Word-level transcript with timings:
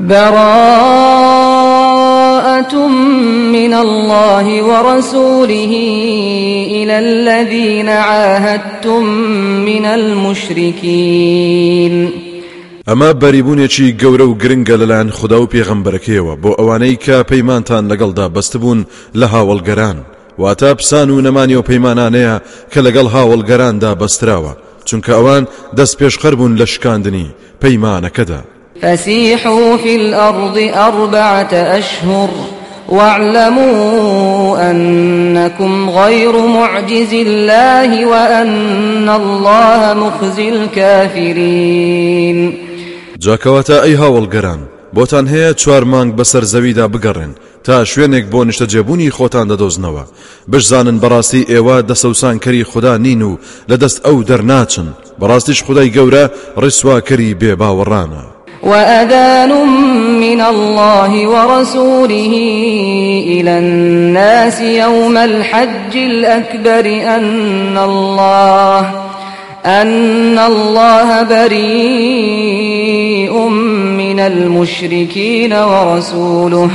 براءة 0.00 1.28
من 3.52 3.74
الله 3.74 4.62
ورسوله 4.62 5.72
إلى 6.70 6.98
الذين 6.98 7.88
عاهدتم 7.88 9.04
من 9.64 9.84
المشركين. 9.84 11.20
ئەمە 12.88 13.10
بەریبوونێکی 13.22 13.96
گەورە 14.02 14.20
و 14.20 14.38
گرنگە 14.42 14.76
لەلایەن 14.80 15.10
خوددا 15.10 15.38
و 15.42 15.46
پێغەمبەرەکەیەوە 15.46 16.34
بۆ 16.42 16.50
ئەوانەی 16.58 16.96
کە 17.04 17.16
پەیمانتان 17.30 17.84
لەگەڵدا 17.92 18.26
بەستبوون 18.34 18.80
لە 19.14 19.26
هاوڵگەران. 19.32 19.98
واتە 20.38 20.70
پسان 20.78 21.08
و 21.10 21.20
نەمانی 21.20 21.56
و 21.56 21.62
پەیمانانەیە 21.62 22.36
کە 22.72 22.80
لەگەڵ 22.86 23.06
هاوڵگەراندا 23.14 23.92
بەستراوە 24.00 24.52
چونکە 24.84 25.10
ئەوان 25.16 25.44
دەست 25.76 25.94
پێشخەر 26.00 26.34
بوون 26.38 26.52
لە 26.60 26.64
شکاندنی 26.72 27.26
پەیمانەکەدا. 27.62 28.40
فسيحوا 28.82 29.76
في 29.76 29.96
الأرض 29.96 30.58
أربعة 30.74 31.52
أشهر 31.52 32.30
واعلموا 32.88 34.70
أنكم 34.70 35.90
غير 35.90 36.46
معجز 36.46 37.14
الله 37.14 38.06
وأن 38.06 39.08
الله 39.08 39.94
مخزي 39.94 40.48
الكافرين. 40.48 42.38
جاکەواتە 43.20 43.76
ئەی 43.84 43.96
هاوڵگەران 43.96 44.60
بۆتان 44.96 45.26
هەیە 45.28 45.54
چوار 45.54 45.84
مانگ 45.84 46.10
بەسەر 46.18 46.44
زەویدا 46.44 46.86
بگەڕێن 46.94 47.32
تا 47.64 47.84
شوێنێک 47.84 48.24
بۆ 48.32 48.40
نیشتە 48.48 48.66
جێبوونی 48.72 49.10
خۆتان 49.10 49.46
دەدۆزنەوە. 49.52 50.04
بشزانن 50.48 51.00
بەڕاستی 51.02 51.46
ئێوە 51.52 51.76
دەسەوسانکەری 51.90 52.68
خوددا 52.70 52.96
نین 52.96 53.22
و 53.22 53.38
لەدەست 53.70 53.98
ئەو 54.04 54.16
دەرناچن. 54.28 54.88
بەڕاستیش 55.20 55.60
خدای 55.66 55.92
گەورە 55.96 56.24
ڕیسواکەری 56.62 57.36
بێ 57.40 57.52
باوەڕانە 57.60 58.39
وأذان 58.62 59.68
من 60.20 60.40
الله 60.40 61.26
ورسوله 61.26 62.32
إلى 63.26 63.58
الناس 63.58 64.60
يوم 64.60 65.16
الحج 65.16 65.96
الأكبر 65.96 66.86
أن 67.16 67.78
الله 67.78 68.78
أن 69.66 70.38
الله 70.38 71.22
بريء 71.22 72.50
من 73.98 74.20
المشركين 74.20 75.52
ورسوله 75.52 76.70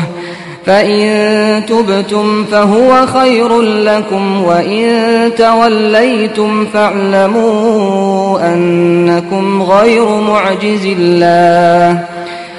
فإن 0.66 1.66
تبتم 1.66 2.46
فهو 2.46 3.06
خير 3.06 3.62
لكم 3.62 4.44
وإن 4.44 5.32
توليتم 5.38 6.66
فاعلموا 6.66 8.54
أنكم 8.54 9.64
غير 9.64 10.06
معجز 10.06 10.86
الله 10.86 12.04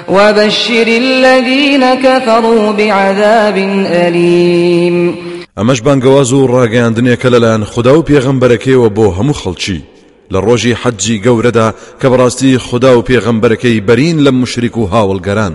وبشر 0.07 0.87
الذين 0.87 1.95
كفروا 1.95 2.71
بعذاب 2.71 3.57
أليم. 3.91 5.15
ئەمەش 5.57 5.81
بانگەواز 5.81 6.33
و 6.33 6.47
ڕاگەاندنێکە 6.47 7.25
لەلایەن 7.33 7.63
خوددا 7.63 7.99
و 7.99 8.05
پێغەمبەرەکەیەوە 8.09 8.89
بۆ 8.97 9.05
هەموو 9.17 9.39
خەڵکی 9.41 9.79
لە 10.33 10.39
ڕۆژی 10.45 10.77
حەجی 10.81 11.21
گەورەدا 11.25 11.73
کە 12.01 12.07
بەڕاستی 12.11 12.57
خوددا 12.57 12.97
و 12.97 13.03
پێغەمبەرەکەی 13.09 13.81
بەرین 13.87 14.17
لە 14.25 14.31
مشریک 14.41 14.77
و 14.77 14.89
هاوڵگەران 14.93 15.53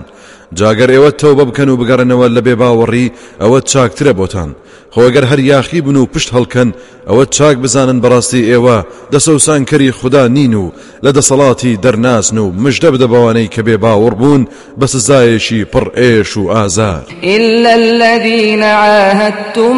جاگەر 0.59 0.89
ئێوە 0.95 1.11
تەوبە 1.21 1.43
بکەن 1.49 1.69
و 1.69 1.79
بگەڕنەوە 1.81 2.27
لە 2.35 2.41
بێ 2.45 2.55
باوەڕی 2.61 3.07
ئەوە 3.41 3.59
چاکترە 3.71 4.13
بۆتان 4.19 4.49
خۆگەر 4.95 5.25
هەر 5.31 5.39
یاخی 5.39 5.81
بن 5.81 5.95
و 5.95 6.05
پشت 6.05 6.29
هەڵکەن 6.35 6.69
ئەوە 7.09 7.25
چاک 7.35 7.57
بزانن 7.57 8.01
بەڕاستی 8.03 8.47
ئێوە 8.51 8.77
دەسەوسان 9.13 9.61
کەری 9.69 9.91
خوددا 9.91 10.27
نین 10.27 10.53
و 10.53 10.71
لە 11.05 11.11
دەسەڵاتی 11.17 11.79
دەرناسن 11.83 12.37
و 12.37 12.53
مژدە 12.63 12.89
بدە 12.93 13.07
بەوانەی 13.13 13.51
کە 13.53 13.61
بێ 13.67 13.75
باوەڕ 13.83 14.13
بوون 14.21 14.47
بە 14.79 14.85
سزایەشی 14.85 15.65
پڕ 15.73 15.85
ئێش 15.99 16.37
و 16.37 16.49
ئازار. 16.49 17.03
إلا 17.23 17.73
الذين 17.73 18.63
عاهدتم 18.63 19.77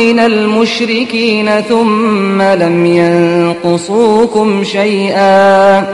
من 0.00 0.18
المشركين 0.18 1.60
ثم 1.60 2.42
لم 2.42 2.86
ينقصوكم 2.86 4.64
شيئا. 4.64 5.86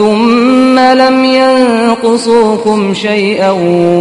ثم 0.00 0.78
لم 0.78 1.24
ينقصوكم 1.24 2.94
شيئا 2.94 3.50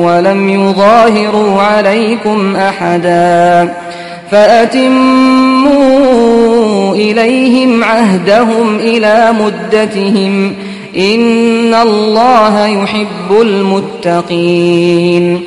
ولم 0.06 0.50
يظاهروا 0.50 1.62
عليكم 1.62 2.56
أحدا 2.56 3.74
فأتموا 4.32 5.76
إليهم 6.96 7.84
عهدهم 7.84 8.76
إلى 8.76 9.34
مدتهم 9.40 10.56
إن 10.98 11.74
الله 11.74 12.68
يحب 12.68 13.42
المتقين. 13.42 15.40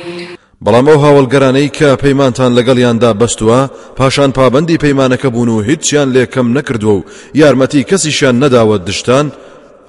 بەڵام 0.65 0.87
ئەو 0.89 0.99
هاوڵگەرانەی 1.03 1.69
کە 1.77 1.89
پەیمانتان 2.03 2.51
لەگەڵیاندا 2.57 3.09
بەستووە 3.21 3.59
پاشان 3.97 4.31
پابندی 4.31 4.77
پەیمانەکە 4.83 5.25
بوون 5.25 5.49
و 5.49 5.61
هیچیان 5.61 6.07
لێکەم 6.15 6.47
نەکردووە 6.57 6.95
و 6.95 7.03
یارمەتی 7.35 7.85
کەسیشان 7.89 8.35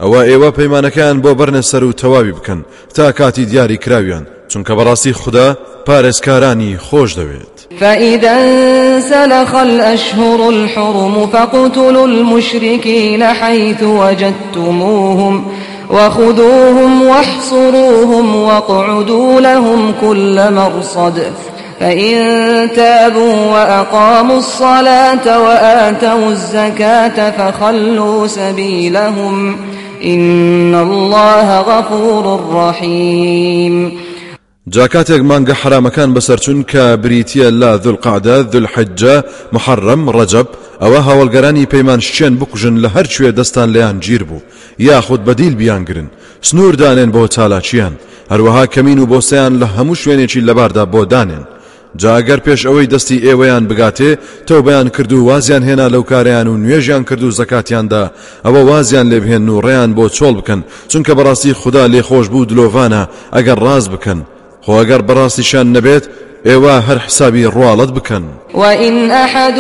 ئەوە 0.03 0.21
ئێوە 0.28 0.50
پەیمانەکان 0.59 1.16
بۆ 1.25 1.31
بەرنە 1.38 1.62
سەر 1.71 1.82
و 1.84 1.93
تەواوی 1.93 2.32
بکەن. 2.32 2.65
تا 2.94 3.12
کاتی 3.12 3.44
دیاری 3.44 3.77
کراویان 3.77 4.27
چونکە 4.50 4.72
بەڕاستی 4.78 5.12
خوددا 5.21 5.49
پارێزکارانی 5.87 6.78
خۆش 6.87 7.10
دەوێت. 7.19 7.55
فإذا 7.81 8.31
انسلخ 8.31 9.55
الأشهر 9.55 10.41
الحرم 10.49 11.27
فاقتلوا 11.27 12.06
المشركين 12.06 13.22
حيث 13.25 13.82
وجدتموهم 13.82 15.44
وخذوهم 15.91 17.03
واحصروهم 17.03 18.37
واقعدوا 18.37 19.41
لهم 19.41 19.94
كل 20.00 20.50
مرصد 20.50 21.22
فإن 21.81 22.15
تابوا 22.76 23.34
وأقاموا 23.53 24.38
الصلاة 24.38 25.43
وآتوا 25.43 26.28
الزكاة 26.28 27.31
فخلوا 27.31 28.26
سبيلهم 28.26 29.56
إن 30.05 30.75
الله 30.75 31.49
غفور 31.61 32.25
رحيم. 32.55 33.93
جاکاتێک 34.69 35.23
مانگە 35.31 35.55
حرامەکان 35.61 36.15
بەسەرچون 36.17 36.65
کە 36.71 36.85
بریتە 37.05 37.49
لا 37.61 37.79
ذولقعدە 37.85 38.37
ذولحجە 38.53 39.25
محرم 39.53 40.11
ڕەجب 40.17 40.47
ئەوە 40.83 41.01
هاوڵگەرانی 41.07 41.69
پەیمان 41.73 42.01
شتێن 42.07 42.35
بکوژن 42.41 42.77
لە 42.83 42.89
هەر 42.95 43.07
کوێ 43.13 43.31
دەستان 43.39 43.69
لیان 43.75 43.97
گیر 44.05 44.23
بوو 44.29 44.43
یاخود 44.79 45.21
بەدیل 45.27 45.55
بیانگرن 45.61 46.09
سنوور 46.49 46.75
دانێن 46.83 47.11
بۆ 47.15 47.23
چالاچیان 47.35 47.95
هەروەها 48.33 48.65
کەمین 48.75 48.99
و 49.01 49.07
بۆسەیان 49.13 49.53
لە 49.61 49.67
هەموو 49.77 50.01
شوێنێکی 50.03 50.45
لەباردا 50.49 50.85
بۆ 50.93 51.03
دانێن 51.13 51.45
جاگەر 52.03 52.41
پێش 52.47 52.60
ئەوەی 52.66 52.91
دەستی 52.93 53.22
ئێوەیان 53.27 53.65
بگاتێ 53.71 54.10
تۆ 54.47 54.56
بەیان 54.66 54.88
کرد 54.97 55.12
و 55.12 55.25
وازیان 55.28 55.62
هێنا 55.69 55.87
لەو 55.94 56.05
کاریان 56.10 56.47
و 56.49 56.59
نوێژیان 56.62 57.05
کرد 57.09 57.22
و 57.22 57.31
زەکاتیاندا. 57.38 58.05
ئەوە 58.44 58.60
وازیان 58.71 59.06
لێبهێن 59.12 59.49
و 59.49 59.62
ڕێیان 59.66 59.91
بۆ 59.97 60.05
چۆڵ 60.16 60.34
بکەن. 60.41 60.60
چونکە 60.91 61.12
بەڕاستی 61.19 61.53
خوددا 61.60 61.84
لێخۆش 61.93 62.27
بوو 62.32 62.49
دلۆڤانە 62.50 63.03
ئەگەر 63.37 63.59
ڕاز 63.66 63.84
بکەن. 63.94 64.21
خۆ 64.65 64.72
ئەگەر 64.81 65.00
بەڕاستیشان 65.09 65.66
نەبێت 65.77 66.05
ئێوە 66.49 66.75
هەر 66.87 66.99
حسابی 67.06 67.50
ڕواڵەت 67.55 67.91
بکەن. 67.97 68.25
وإن 68.55 69.11
أحد 69.11 69.59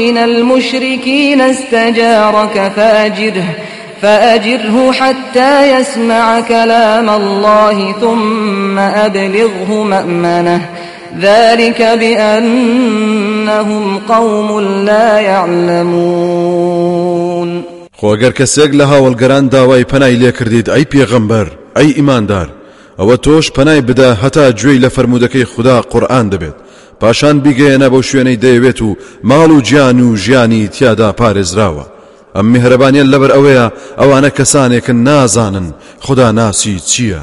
من 0.00 0.16
المشركين 0.18 1.40
استجارك 1.40 2.72
فأجره 2.76 3.48
فأجره 4.02 4.92
حتى 4.92 5.80
يسمع 5.80 6.40
كلام 6.40 7.08
الله 7.10 7.94
ثم 8.00 8.78
أبلغه 8.78 9.70
مأمنه. 9.84 10.60
ذلك 11.18 11.82
بأنهم 11.82 13.98
قوم 14.08 14.60
لا 14.84 15.20
يعلمون. 15.20 16.70
خۆگەر 18.00 18.32
کەسێک 18.32 18.72
لە 18.72 18.84
هاوڵگەران 18.90 19.48
داوای 19.50 19.84
پەنای 19.84 20.16
لێ 20.22 20.32
کردیت 20.32 20.68
ئەی 20.68 20.86
پێغەمبەر 20.92 21.46
ئەی 21.76 21.92
ئیماندار 21.96 22.48
ئەوە 22.98 23.16
تۆش 23.26 23.46
پەنای 23.56 23.82
بدە 23.88 24.08
هەتا 24.22 24.46
گوێی 24.60 24.82
لە 24.84 24.88
فرەرمودەکەی 24.94 25.48
خوددا 25.52 25.80
قورآن 25.80 26.30
دەبێت. 26.30 26.56
پاشان 27.00 27.36
بیگەێنە 27.44 27.88
بەو 27.92 28.02
شوێنەی 28.08 28.40
دەیەوێت 28.44 28.80
و 28.82 28.96
ماڵ 29.24 29.50
و 29.56 29.60
گیان 29.68 30.00
و 30.00 30.16
ژیانی 30.16 30.68
تیادا 30.74 31.10
پارێزراوە. 31.20 31.86
ئەم 32.36 32.46
میهرەبانیان 32.52 33.08
لەبەر 33.12 33.30
ئەوەیە 33.36 33.66
ئەوانە 34.00 34.30
کەسانێکن 34.38 34.98
نازانن 35.08 35.68
خدا 36.06 36.28
ناسی 36.32 36.76
چییە؟ 36.90 37.22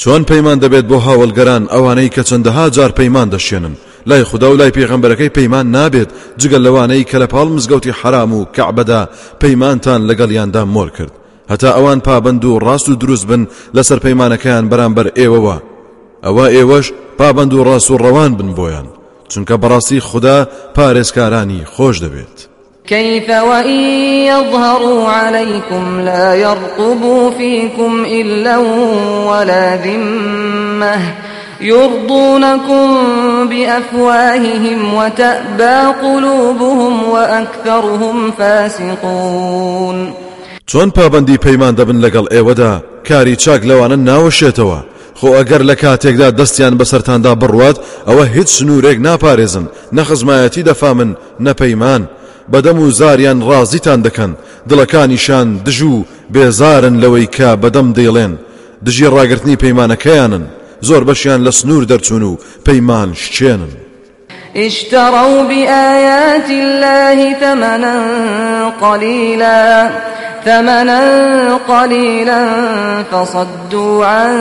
چۆن 0.00 0.22
پەیمان 0.30 0.58
دەبێت 0.64 0.86
بۆ 0.90 0.98
هاوڵگەران 1.06 1.62
ئەوانەی 1.72 2.12
کە 2.14 2.22
چەندەها 2.28 2.66
جار 2.76 2.92
پەیمان 2.98 3.28
دەشێنن. 3.34 3.74
لای 4.06 4.24
خوددا 4.24 4.48
و 4.52 4.56
لای 4.56 4.72
پێغەمبەرەکەی 4.78 5.34
پەیمان 5.36 5.66
نابێت. 5.76 6.10
جگەل 6.40 6.62
لەوانەی 6.66 7.04
کە 7.10 7.16
لە 7.22 7.26
پاڵ 7.32 7.48
مزگەوتی 7.56 7.96
حرام 8.00 8.32
و 8.34 8.46
کەعبەدا 8.54 9.02
پەیمانتان 9.40 10.00
لەگەڵیاندا 10.08 10.62
مۆر 10.74 10.90
کرد. 10.96 11.12
هەتا 11.52 11.70
ئەوان 11.76 12.00
پابند 12.00 12.44
و 12.44 12.58
ڕاست 12.64 12.88
و 12.88 12.94
دروست 12.94 13.26
بن 13.26 13.42
لەسەر 13.76 13.98
پەیمانەکەیان 14.04 14.64
بەرامبەر 14.70 15.06
ئێوەوە. 15.18 15.56
ئەوە 16.24 16.46
ئێوەش 16.54 16.86
پابند 17.18 17.52
و 17.54 17.64
ڕاست 17.64 17.90
و 17.90 17.98
ڕەوان 18.04 18.32
بن 18.38 18.50
بۆیان. 18.58 18.88
چونکە 19.30 19.54
بەڕاستی 19.62 20.04
خوددا 20.08 20.38
پارێزکارانی 20.76 21.66
خۆش 21.74 21.96
دەبێت. 22.04 22.51
كيف 22.86 23.30
وإن 23.30 23.80
يظهروا 24.26 25.08
عليكم 25.08 26.00
لا 26.00 26.34
يرقبوا 26.34 27.30
فيكم 27.30 28.04
إلا 28.04 28.58
ولا 29.28 29.76
ذمة 29.76 30.96
يرضونكم 31.60 32.88
بأفواههم 33.48 34.94
وتأبى 34.94 35.92
قلوبهم 36.02 37.08
وأكثرهم 37.08 38.32
فاسقون. 38.38 40.12
چۆن 40.66 40.90
پابندی 40.90 41.36
پەیمان 41.36 41.74
دەبن 41.74 41.98
لەگەڵ 42.04 42.26
ئێوەدا 42.34 42.82
کاری 43.08 43.36
چاک 43.36 43.62
لەوانە 43.62 43.96
ناوەشێتەوە. 44.08 44.92
خۆ 45.20 45.28
ئەگەر 45.38 45.62
لە 45.70 45.74
کاتێکدا 45.82 46.28
دەستیان 46.40 46.74
بەسەرتاندا 46.80 47.32
بڕوات 47.42 47.76
ئەوە 48.08 48.24
هیچ 48.34 48.48
سنوورێک 48.58 48.98
ناپارێزن 49.06 49.66
نەخزمایەتی 49.96 50.66
دەفامن 50.68 51.10
نەپەیمان 51.46 52.02
بەدەم 52.52 52.78
و 52.84 52.90
زاریان 52.90 53.38
ڕازیتان 53.48 54.00
دەکەن. 54.06 54.32
دڵەکانیشان 54.68 55.48
دژ 55.66 55.82
و 55.82 56.04
بێزارن 56.34 56.96
لەوەی 57.02 57.28
کە 57.36 57.48
بەدەم 57.62 57.88
دەیڵێن. 57.96 58.32
دژی 58.86 59.06
ڕاگررتنی 59.14 59.60
پەیمانەکەیانن. 59.62 60.44
زۆر 60.88 61.02
بەشیان 61.08 61.40
لە 61.46 61.50
سنوور 61.58 61.84
دەرچوون 61.90 62.22
و 62.22 62.38
پەیمان 62.66 63.10
اشتروا 64.56 65.42
بآيات 65.42 66.50
الله 66.50 67.34
ثمنا 67.40 67.96
قليلا 68.80 69.90
ثمنا 70.44 71.00
قليلا 71.68 72.46
فصدوا 73.12 74.06
عن 74.06 74.36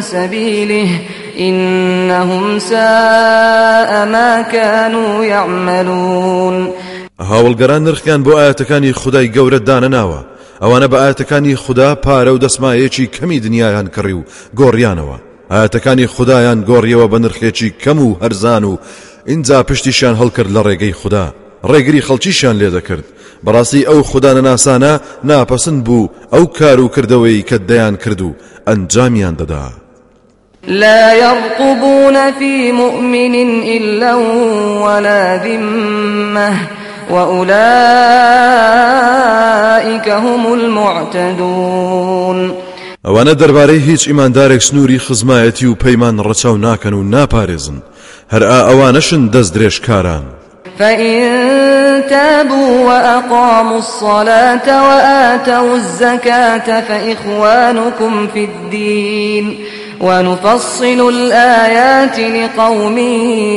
سبيله. 0.00 0.88
إنهم 1.38 2.58
ساء 2.58 4.06
ما 4.06 4.44
كانوا 4.52 5.24
يعملون. 5.24 6.72
هاوڵگەران 7.20 7.82
نرخیان 7.86 8.22
بۆ 8.24 8.32
ئاەتەکانی 8.38 8.92
خدای 8.92 9.32
گەورە 9.34 9.60
دانە 9.68 9.88
ناوە. 9.96 10.20
ئەوانە 10.62 10.88
بە 10.92 10.98
ئاەتەکانی 11.02 11.54
خوددا 11.54 11.94
پارە 12.04 12.30
و 12.32 12.38
دەسمایەکی 12.38 13.10
کەمی 13.16 13.40
دنیایان 13.40 13.86
کڕی 13.94 14.14
و 14.18 14.26
گۆڕیانەوە. 14.58 15.16
ئاەتەکانی 15.52 16.06
خدایان 16.14 16.58
گۆڕیەوە 16.68 17.06
بە 17.12 17.18
نرخێکی 17.24 17.74
کەم 17.82 17.98
و 17.98 18.16
هەرزان 18.22 18.64
و 18.64 18.78
اینجا 19.26 19.62
پشتیشان 19.62 20.14
هەڵکرد 20.20 20.50
لە 20.56 20.62
ڕێگەی 20.66 20.98
خوددا. 21.00 21.26
ڕێگری 21.70 22.04
خەڵکیشان 22.06 22.54
لێ 22.60 22.70
دەکرد. 22.76 23.06
بەڕاستی 23.44 23.86
ئەو 23.88 24.00
خوددانە 24.10 24.42
ناسانە 24.48 24.92
ناپەسند 25.28 25.84
بوو. 25.86 26.10
ئەو 26.32 26.44
کار 26.58 26.80
و 26.80 26.88
کردەوەی 26.94 27.44
کە 27.48 27.56
دەیان 27.68 27.96
کرد 28.02 28.20
و 28.20 28.34
ئەنجامیان 28.66 29.34
دەدا. 29.40 29.66
لا 30.68 31.14
يرقبون 31.14 32.32
في 32.38 32.72
مؤمن 32.72 33.34
إلا 33.76 34.14
ولا 34.84 35.38
ذمة. 35.44 36.77
وأولئك 37.10 37.58
هم 40.08 40.52
المعتدون. 40.52 42.38
ئەوانە 43.06 43.34
دەربارەی 43.40 43.80
هیچ 43.88 44.02
ئیماندارێک 44.08 44.62
سنووری 44.62 44.98
خزمایەتی 44.98 45.64
و 45.64 45.74
پەیمان 45.84 46.16
ڕەچاو 46.26 46.56
ناکەن 46.66 46.92
و 46.92 47.02
ناپارێزن 47.14 47.78
هەر 48.32 48.42
ئا 48.42 48.60
ئەوانەشن 48.68 49.22
دەست 49.34 49.52
درێژکاران 49.54 50.24
فإن 50.78 52.02
تابوا 52.10 52.70
وأقاموا 52.86 53.76
الصلاة 53.76 54.68
وآتوا 54.88 55.74
الزكاة 55.74 56.80
فإخوانكم 56.80 58.26
في 58.34 58.44
الدين. 58.44 59.56
ونفصل 60.00 61.08
الآيات 61.08 62.18
لقوم 62.18 62.98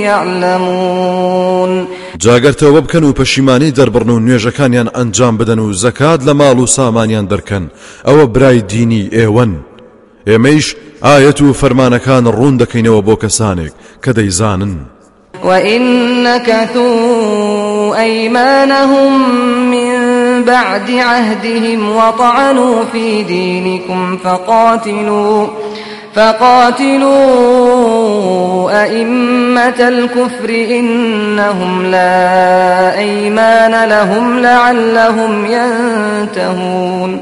يعلمون. 0.02 1.88
جاگەرتەوە 2.20 2.82
بکەن 2.86 3.04
و 3.04 3.14
پەشیمانی 3.14 3.72
دەربڕن 3.78 4.10
و 4.10 4.20
نوێژەکانیان 4.20 4.90
ئەنجام 4.96 5.38
بدەن 5.38 5.60
و 5.60 5.74
زەکات 5.74 6.20
لە 6.28 6.34
ماڵ 6.40 6.58
و 6.60 6.66
سامانیان 6.66 7.28
دەرکەن. 7.28 7.64
ئەوە 8.08 8.26
برای 8.34 8.62
دینی 8.62 9.10
ئێوەن. 9.14 9.54
ئێمەیش 10.28 10.76
ئاەت 11.06 11.42
و 11.42 11.54
فەرمانەکان 11.54 12.24
ڕوون 12.38 12.56
دەکەینەوە 12.62 13.02
بۆ 13.08 13.16
کەسانێک 13.24 13.74
کە 14.04 14.12
دەیزانن. 14.18 14.76
وإن 15.44 15.84
نكثوا 16.24 17.96
أيمانهم 18.02 19.12
من 19.72 19.98
بعد 20.44 20.92
عهدهم 20.92 21.96
وطعنوا 21.96 22.86
في 22.92 23.24
دينكم 23.24 24.18
فقاتلوا 24.18 25.48
فقاتلوا 26.16 27.22
أئمة 28.84 29.80
الكفر 29.80 30.50
إنهم 30.50 31.86
لا 31.86 32.98
أيمان 32.98 33.90
لهم 33.90 34.40
لعلهم 34.40 35.46
ينتهون. 35.46 37.20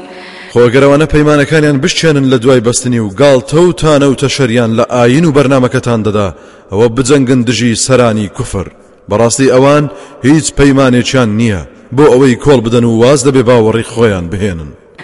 خۆگەرەوانە 0.54 1.06
پەیمانەکانیان 1.12 1.78
بشێنن 1.84 2.26
لە 2.32 2.38
دوای 2.42 2.60
بەستنی 2.60 2.98
و 2.98 3.10
گاڵتە 3.10 3.54
و 3.54 3.72
تانە 3.72 4.02
و 4.02 4.14
تەشەریان 4.14 4.70
لە 4.78 4.84
ئاین 4.90 5.24
و 5.24 5.32
بەرنمەکەتان 5.32 6.00
دەدا. 6.06 6.28
ئەوە 6.72 6.88
بجەنگن 6.96 7.40
دژی 7.48 7.76
سەرانی 7.76 8.28
کوفر. 8.36 8.66
بەڕاستی 9.10 9.52
ئەوان 9.54 9.84
هیچ 10.22 10.46
پەیمانێکیان 10.58 11.30
نییە. 11.40 11.62
بۆ 11.96 12.04
ئەوەی 12.12 12.36
کۆڵ 12.44 12.60
بدەن 12.66 12.84
و 12.84 12.98
واز 13.02 13.20
دەبێ 13.26 13.42
باوەڕی 13.48 13.88
خۆیان 13.92 14.26
بهێنن. 14.32 14.70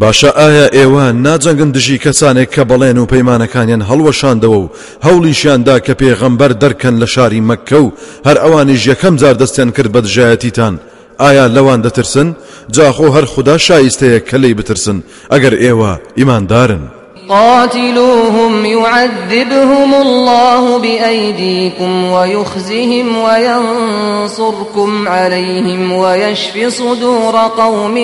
باشە 0.00 0.30
ئایا 0.40 0.66
ئێوە 0.76 1.04
ناجەنگن 1.24 1.70
دژی 1.76 1.98
کەسانێک 2.04 2.48
کە 2.54 2.62
بەڵێن 2.70 2.98
و 2.98 3.10
پەیمانەکانیان 3.12 3.86
هەڵوەشاندەوە 3.90 4.58
و 4.62 4.70
هەوڵیشیاندا 5.06 5.76
کە 5.86 5.94
پێغەمبەر 6.00 6.52
دەرکەن 6.62 6.94
لە 7.02 7.06
شاری 7.14 7.46
مەککە 7.50 7.78
و 7.84 7.92
هەر 8.26 8.36
ئەوانیش 8.42 8.82
یەکەم 8.90 9.14
جار 9.20 9.36
دەستیان 9.42 9.70
کرد 9.76 9.90
بە 9.94 10.00
دژایەتیتان. 10.06 10.74
ئایا 11.22 11.46
لەوان 11.56 11.80
دەترسن؟ 11.86 12.28
جاخۆ 12.74 13.06
هەر 13.16 13.24
خوددا 13.32 13.56
شایستەیە 13.66 14.20
کە 14.28 14.36
لی 14.42 14.54
بترسن. 14.58 14.98
ئەگەر 15.32 15.54
ئێوە 15.62 15.92
ئیماندارن. 16.18 16.84
قاتلوهم 17.30 18.66
يعذبهم 18.66 19.94
الله 19.94 20.78
بأيديكم 20.78 22.04
ويخزهم 22.04 23.16
وينصركم 23.16 25.08
عليهم 25.08 25.92
ويشف 25.92 26.66
صدور 26.68 27.36
قوم 27.36 27.94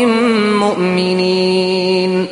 مؤمنين. 0.61 2.27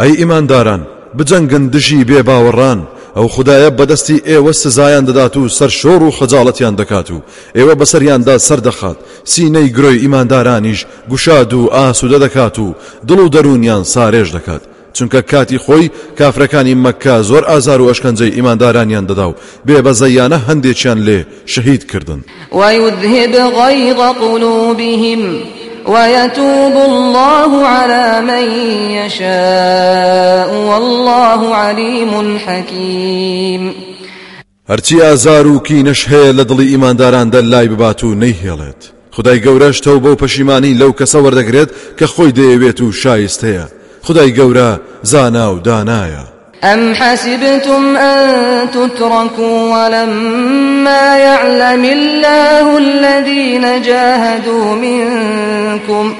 أي 0.00 0.18
إيمان 0.18 0.46
داران 0.46 0.82
بجنگن 1.14 1.70
دژی 1.70 2.04
بێ 2.04 2.22
باوەڕان 2.22 2.78
ئەو 3.16 3.28
خدایە 3.28 3.70
بەدەستی 3.78 4.22
ئێوە 4.28 4.50
سزایان 4.50 5.04
دەدات 5.06 5.36
و 5.36 5.48
سەر 5.48 5.70
شۆڕ 5.70 6.02
و 6.02 6.10
خەجاڵەتیان 6.10 6.74
دەکات 6.80 7.10
و 7.10 7.22
ئێوە 7.56 7.74
بەسەریاندا 7.80 8.38
سەردەخات 8.48 8.96
سینەی 9.24 9.72
گرۆی 9.76 10.02
ئیماندارانیش 10.02 10.86
گوشاد 11.10 11.52
و 11.54 11.70
ئاسوودە 11.74 12.18
دەکات 12.24 12.58
و 12.58 12.74
دڵ 13.08 13.18
و 13.18 13.28
چونکە 14.96 15.20
کاتی 15.30 15.58
خۆی 15.58 15.90
کافرەکانی 16.18 16.74
مەکە 16.84 17.22
زۆر 17.30 17.44
ئازار 17.50 17.80
و 17.80 17.92
ئەشکەنجەی 17.92 18.34
ئیماندارانیان 18.36 19.06
دەدا 19.06 19.26
و 19.28 19.34
بێ 19.66 19.78
بەزەیانە 19.86 20.38
هەندێکیان 20.48 20.98
لێ 21.06 21.20
شەهید 21.46 21.82
کردن. 21.90 22.20
ويذهب 22.52 23.34
غيظ 23.60 24.00
قلوبهم 24.24 25.20
ويتوب 25.86 26.76
الله 26.76 27.66
على 27.66 28.26
من 28.26 28.44
يشاء 28.90 30.50
والله 30.68 31.54
عليم 31.54 32.38
حكيم. 32.38 33.74
هەرچی 34.70 35.00
ئازار 35.02 35.46
و 35.46 35.58
کینەش 35.58 36.06
هەیە 36.08 36.32
لە 36.38 36.44
دڵی 36.44 36.70
ئیمانداراندا 36.72 37.40
لای 37.40 37.68
ببات 37.68 38.04
و 38.04 38.14
نەیهێڵێت. 38.14 38.82
خدای 39.10 39.42
گەورەشتەوە 39.42 40.00
بەو 40.04 40.16
پەشیمانی 40.22 40.78
لەو 40.80 40.92
کەسە 40.98 41.18
وەردەگرێت 41.24 41.70
کە 41.98 42.04
خۆی 42.04 42.32
دەیەوێت 42.38 42.80
و 42.80 42.92
شایست 42.92 43.44
هەیە. 43.44 43.81
خدای 44.02 44.34
گەورە 44.34 44.70
زانا 45.02 45.54
و 45.54 45.58
دانایە. 45.58 46.32
أم 46.64 46.94
حسبتم 46.94 47.96
أن 47.96 48.28
تتركوا 48.70 49.58
ولما 49.74 51.18
يعلم 51.18 51.84
الله 51.84 52.78
الذين 52.78 53.82
جاهدوا 53.82 54.74
منكم 54.74 56.14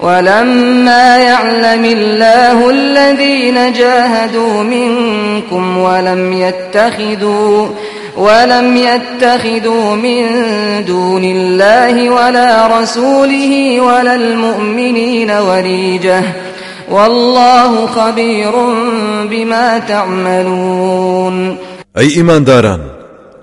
ولما 0.00 1.18
يعلم 1.18 1.84
الله 1.84 2.70
الذين 2.70 3.72
جاهدوا 3.72 4.62
منكم 4.62 5.78
ولم 5.78 6.32
يتخذوا 6.32 7.68
ولم 8.16 8.76
يتخذوا 8.76 9.96
من 9.96 10.26
دون 10.86 11.24
الله 11.24 12.10
ولا 12.10 12.80
رسوله 12.80 13.80
ولا 13.80 14.14
المؤمنين 14.14 15.30
وليجه 15.30 16.22
والله 16.90 17.86
خبير 17.86 18.52
بما 19.30 19.78
تعملون. 19.78 21.56
أي 21.98 22.16
إيمان 22.16 22.44
داران 22.44 22.80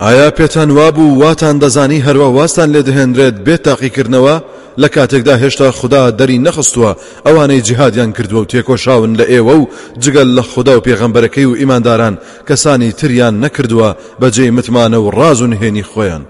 ئایا 0.02 0.30
پێتان 0.32 0.70
وابوو 0.72 1.20
واتان 1.24 1.60
دەزانی 1.60 2.04
هەروە 2.08 2.28
واستان 2.38 2.74
لێ 2.74 2.82
دەهێنرێت 2.88 3.36
بێت 3.46 3.62
تاقیکردنەوە؟ 3.68 4.42
لە 4.78 4.88
کاتێکدا 4.88 5.36
هێشتا 5.44 5.72
خوددا 5.72 6.12
دەری 6.20 6.44
نەخستووە 6.48 6.92
ئەوانەی 7.26 7.62
جیهادیان 7.68 8.12
کردووە 8.18 8.42
و 8.42 8.50
تێکۆشاون 8.52 9.12
لە 9.20 9.26
ئێوە 9.32 9.56
و 9.62 9.68
جگەل 10.04 10.30
لە 10.38 10.42
خوددا 10.42 10.78
و 10.78 10.82
پێغەمبەرەکەی 10.88 11.46
و 11.48 11.56
ئیمانداران 11.60 12.18
کەسانی 12.48 12.96
تریان 13.00 13.36
نەکردووە 13.44 13.90
بەجێ 14.22 14.48
متمانە 14.58 15.00
و 15.02 15.12
ڕاز 15.18 15.42
و 15.42 15.48
نهێنی 15.54 15.88
خۆیان. 15.92 16.24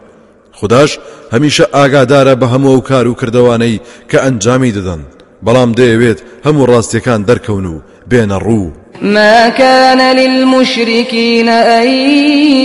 خداش 0.60 0.92
هەمیشە 1.34 1.66
ئاگادارە 1.76 2.34
بە 2.42 2.48
هەموو 2.54 2.78
و 2.78 2.82
کار 2.90 3.08
و 3.08 3.18
کردوانەی 3.20 3.82
کە 4.10 4.18
ئەنجامی 4.24 4.74
دەدەن. 4.78 5.02
بەڵام 5.46 5.72
دەیەوێت 5.80 6.20
هەموو 6.46 6.70
ڕاستیەکان 6.72 7.22
دەرکەون 7.30 7.66
و 7.74 7.82
بێنە 8.10 8.38
ڕوو. 8.46 8.70
ما 9.02 9.50
كان 9.50 10.16
للمشركين 10.16 11.50
أن 11.50 11.88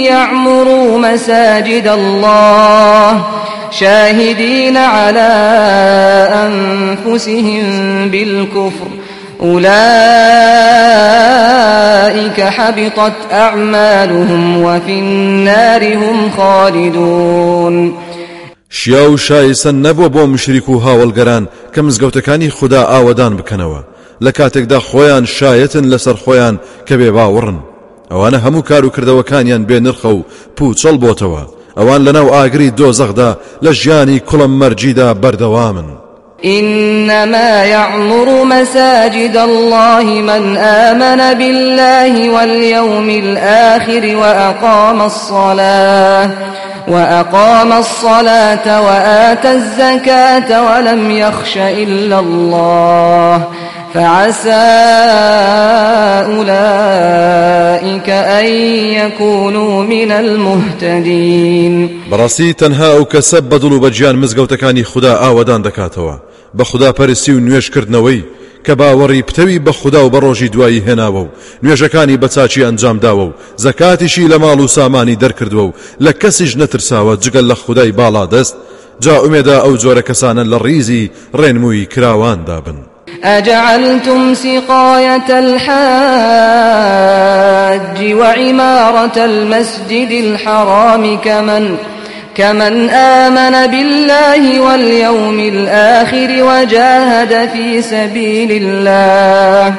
يعمروا 0.04 0.98
مساجد 0.98 1.86
الله 1.86 3.24
شاهدين 3.70 4.76
على 4.76 5.32
أنفسهم 6.46 7.66
بالكفر. 8.10 8.88
أولئك 9.42 9.66
حبطت 12.40 13.12
أعمالهم 13.32 14.62
وفي 14.62 14.92
النار 14.92 15.94
هم 15.94 16.30
خالدون. 16.36 17.94
شیا 18.78 19.10
و 19.12 19.16
شایسەن 19.16 19.76
نەبووە 19.86 20.08
بۆ 20.14 20.22
مشریک 20.32 20.68
و 20.68 20.80
هاوڵگەران 20.84 21.44
کە 21.74 21.80
مزگەوتەکانی 21.86 22.54
خوددا 22.56 22.82
ئاوەدان 22.92 23.32
بکەنەوە. 23.38 23.80
لە 24.24 24.30
کاتێکدا 24.38 24.78
خۆیان 24.88 25.24
شایەتن 25.36 25.84
لەسەر 25.92 26.16
خۆیان 26.24 26.56
کە 26.86 26.94
بێ 27.00 27.10
باوەڕن. 27.16 27.58
ئەوانە 28.10 28.38
هەموو 28.44 28.66
کار 28.68 28.84
و 28.84 28.92
کردەوەکانیان 28.94 29.62
بێ 29.68 29.78
نرخە 29.86 30.10
و 30.16 30.24
پوچەڵ 30.56 30.96
بۆتەوە. 31.04 31.42
ئەوان 31.78 32.00
لەناو 32.06 32.32
ئاگری 32.34 32.74
دۆزەخدا 32.78 33.30
لە 33.64 33.70
ژیانی 33.80 34.22
کوڵم 34.28 34.52
مەرجیدا 34.60 35.08
بەردەوامن. 35.22 35.88
إنما 36.44 37.64
يعمر 37.64 38.28
مساجد 38.44 39.36
الله 39.36 40.04
من 40.30 40.56
آمن 40.56 41.20
بالله 41.38 42.30
واليوم 42.30 43.08
الآخر 43.08 44.16
وأقام 44.16 45.00
الصلاة. 45.02 46.30
وأقام 46.88 47.72
الصلاة 47.72 48.82
وآتى 48.82 49.52
الزكاة 49.52 50.62
ولم 50.66 51.10
يخش 51.10 51.56
إلا 51.56 52.18
الله 52.20 53.44
فعسى 53.94 54.50
أولئك 56.34 58.08
أن 58.10 58.46
يكونوا 59.00 59.82
من 59.82 60.12
المهتدين. 60.12 62.00
براسي 62.10 62.52
تنها 62.52 62.96
أو 62.96 63.04
كسب 63.04 63.42
بدلو 63.42 63.80
بجيان 63.80 64.16
مزقوتكاني 64.16 64.84
خدا 64.84 65.12
آودان 65.12 65.62
دكاتوا. 65.62 66.12
بخدا 66.54 66.92
پرسي 66.92 67.32
و 67.32 67.40
نوێش 67.40 67.70
کردنەوەی 67.70 68.20
کە 68.66 68.74
باوەڕی 68.80 69.22
پتەوی 69.28 69.60
بە 69.66 69.72
خوددا 69.78 70.06
و 70.06 70.10
بە 70.10 70.20
ڕۆژی 70.24 70.50
دوایی 70.54 70.84
هێناوە 70.86 71.22
و. 71.24 71.32
نوێژەکانی 71.64 72.18
ئەنجام 72.66 72.98
داوە 73.04 73.24
و. 73.28 73.34
زەکاتیشی 73.64 74.28
لە 74.28 74.36
سامانی 74.66 75.18
دەرکردووە 75.22 75.64
و. 75.68 75.74
لە 76.00 76.12
کەسیش 76.20 76.52
نەترساوە 76.60 77.14
جگەل 77.22 77.46
لە 77.50 77.56
خودای 77.62 77.92
باڵا 77.92 78.24
دەست. 78.34 78.54
جا 79.00 79.16
ئومێدا 79.22 79.56
ئەو 79.64 79.74
جۆرە 79.82 80.02
کەسانە 80.08 80.44
لە 80.52 80.58
ڕیزی 80.66 81.10
ڕێنمووی 81.40 81.86
کراوان 81.94 82.44
دابن. 82.44 82.78
أجعلتم 83.24 84.34
سقاية 84.34 85.38
الحاج 85.38 85.76
وعمارة 88.14 89.24
المسجد 89.24 90.10
الحرام 90.10 91.18
كمن 91.18 91.76
كمن 92.36 92.90
آمن 92.90 93.66
بالله 93.66 94.60
واليوم 94.60 95.38
الآخر 95.40 96.28
وجاهد 96.42 97.48
في 97.48 97.82
سبيل 97.82 98.62
الله 98.62 99.74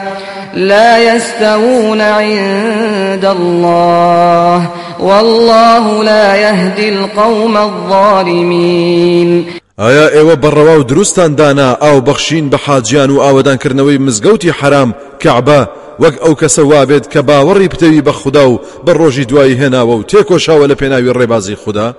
لا 0.53 1.13
يستوون 1.15 2.01
عند 2.01 3.25
الله 3.25 4.69
والله 4.99 6.03
لا 6.03 6.35
يهدي 6.35 6.89
القوم 6.89 7.57
الظالمين 7.57 9.45
ئایا 9.79 10.09
ئێوە 10.09 10.35
بەڕەوا 10.43 10.79
و 10.79 10.83
دروستان 10.83 11.35
دانا 11.35 11.77
ئاو 11.81 12.01
بەخشین 12.01 12.49
بە 12.49 12.55
حاجیان 12.55 13.09
و 13.09 13.19
ئاوەدانکردنەوەی 13.19 14.01
مزگەوتی 14.07 14.49
حرام 14.59 14.93
کەعبە؟ 15.23 15.67
وەک 15.99 16.15
ئەو 16.23 16.33
کەسە 16.41 16.59
وابێت 16.59 17.05
کە 17.13 17.21
باوەڕی 17.27 17.69
پتەوی 17.73 18.01
بە 18.07 18.09
خوددا 18.09 18.49
و 18.49 18.59
بە 18.85 18.89
ڕۆژی 18.89 19.25
دوایی 19.29 19.57
هێناوە 19.61 19.95
و 19.97 20.03
تێکۆشاوە 20.11 20.69
لە 20.71 20.75
پێناوی 20.81 21.13
ڕێبازی 21.17 21.55
خوددا؟ 21.63 21.93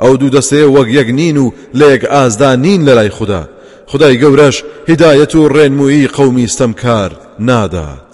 ئەو 0.00 0.16
دوو 0.16 0.40
دەستەیە 0.40 0.68
وەک 0.76 0.88
یەک 0.88 1.08
نین 1.10 1.36
و 1.36 1.52
لە 1.74 1.84
یەک 1.92 2.04
ئازدا 2.04 2.56
نین 2.56 2.86
لە 2.86 2.94
لای 2.98 3.10
خدای 3.86 4.20
گەورەش 4.20 4.56
هدایەت 4.88 5.34
و 5.34 5.48
قەومی 6.06 6.48
ستەمکار 6.48 7.10
نادات 7.38 8.06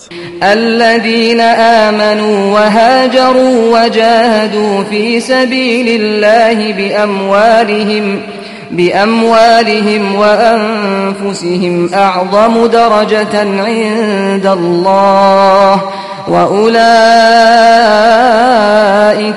الذين 0.43 1.41
آمنوا 1.87 2.53
وهاجروا 2.55 3.57
وجاهدوا 3.73 4.85
في 4.85 5.21
سبيل 5.21 6.01
الله 6.01 6.73
بأموالهم 6.73 8.21
بأموالهم 8.71 10.15
وأنفسهم 10.15 11.95
أعظم 11.95 12.67
درجة 12.67 13.39
عند 13.39 14.47
الله. 14.47 15.81
وأولئك 16.29 16.83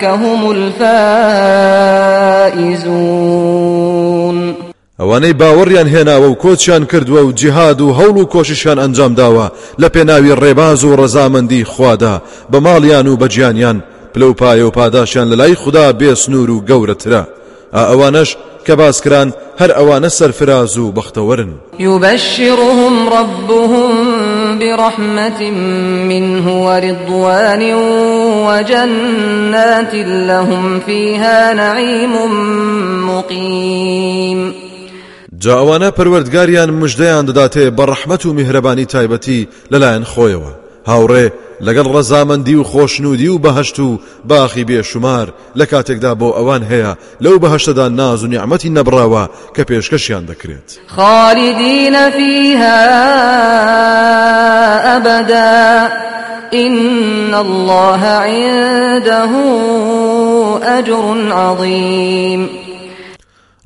هم 0.04 0.52
الفائزون 0.52 1.86
ئەوانەی 5.00 5.34
باوەڕیان 5.42 5.88
هێناوە 5.96 6.28
و 6.32 6.36
کۆچیان 6.44 6.84
کردووە 6.92 7.22
و 7.26 7.32
جیهاد 7.32 7.82
و 7.82 7.94
هەوڵ 8.00 8.18
و 8.18 8.26
کۆشیشان 8.34 8.78
ئەنجام 8.80 9.14
داوە. 9.20 9.48
لە 9.82 9.88
پێناوی 9.96 10.36
ڕێباز 10.42 10.82
و 10.84 10.96
ڕەزامەندی 11.00 11.64
خوادا 11.64 12.22
بە 12.52 12.58
ماڵیان 12.66 13.08
و 13.08 13.18
بەجیانیان 13.18 13.78
پلە 14.14 14.24
و 14.24 14.34
پایە 14.34 14.64
و 14.68 14.72
پاداشیان 14.72 15.28
لە 15.32 15.36
لای 15.38 15.56
خوددا 15.56 15.94
بێسنوور 15.94 16.50
و 16.50 16.64
گەورەترە. 16.70 17.24
ئەوانش 17.74 18.38
کە 18.66 18.72
باسکران 18.72 19.34
هەر 19.60 19.72
ئەوانە 19.78 20.08
سەرفراز 20.08 20.78
و 20.78 20.94
بەختەوەرن. 20.98 21.52
يبشرهم 21.80 23.10
ربهم 23.10 23.92
برحمة 24.60 25.52
منه 26.10 26.46
ورضوان 26.66 27.74
وجنات 28.48 29.94
لهم 30.30 30.80
فيها 30.80 31.54
نعيم 31.54 32.14
مقيم. 33.10 34.54
جاوانە 35.40 35.92
پەروەردگاریان 35.98 36.70
مژدەیان 36.82 37.26
دەداتێ 37.30 37.66
بە 37.78 37.84
ڕەحمەت 37.92 38.26
و 38.26 38.34
میهرەبانی 38.34 38.86
تایبەتی 38.86 39.48
لەلایەن 39.72 40.06
خۆیەوە. 40.12 40.52
هاوڕێ 40.90 41.32
لەگەڵ 41.62 41.88
ڕەزامەندی 41.96 42.56
و 42.56 42.64
خۆشنودی 42.64 43.28
و 43.28 43.38
بەهشت 43.38 43.80
و 43.80 44.00
باخی 44.28 44.66
بێشمار 44.66 45.28
لە 45.60 45.66
کاتێکدا 45.66 46.16
بۆ 46.20 46.30
ئەوان 46.38 46.64
هەیە 46.72 46.98
لەو 47.22 47.40
بەهشتدا 47.40 47.90
ناز 47.90 48.24
و 48.24 48.28
نیعممەتی 48.28 48.74
نەبراوە 48.78 49.30
کە 49.56 49.62
پێشکەشیان 49.70 50.26
دەکرێت. 50.32 50.80
خالدين 50.88 52.10
فيها 52.10 52.86
أبدا 54.98 55.90
إن 56.54 57.34
الله 57.34 58.02
عنده 58.06 59.32
أجر 60.64 61.32
عظيم 61.32 62.50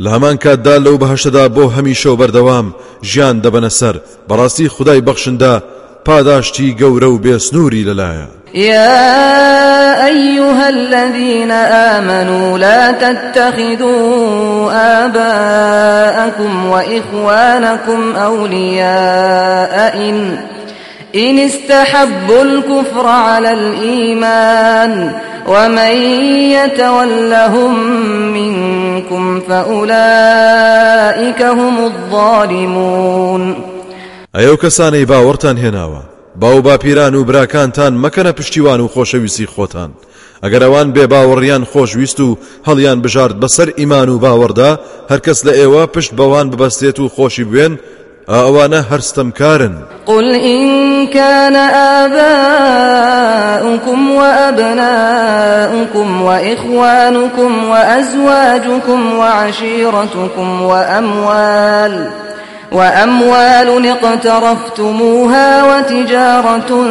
لە 0.04 0.10
هەمان 0.10 0.38
کاتدا 0.38 0.78
لەو 0.78 0.98
بەهشتدا 0.98 1.48
بۆ 1.56 1.64
هەمیشە 1.76 2.06
و 2.06 2.18
بەردەوام 2.18 2.68
ژیان 3.04 3.42
دەبەنە 3.42 3.70
سەر 3.80 3.96
بەڕاستی 4.30 4.68
خدای 4.68 5.02
بەخشندا 5.02 5.64
پاداشتی 6.10 6.76
گەورە 6.80 7.04
و 7.04 7.18
بێسنووری 7.18 7.86
يا 8.54 10.06
أيها 10.06 10.70
الذين 10.70 11.52
آمنوا 11.52 12.58
لا 12.58 12.92
تتخذوا 12.92 14.72
آباءكم 15.06 16.66
وإخوانكم 16.66 18.16
أولياء 18.16 19.96
إن 19.96 20.38
إن 21.16 21.40
استحبوا 21.40 22.42
الكفر 22.42 23.08
على 23.08 23.52
الإيمان 23.52 25.12
ومن 25.48 25.96
يتولهم 26.52 27.80
منكم 28.34 29.40
فأولئك 29.50 31.42
هم 31.42 31.86
الظالمون. 31.86 33.69
ئەو 34.48 34.58
کەسانەی 34.64 35.10
باوەڕتان 35.12 35.58
هێناوە. 35.64 36.02
باو 36.42 36.62
باپیران 36.62 37.16
و 37.16 37.24
براکانتان 37.24 37.94
مەکەنە 38.04 38.32
پشتیوان 38.38 38.80
و 38.82 38.92
خۆشەویستی 38.94 39.52
خۆتان. 39.54 39.92
ئەگەر 40.44 40.62
ئەوان 40.66 40.88
بێ 40.96 41.06
باوەڕیان 41.14 41.64
خۆشویست 41.72 42.20
و 42.20 42.38
هەڵیان 42.68 43.00
بژارد 43.04 43.36
بەسەر 43.44 43.70
ئیمان 43.80 44.10
و 44.10 44.22
باوەڕدا 44.24 44.72
هەرکەس 45.12 45.40
لە 45.48 45.54
ئێوە 45.60 45.84
پشت 45.94 46.12
بەوان 46.20 46.48
ببەستێت 46.52 46.98
و 47.00 47.12
خۆشی 47.16 47.46
بوێن 47.50 47.74
ئەوانە 48.30 48.82
هەرستەمکارن. 48.90 49.76
قل 50.06 50.28
إن 50.36 50.62
كان 51.08 51.56
آباؤكم 52.06 54.00
وأبناؤكم 54.12 56.08
وإخوانكم 56.22 57.52
وأزواجكم 57.70 59.00
وعشيرتكم 59.20 60.62
وأموال 60.62 62.10
وأموال 62.72 63.88
اقترفتموها 63.88 65.64
وتجارة 65.64 66.88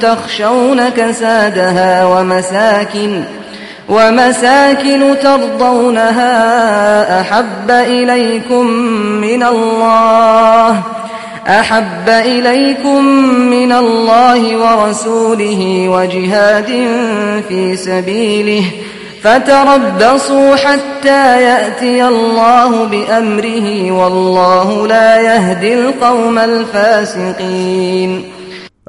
تخشون 0.00 0.88
كسادها 0.88 2.04
ومساكن 2.06 3.22
ومساكن 3.88 5.14
ترضونها 5.22 6.30
أحب 7.20 7.70
إليكم 7.70 8.66
من 9.20 9.42
الله 9.42 10.82
أحب 11.48 12.08
إليكم 12.08 13.04
من 13.50 13.72
الله 13.72 14.56
ورسوله 14.56 15.88
وجهاد 15.88 16.66
في 17.48 17.76
سبيله 17.76 18.64
فتربصوا 19.22 20.56
حتى 20.56 21.42
يأتي 21.42 22.04
الله 22.04 22.84
بأمره 22.84 23.92
والله 23.92 24.86
لا 24.86 25.20
يهدي 25.20 25.74
القوم 25.74 26.38
الفاسقين. 26.38 28.32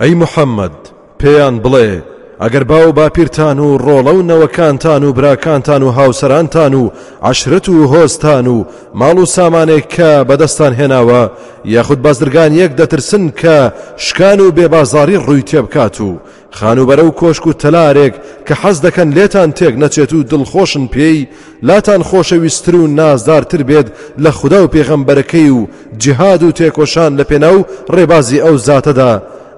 أي 0.02 0.16
محمد 0.16 0.72
بيان 1.20 1.60
بلي 1.60 2.13
ئەگەر 2.44 2.64
باو 2.64 2.92
باپیرتان 2.92 3.60
و 3.60 3.78
ڕۆڵە 3.78 4.14
و 4.16 4.28
نەوەکانتان 4.30 5.04
و 5.04 5.14
براکانتان 5.14 5.84
و 5.84 5.92
هاوسەرانتان 5.92 6.74
و 6.74 6.90
عشرت 7.24 7.70
و 7.70 7.88
هۆستان 7.94 8.48
و 8.48 8.66
ماڵ 9.00 9.18
و 9.18 9.26
سامانێک 9.26 9.86
کە 9.96 10.28
بەدەستان 10.30 10.74
هێناوە 10.80 11.24
یاخود 11.66 12.02
بازرگان 12.02 12.54
یەک 12.54 12.72
دەترسن 12.80 13.26
کە 13.42 13.72
شکان 13.98 14.40
و 14.40 14.52
بێبازاری 14.52 15.22
ڕووی 15.26 15.48
تێبکات 15.50 16.02
و 16.02 16.20
خانوبەرە 16.58 17.04
و 17.06 17.16
کۆشک 17.20 17.48
و 17.48 17.54
تەلارێک 17.54 18.14
کە 18.48 18.54
حەز 18.62 18.78
دەکەن 18.86 19.10
لێتان 19.16 19.50
تێک 19.58 19.76
نەچێت 19.84 20.14
و 20.14 20.24
دڵخۆشن 20.32 20.86
پێی 20.94 21.28
لاتان 21.68 22.02
خۆشەویستتر 22.10 22.76
و 22.76 22.88
نازدارتر 22.88 23.64
بێت 23.70 23.88
لە 24.24 24.32
خوددا 24.38 24.64
و 24.64 24.72
پێغەمبەرەکەی 24.76 25.50
و 25.58 25.68
جیهاد 26.02 26.44
و 26.44 26.52
تێکۆشان 26.52 27.12
لە 27.20 27.24
پێناو 27.30 27.66
ڕێبازی 27.94 28.44
ئەو 28.46 28.56
زاتەدا. 28.68 29.14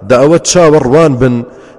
دا 0.10 0.16
ئەوە 0.22 0.40
چاوەڕوان 0.50 1.14
بن 1.22 1.36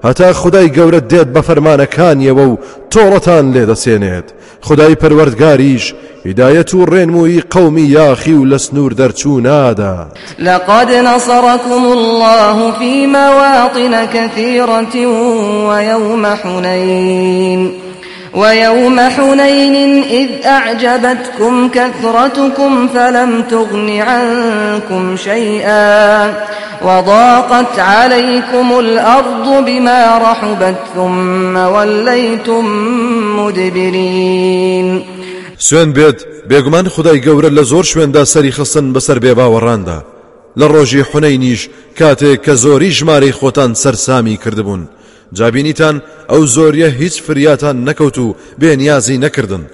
هەتا 0.07 0.33
خدای 0.33 0.73
گەورە 0.77 1.01
دێت 1.11 1.29
بە 1.35 1.41
فەرمانەکانیەوە 1.49 2.45
و 2.51 2.59
تۆڵەتان 2.93 3.45
لێدەسێنێت 3.55 4.29
خدای 4.61 4.95
پەروەردگاریش 4.95 5.95
هدایەت 6.27 6.75
و 6.75 6.87
ڕێنمووی 6.87 7.45
قومی 7.51 7.83
یاخی 7.83 8.33
و 8.33 8.51
لە 8.51 8.57
سنوور 8.57 8.93
دەرچوو 8.93 9.41
نادا. 9.41 10.09
لقد 10.39 10.91
نصركم 10.91 11.85
الله 11.85 12.73
في 12.79 13.07
مواطن 13.07 14.07
كثيرة 14.07 15.07
ويوم 15.69 16.27
حنين. 16.27 17.86
ويوم 18.37 19.01
حنين 19.01 20.03
إذ 20.03 20.47
أعجبتكم 20.47 21.69
كثرتكم 21.69 22.89
فلم 22.89 23.43
تغن 23.43 23.91
عنكم 23.91 25.17
شيئا 25.17 26.35
وضاقت 26.83 27.79
عليكم 27.79 28.79
الأرض 28.79 29.65
بما 29.67 30.19
رحبت 30.19 30.77
ثم 30.95 31.57
وليتم 31.57 32.65
مدبرين. 33.39 35.05
سوێن 35.59 35.93
بێت 35.97 36.19
بێگومان 36.51 36.89
خدای 36.89 37.23
گەورە 37.23 37.51
لە 37.59 37.63
زۆر 37.63 37.85
شوێندا 37.85 38.25
سەری 38.25 38.53
خستن 38.53 38.93
بەسەر 38.95 39.19
بێباوەڕاندا 39.25 39.99
لە 40.61 40.67
ڕۆژی 40.73 41.07
حونەی 41.11 41.59
کاتێک 41.99 42.41
کە 42.47 42.55
زۆری 42.65 42.91
ژمارەی 42.99 43.33
خۆتان 43.33 43.75
جابینیتان 45.33 46.03
ئەو 46.29 46.47
زۆریە 46.47 46.91
هیچ 47.01 47.23
فریاتان 47.23 47.77
نەکەوت 47.89 48.19
و 48.19 48.35
بێنیازی 48.61 49.19
نەکردن. 49.25 49.65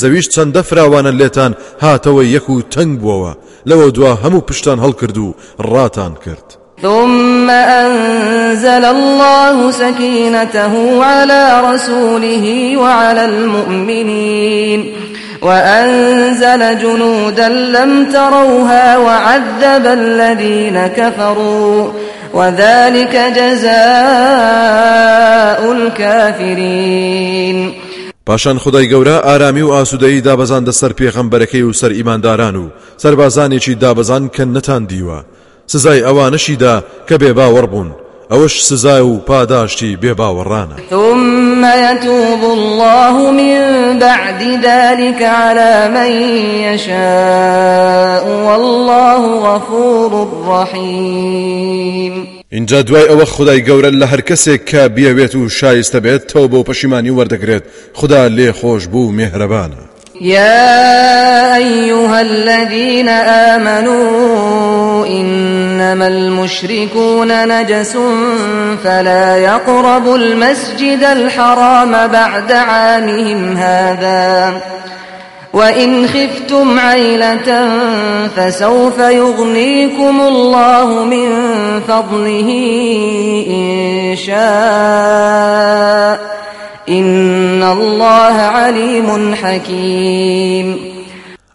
زەویش 0.00 0.26
چەندە 0.34 0.62
فراوانە 0.68 1.12
لێتان 1.20 1.52
هاتەوە 1.82 2.22
یەک 2.34 2.50
و 2.50 2.62
تەنگ 2.74 3.00
بووەوە. 3.00 3.32
لەوە 3.68 3.92
دوا 3.96 4.12
هەموو 4.22 4.46
پشتان 4.48 4.78
هەڵکرد 4.84 5.18
و 5.18 5.34
ڕاتان 5.60 6.14
کرد. 6.24 6.48
ثم 6.82 7.50
أنزل 7.50 8.84
الله 8.84 9.70
سكينته 9.70 11.04
على 11.04 11.62
رسوله 11.74 12.76
وعلى 12.76 13.24
المؤمنين. 13.24 14.94
وأنزل 15.42 16.78
جنودا 16.78 17.48
لم 17.48 18.04
تروها 18.12 18.98
وعذب 18.98 19.86
الذين 19.86 20.86
كفروا. 20.86 21.88
وذلك 22.34 23.14
جزاء 23.36 23.72
الكافرين. 25.72 27.58
پاشان 28.26 28.58
خدای 28.58 28.88
گەورە 28.88 29.24
ئارامی 29.24 29.62
و 29.62 29.70
ئاسوودەی 29.72 30.22
دابەزاندە 30.22 30.70
سەر 30.70 30.92
پێخەمبەرەکەی 30.92 31.62
و 31.62 31.72
سەر 31.72 31.92
ئیمانداران 31.92 32.56
و 32.56 32.70
سەربازانێکی 33.02 33.78
دابەزان 33.82 34.28
کە 34.36 34.40
نەتان 34.40 34.86
دیوە. 34.90 35.24
سزای 35.66 36.02
ئەوانەشیدا 36.02 36.74
کە 37.08 37.14
بێ 37.20 37.32
باوەڕ 37.38 37.66
بوون. 37.72 37.90
ئەوش 38.30 38.62
سزای 38.62 39.00
و 39.00 39.16
پاداشتی 39.16 39.98
ثم 40.90 41.64
يتوب 41.64 42.44
الله 42.44 43.30
من 43.30 43.98
بعد 43.98 44.42
ذلك 44.42 45.22
على 45.22 45.88
من 45.94 46.10
يشاء 46.62 48.24
والله 48.46 49.40
غفور 49.40 50.28
رحيم. 50.48 52.26
اینجا 52.52 52.82
دوای 52.82 53.08
ئەوە 53.08 53.24
خدای 53.24 53.64
گەورە 53.64 53.92
لە 54.02 54.06
هەر 54.06 54.20
کەسێک 54.20 54.70
کە 54.70 54.88
بیاوێت 54.88 55.34
و 55.34 55.48
شایستە 55.48 55.96
بێت 55.96 56.32
تەو 56.32 56.48
بۆ 56.48 56.64
پەشیمانی 56.70 57.10
وەردەگرێت. 57.10 57.62
خدا 57.94 58.28
لێ 58.28 58.52
خۆش 58.52 58.86
بوو 58.86 59.12
مێهرەبانە 59.12 59.88
يا 60.20 61.56
أيها 61.56 62.20
الذين 62.20 63.08
آمنوا 63.54 65.06
إنما 65.78 66.08
المشركون 66.08 67.48
نجس 67.48 67.96
فلا 68.84 69.36
يقربوا 69.36 70.16
المسجد 70.16 71.02
الحرام 71.02 72.06
بعد 72.06 72.52
عامهم 72.52 73.56
هذا. 73.56 74.60
وإن 75.52 76.06
خفتم 76.06 76.78
عيلة 76.78 77.68
فسوف 78.36 78.98
يغنيكم 78.98 80.20
الله 80.20 81.04
من 81.04 81.30
فضله 81.88 82.50
إن 83.50 84.16
شاء. 84.16 84.38
إن 86.88 87.62
الله 87.62 88.34
عليم 88.34 89.34
حكيم. 89.34 90.78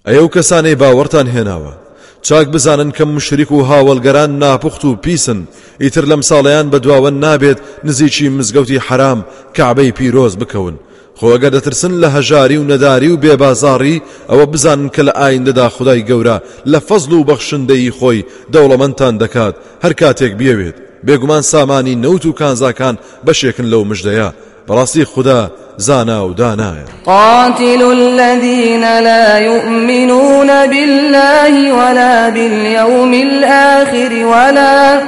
ئەو 0.07 0.27
کەسانەی 0.27 0.75
باوەڕتان 0.75 1.27
هێناوە 1.35 1.73
چاک 2.27 2.47
بزانن 2.47 2.91
کەم 2.91 3.09
مشریک 3.17 3.51
و 3.51 3.65
هاوڵگەران 3.69 4.31
ناپخت 4.43 4.85
و 4.85 4.95
پیسن. 4.95 5.39
ئیتر 5.79 6.05
لەم 6.11 6.21
ساڵیان 6.29 6.67
بەدواوە 6.73 7.11
نابێت 7.23 7.59
نزیکی 7.83 8.29
مزگەوتی 8.37 8.83
حرام 8.87 9.25
کعبەی 9.55 9.91
پیرۆز 9.97 10.33
بکەون. 10.41 10.75
خۆگە 11.19 11.49
دەترسن 11.55 11.93
لە 12.01 12.09
هەژاری 12.15 12.57
و 12.57 12.67
نەداری 12.71 13.09
و 13.11 13.17
بێبازاری 13.23 14.01
ئەوە 14.29 14.45
بزانن 14.53 14.89
کە 14.95 15.01
لە 15.07 15.13
ئایندەدا 15.19 15.67
خدای 15.75 16.05
گەورە 16.09 16.37
لە 16.71 16.79
فەزل 16.87 17.13
و 17.13 17.25
بەخشندەی 17.29 17.93
خۆی 17.97 18.25
دەوڵەمەندتان 18.53 19.13
دەکات 19.23 19.55
هەر 19.83 19.93
کاتێک 20.01 20.33
بیەوێت. 20.39 20.77
بێگومان 21.07 21.43
سامانی 21.51 21.99
نەوت 22.03 22.25
و 22.25 22.33
کانزاکان 22.39 22.95
بەشێکن 23.25 23.67
لەو 23.71 23.83
مژدەیە. 23.91 24.29
بەڕاستی 24.67 25.03
خوددا 25.03 25.51
زانا 25.77 26.25
و 26.27 26.33
دانایە 26.33 26.87
قاتل 27.05 27.81
الذين 27.81 28.99
لا 28.99 29.39
يؤمنون 29.39 30.47
بالله 30.47 31.73
ولا 31.73 32.29
باليوم 32.29 33.13
الآخر 33.13 34.25
ولا 34.25 35.01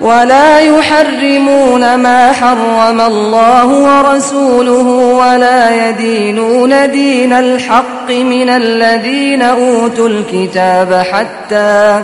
ولا 0.00 0.60
يحرمون 0.60 1.94
ما 1.94 2.32
حرم 2.32 3.00
الله 3.00 3.66
ورسوله 3.66 4.88
ولا 5.22 5.88
يدينون 5.88 6.90
دين 6.90 7.32
الحق 7.32 8.10
من 8.10 8.48
الذين 8.48 9.42
أوتوا 9.42 10.08
الكتاب 10.08 10.94
حتى 11.12 11.38
حتى 11.48 12.02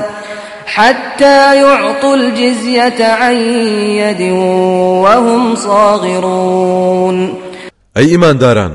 يعطوا 1.55 2.17
الجزية 2.17 3.05
عن 3.05 3.37
يد 4.03 4.23
وهم 5.03 5.55
صاغرون. 5.57 7.35
أي 7.97 8.05
إيمان 8.05 8.39
داران 8.39 8.73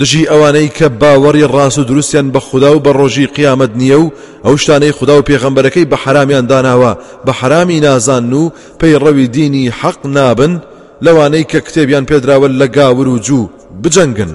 دژی 0.00 0.26
ئەوانەی 0.26 0.68
کە 0.78 0.88
باوەڕی 1.00 1.50
ڕاست 1.54 1.78
و 1.78 1.84
دروستیان 1.84 2.32
بە 2.32 2.36
خوددا 2.36 2.76
و 2.76 2.82
بە 2.82 2.92
ڕۆژی 2.98 3.32
قیامەت 3.36 3.70
نییە 3.78 3.98
و 4.04 4.10
ئەو 4.44 4.56
شتانەی 4.56 4.92
خوددا 4.92 5.18
و 5.18 5.22
پێغەمبەرەکەی 5.22 5.88
بە 5.90 5.96
حرامیان 6.04 6.46
داناوە 6.46 6.96
بە 7.26 7.30
حرامی 7.30 7.80
نازان 7.80 8.32
و 8.32 8.50
پەیڕەوی 8.80 9.30
دینی 9.36 9.72
حەق 9.80 10.06
نابن 10.06 10.62
لەوانەی 11.04 11.44
کە 11.50 11.58
کتێبیان 11.66 12.04
پێدراوە 12.10 12.48
لە 12.60 12.66
گاور 12.76 13.08
و 13.08 13.18
جوو 13.18 13.50
بجەنگن 13.82 14.32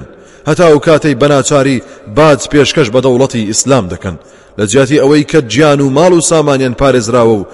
هەتا 0.49 0.67
ئەو 0.75 0.79
کاتەی 0.85 1.19
بەناچاری 1.21 1.81
باج 2.15 2.41
پێشکەش 2.51 2.87
بە 2.93 2.99
دەوڵەتی 3.05 3.47
ئیسلام 3.49 3.89
دەکەن 3.93 4.15
لە 4.59 4.65
جیاتی 4.65 4.99
ئەوەی 4.99 5.23
کە 5.31 5.41
گیان 5.41 5.81
و 5.81 5.89
ماڵ 5.89 6.11
و 6.13 6.21
سامانیان 6.21 6.75
پارێزراوە 6.81 7.27
و 7.27 7.45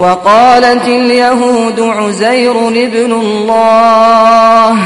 وقالت 0.00 0.84
اليهود 0.84 1.80
عزير 1.80 2.52
ابن 2.68 3.12
الله. 3.12 4.76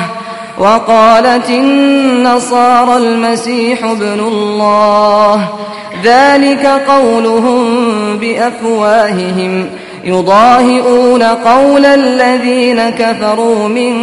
وقالت 0.58 1.50
النصارى 1.50 2.96
المسيح 2.96 3.84
ابن 3.84 4.20
الله. 4.20 5.48
ذلك 6.04 6.66
قولهم 6.66 7.64
بأفواههم. 8.18 9.66
يضاهئون 10.04 11.22
قول 11.22 11.84
الذين 11.84 12.90
كفروا 12.90 13.68
من 13.68 13.94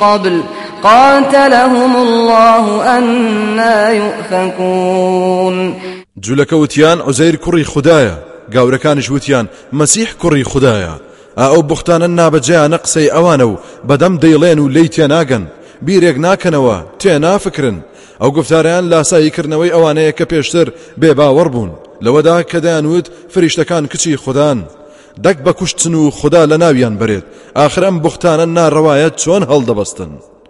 قبل. 0.00 0.40
قاتلهم 0.82 1.96
الله 1.96 2.98
أنا 2.98 3.90
يؤفكون. 3.90 5.74
جولەکە 6.20 6.52
وتیان 6.52 7.00
عزەیر 7.00 7.36
کوڕی 7.36 7.64
خدایە. 7.64 8.14
گاورەکانش 8.54 9.10
وتیان 9.10 9.48
مەسیح 9.72 10.08
کوڕی 10.22 10.44
خدایە. 10.44 10.94
ئەو 11.36 11.62
بختانە 11.70 12.08
نابەجیانە 12.18 12.78
قسەی 12.84 13.10
ئەوانە 13.14 13.46
و 13.50 13.58
بەدەم 13.88 14.14
دەیڵێن 14.22 14.58
و 14.58 14.68
لی 14.68 14.88
تێناگەن. 14.88 15.44
بیرێک 15.86 16.16
ناکەنەوە 16.26 16.76
تێنافکردن 17.00 17.76
ئەو 18.20 18.30
گفتاریان 18.36 18.84
لاساییکردنەوەی 18.92 19.74
ئەوانەیە 19.74 20.12
کە 20.18 20.24
پێشتر 20.32 20.68
بێباوەڕ 21.00 21.48
بوون. 21.54 21.70
لەوەدا 22.04 22.36
کە 22.50 22.58
دەیانوت 22.64 23.06
فریشتەکان 23.32 23.84
کچی 23.92 24.16
خوددان. 24.16 24.58
دەک 25.24 25.36
بە 25.44 25.52
کوشتن 25.58 25.94
و 25.94 26.10
خوددا 26.10 26.42
لە 26.50 26.56
ناویان 26.62 26.94
برێت 27.00 27.24
ئاخرم 27.58 27.96
بختانە 28.04 28.46
ناڕەوایەت 28.56 29.14
چۆن 29.22 29.42
هەڵدەبەستن. 29.50 30.12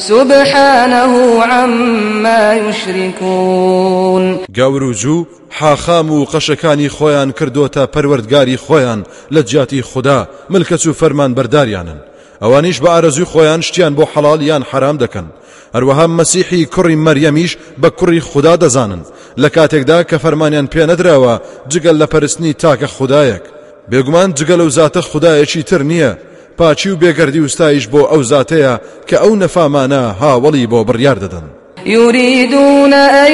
سبحانه 0.00 1.42
عما 1.42 2.54
يشركون. 2.54 4.38
گەور 4.56 5.26
حاخام 5.50 6.10
و 6.10 6.24
قەشەکانی 6.24 6.88
خۆیان 6.88 7.32
کردوتە 7.38 7.86
پەروەردگاری 7.94 8.56
خۆیان 8.56 9.00
لە 9.34 9.38
جیاتی 9.44 9.82
خوددا 9.82 10.28
ملکەچ 10.50 10.86
و 10.86 10.92
فەرمان 10.92 11.34
بەرداریانن 11.34 12.00
ئەوانیش 12.42 12.78
بە 12.80 12.88
ئارەزوی 12.94 13.30
خۆیان 13.32 13.60
شتیان 13.60 13.96
بۆ 13.96 14.04
حەڵال 14.12 14.40
یان 14.42 14.62
حرام 14.70 14.98
دەکەن. 14.98 15.26
هەروەها 15.74 16.06
مەسیحی 16.18 16.68
کوڕی 16.74 16.96
مەریەمیش 17.06 17.52
بە 17.82 17.88
کوڕی 17.98 18.20
خوددا 18.28 18.56
دەزانن. 18.56 19.02
لە 19.42 19.48
کاتێکدا 19.56 19.98
کە 20.08 20.16
فەرمانیان 20.22 20.66
پێ 20.72 20.82
نەدراوە 20.90 21.34
جگەل 21.72 21.96
لە 22.02 22.06
پەرستنی 22.12 22.58
تاکە 22.62 22.88
خدایەک 22.96 23.44
بێگومان 23.90 24.30
جگەل 24.38 24.60
و 24.60 24.70
زاتە 24.76 25.00
خدایەکی 25.10 25.62
تر 25.68 25.82
نییە. 25.90 26.12
پاچی 26.60 26.90
و 26.90 26.96
بێگەردی 26.96 27.44
وستایش 27.44 27.84
بۆ 27.92 28.02
ئەو 28.10 28.22
زاتەیە 28.30 28.74
کە 29.08 29.16
ئەو 29.22 29.32
نەفامانە 29.42 30.02
هاوڵی 30.20 30.66
بۆ 30.72 30.80
بڕیار 30.88 31.18
دەدەن. 31.24 31.46
يريدون 31.86 32.92
أن 32.92 33.32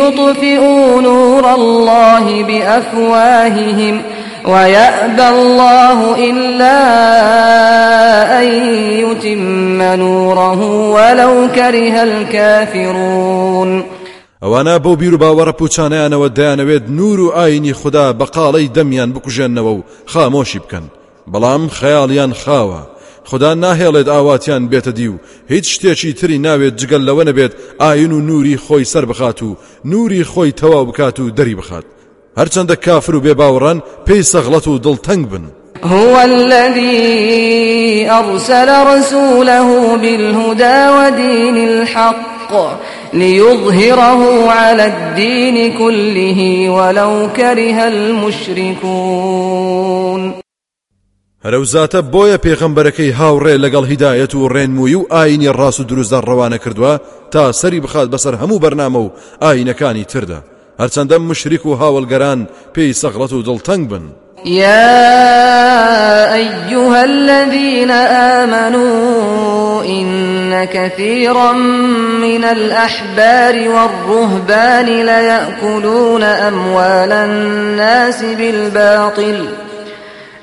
يطفئوا 0.00 1.00
نور 1.00 1.54
الله 1.54 2.42
بأفواههم 2.42 4.02
ويأبى 4.44 5.28
الله 5.28 6.30
إلا 6.30 6.78
أن 8.40 8.46
يتم 9.02 9.82
نوره 9.82 10.60
ولو 10.94 11.48
كره 11.54 12.02
الكافرون. 12.02 13.84
ئەوانە 14.42 14.78
بەو 14.84 14.96
بیر 14.96 15.14
و 15.14 15.18
باوەڕە 15.18 15.52
پوچانیانەوە 15.60 16.28
دەیانەوێت 16.38 16.90
نور 16.90 17.20
و 17.20 17.30
ئاینی 17.30 17.72
خوددا 17.72 18.12
بە 18.12 18.24
قاڵەی 18.24 18.70
دەمیان 18.76 19.12
بکوژێنەوە 19.14 19.72
و 19.76 19.84
خامۆشی 20.06 20.58
بکەن. 20.58 20.95
بەڵام 21.32 21.62
خەیاڵیان 21.78 22.32
خاوە. 22.42 22.82
خدا 23.30 23.50
ناهێڵێت 23.54 24.08
ئاواتیان 24.08 24.62
بێتە 24.70 24.92
دی 24.98 25.08
و 25.08 25.20
هیچ 25.52 25.66
شتێکی 25.74 26.12
تری 26.18 26.38
ناوێت 26.46 26.74
جگەل 26.80 27.02
لەوە 27.08 27.24
نەبێت 27.28 27.52
ئاین 27.80 28.12
و 28.12 28.20
نوری 28.20 28.56
خۆی 28.64 28.84
سەر 28.92 29.04
بخات 29.10 29.42
و 29.42 29.56
نوری 29.84 30.24
خۆی 30.24 30.56
تەواو 30.60 30.86
بکات 30.88 31.20
و 31.20 31.30
دەری 31.30 31.54
بخات. 31.60 31.84
هەرچەندە 32.38 32.76
کافر 32.86 33.14
و 33.14 33.22
بێباوەڕان 33.24 33.78
پێی 34.06 34.22
سەغڵەت 34.32 34.66
و 34.68 34.80
دڵتەنگ 34.84 35.24
بن. 35.32 35.44
هو 35.84 36.16
الذي 36.16 38.08
أرسل 38.10 38.68
رسوله 38.86 39.96
بالهدى 39.96 40.88
ودين 40.88 41.56
الحق 41.68 42.52
ليظهره 43.12 44.50
على 44.50 44.84
الدين 44.84 45.72
كله 45.78 46.70
ولو 46.70 47.28
كره 47.36 47.88
المشركون 47.88 49.26
هەرەوزاتە 51.44 52.00
بۆیە 52.12 52.38
پێغەمبەرەکەی 52.44 53.16
هاوڕێ 53.20 53.54
لەگەڵ 53.64 53.84
هیدایەت 53.92 54.34
و 54.34 54.48
ڕێنمووی 54.54 54.94
و 54.94 55.06
ئاینی 55.10 55.52
ڕاست 55.58 55.80
و 55.80 55.84
دروستدار 55.90 56.24
ڕەوانە 56.30 56.58
کردووە 56.64 57.00
تا 57.30 57.52
سەری 57.52 57.80
بخات 57.80 58.08
بەسەر 58.10 58.34
هەموو 58.40 58.62
بەرنامە 58.64 59.00
و 59.04 59.12
ئاینەکانی 59.42 60.04
تردا. 60.12 60.40
هەرچەندە 60.80 61.16
مشریک 61.28 61.66
و 61.66 61.76
هاوڵگەران 61.80 62.40
پێی 62.74 62.96
سەغڵەت 63.00 63.32
و 63.32 63.44
دڵتەنگ 63.48 63.84
بن. 63.90 64.04
يا 64.44 66.34
أيها 66.34 67.04
الذين 67.04 67.90
آمنوا 68.40 69.84
إن 69.84 70.64
كثيرا 70.64 71.52
من 72.22 72.44
الأحبار 72.44 73.68
والرهبان 73.68 74.86
ليأكلون 74.86 76.22
أموال 76.22 77.12
الناس 77.12 78.22
بالباطل. 78.22 79.65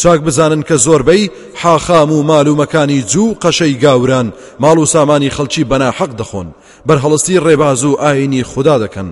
چاک 0.00 0.20
بزانن 0.20 0.62
کە 0.68 0.76
زۆربەی 0.86 1.30
حاخام 1.54 2.12
و 2.12 2.22
مال 2.22 2.48
و 2.48 2.56
مەکانی 2.62 3.04
جوو 3.12 3.36
قەشەی 3.42 3.80
گاوران 3.82 4.32
ماڵ 4.62 4.78
و 4.78 4.86
سامانی 4.86 5.30
خەڵکی 5.30 5.68
بەنا 5.70 5.90
حەق 5.98 6.12
دەخۆن. 6.20 6.48
بەرهەڵستی 6.88 7.42
ڕێباز 7.46 7.82
و 7.84 7.98
ئاینی 8.02 8.42
خوددا 8.42 8.76
دەکەن. 8.84 9.08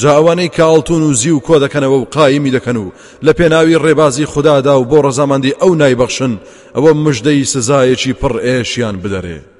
جا 0.00 0.10
ئەوانەی 0.16 0.52
کاڵتون 0.56 1.02
و 1.02 1.12
زی 1.20 1.30
و 1.30 1.40
کۆ 1.46 1.56
دەکەنەوە 1.64 1.98
و 2.00 2.08
قایمی 2.14 2.52
دەکەن 2.56 2.76
و 2.76 2.92
لە 3.26 3.32
پێناوی 3.38 3.80
ڕێبازی 3.84 4.30
خوددادا 4.32 4.80
و 4.80 4.88
بۆ 4.90 4.98
ڕەزاماندی 5.06 5.56
ئەو 5.60 5.72
نایبەخشن 5.80 6.32
ئەوە 6.76 6.92
مژدەی 7.04 7.48
سزایەکی 7.52 8.16
پڕ 8.20 8.34
ئێشیان 8.46 8.96
بدەرێ. 9.02 9.59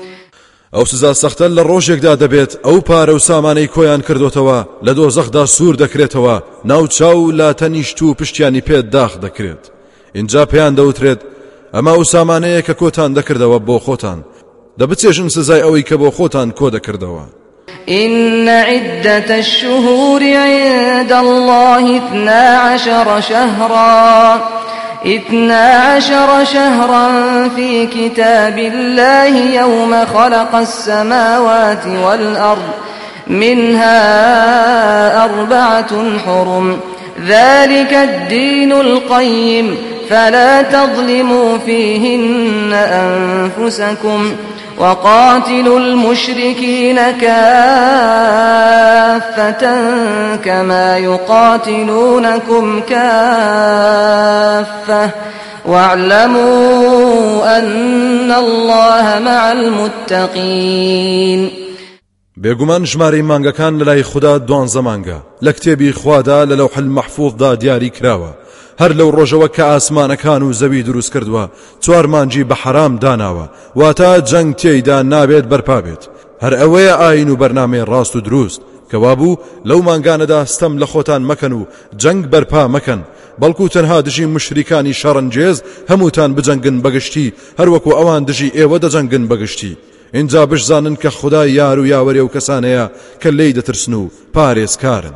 ئەو 0.75 0.85
سزا 0.85 1.13
سەختە 1.13 1.47
لە 1.57 1.63
ڕۆژێکدا 1.69 2.13
دەبێت 2.23 2.51
ئەو 2.65 2.79
پارە 2.87 3.13
و 3.15 3.19
سامانەی 3.29 3.71
کۆیان 3.75 4.01
کردوتەوە 4.07 4.59
لە 4.85 4.91
دۆزەخدا 4.97 5.43
سوور 5.55 5.75
دەکرێتەوە 5.83 6.35
ناوچاو 6.65 7.31
لا 7.39 7.49
تەنیشت 7.53 8.01
و 8.01 8.13
پشتیانی 8.19 8.61
پێت 8.67 8.85
داخ 8.95 9.11
دەکرێت. 9.25 9.63
اینجا 10.15 10.45
پێیان 10.51 10.73
دەوترێت 10.79 11.19
ئەمە 11.75 11.93
ئەو 11.99 12.03
سامانەیە 12.13 12.65
کە 12.67 12.73
کۆتان 12.81 13.11
دەکردەوە 13.17 13.59
بۆ 13.67 13.77
خۆتان. 13.85 14.19
دەبچێژن 14.79 15.27
سزای 15.35 15.63
ئەوەی 15.65 15.87
کە 15.89 15.95
بۆ 16.01 16.09
خۆتان 16.17 16.49
کۆ 16.59 16.67
دەکردەوە. 16.75 17.25
إن 17.89 18.47
عدة 18.49 19.29
الشهور 19.35 20.23
عند 20.23 21.11
الله 21.11 21.83
اثنا 21.99 22.43
عشر 22.67 23.21
شهرا. 23.21 24.41
اثنا 25.05 25.65
عشر 25.65 26.43
شهرا 26.43 27.09
في 27.55 27.87
كتاب 27.87 28.57
الله 28.57 29.37
يوم 29.61 30.05
خلق 30.05 30.55
السماوات 30.55 31.87
والأرض 32.03 32.69
منها 33.27 33.95
أربعة 35.23 36.19
حرم. 36.25 36.79
ذلك 37.27 37.93
الدين 37.93 38.71
القيم 38.71 39.77
فلا 40.09 40.61
تظلموا 40.61 41.57
فيهن 41.57 42.73
أنفسكم. 42.73 44.35
وقاتلوا 44.77 45.79
المشركين 45.79 46.95
كافة 46.95 47.91
كما 50.35 50.97
يقاتلونكم 50.97 52.81
كافة. 52.89 54.01
واعلموا 55.65 57.57
أن 57.57 58.31
الله 58.31 59.19
مع 59.19 59.51
المتقين. 59.51 61.49
بێگومان 62.37 62.83
مانگەکان 63.21 63.79
لە 63.79 63.83
لای 63.85 64.03
خوددا 64.03 64.37
دوان 64.37 64.67
زەمانگە 64.67 65.45
لە 65.45 65.51
کتێبی 65.51 65.91
خوادا 65.91 66.45
لە 66.45 66.55
لەو 66.59 66.69
حل 66.75 66.87
مەحفوظدا 66.87 67.55
دیاری 67.55 67.89
کراوە. 67.89 68.40
هەر 68.79 68.91
لەو 68.99 69.09
ڕۆژەوە 69.17 69.47
کە 69.55 69.63
ئاسمانەکان 69.71 70.41
و 70.43 70.53
زەوی 70.53 70.83
دروست 70.83 71.13
کردووە 71.13 71.49
چوار 71.83 72.05
مانگی 72.05 72.43
بە 72.49 72.55
حرام 72.61 72.93
داناوە 73.03 73.45
واتە 73.79 74.11
جەنگ 74.29 74.55
تێیدا 74.61 74.97
نابێت 75.11 75.45
بەرپا 75.51 75.79
بێت. 75.85 76.03
هەر 76.43 76.53
ئەوەیە 76.61 76.95
ئاین 77.01 77.29
و 77.29 77.39
بەرنمەی 77.41 77.87
ڕاست 77.91 78.15
و 78.15 78.21
دروست 78.27 78.61
کەوابوو 78.91 79.39
لەو 79.69 79.81
مانگانەدا 79.87 80.45
ستەم 80.53 80.73
لە 80.81 80.87
خۆتان 80.91 81.21
مەکەن 81.29 81.53
و 81.59 81.67
جەنگ 82.01 82.23
بەرپا 82.31 82.63
مەکەن. 82.75 83.01
بەڵکو 83.41 83.71
تەنها 83.75 84.01
دژی 84.07 84.25
مشریکانی 84.35 84.97
شەڕنجێز 85.01 85.57
هەمووتان 85.91 86.31
بجەنگن 86.37 86.77
بەگشتی 86.85 87.33
هەروەکو 87.59 87.91
ئەوان 87.97 88.23
دژی 88.29 88.53
ئێوە 88.57 88.77
دەجەنگن 88.83 89.23
بەگشتی. 89.31 89.77
اینجا 90.13 90.45
بشزانن 90.45 90.95
کە 90.95 91.07
خدای 91.07 91.51
یار 91.51 91.79
و 91.79 91.87
یاوەری 91.87 92.21
ئەو 92.23 92.33
کەسانەیە 92.35 92.85
کە 93.21 93.27
لی 93.27 93.53
دەترسن 93.53 93.93
و 93.93 94.09
پارێزکارن 94.35 95.15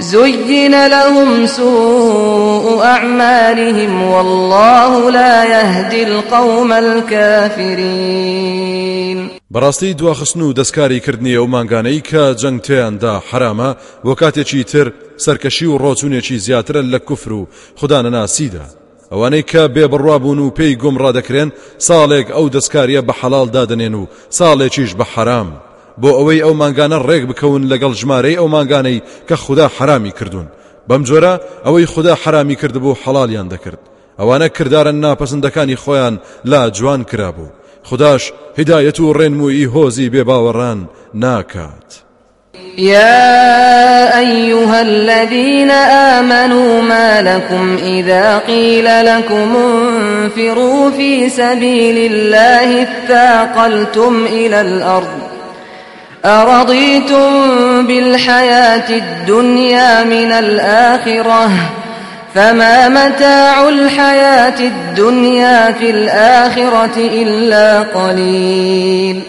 زين 0.00 0.86
لهم 0.86 1.46
سوء 1.46 2.82
أعمالهم 2.84 4.02
والله 4.02 5.10
لا 5.10 5.44
يهدي 5.44 6.02
القوم 6.02 6.72
الكافرين 6.72 8.50
بەڕاستی 9.54 9.94
دواخستن 9.94 10.40
و 10.40 10.52
دەستکاریکردنی 10.52 11.36
ئەو 11.36 11.46
مانگانەی 11.46 12.02
کە 12.10 12.34
جەنگ 12.40 12.60
تێیاندا 12.66 13.22
حرامە 13.30 13.70
بۆ 14.04 14.14
کاتێکی 14.14 14.64
تر 14.64 14.92
سەرکەشی 15.24 15.66
و 15.66 15.78
ڕۆچونێکی 15.78 16.40
زیاترە 16.46 16.82
لە 16.92 16.98
کوفر 16.98 17.32
و 17.32 17.48
خوددانە 17.76 18.10
ناسیدا 18.16 18.66
ئەوانەی 19.12 19.44
کە 19.50 19.62
بێبڕوابوون 19.74 20.38
و 20.38 20.50
پێی 20.58 20.78
گۆمڕا 20.82 21.10
دەکرێن 21.18 21.50
ساڵێک 21.86 22.26
ئەو 22.36 22.46
دەستکاریە 22.54 23.02
بە 23.08 23.14
حەڵال 23.20 23.48
دادنێن 23.56 23.94
و 23.94 24.08
ساڵێکیش 24.38 24.90
بە 24.98 25.04
حرام. 25.12 25.48
بۆ 26.02 26.10
ئەوەی 26.18 26.42
ئەو 26.44 26.54
مانگانە 26.60 26.98
ڕێک 27.08 27.24
بکەون 27.30 27.62
لەگەڵ 27.72 27.92
ژمارەی 28.00 28.38
ئەو 28.40 28.48
مانگانەی 28.54 29.02
کە 29.28 29.34
خوددا 29.44 29.66
حرامی 29.76 30.12
کردوون. 30.18 30.48
بەم 30.88 31.02
جۆرە 31.08 31.34
ئەوەی 31.66 31.90
خوددا 31.92 32.14
حرامی 32.22 32.56
کردبوو 32.56 32.98
حەڵالیان 33.02 33.48
دەکرد. 33.54 33.82
ئەوانە 34.20 34.48
کردارن 34.56 34.96
ناپەسەندەکانی 35.04 35.80
خۆیان 35.82 36.14
لا 36.44 36.70
جوان 36.76 37.04
کرابوو. 37.10 37.54
خداش 37.88 38.32
هدایەت 38.58 39.00
و 39.00 39.14
ڕێنمووی 39.18 39.70
هۆزی 39.74 40.10
بێباوەڕان 40.14 40.78
ناکات. 41.14 42.10
يا 42.78 44.18
أيها 44.18 44.82
الذين 44.82 45.70
آمنوا 45.70 46.82
ما 46.82 47.22
لكم 47.22 47.76
إذا 47.82 48.38
قيل 48.38 48.84
لكم 48.84 49.56
انفروا 49.56 50.90
في 50.90 51.28
سبيل 51.28 52.12
الله 52.12 52.82
اثاقلتم 52.82 54.26
إلى 54.26 54.60
الأرض 54.60 55.39
أرضيتم 56.24 57.30
بالحياة 57.86 58.88
الدنيا 58.90 60.04
من 60.04 60.32
الآخرة؟ 60.32 61.50
فما 62.34 62.88
متاع 62.88 63.68
الحياة 63.68 64.60
الدنيا 64.60 65.72
في 65.72 65.90
الآخرة 65.90 66.96
إلا 66.96 67.82
قليل. 67.82 69.22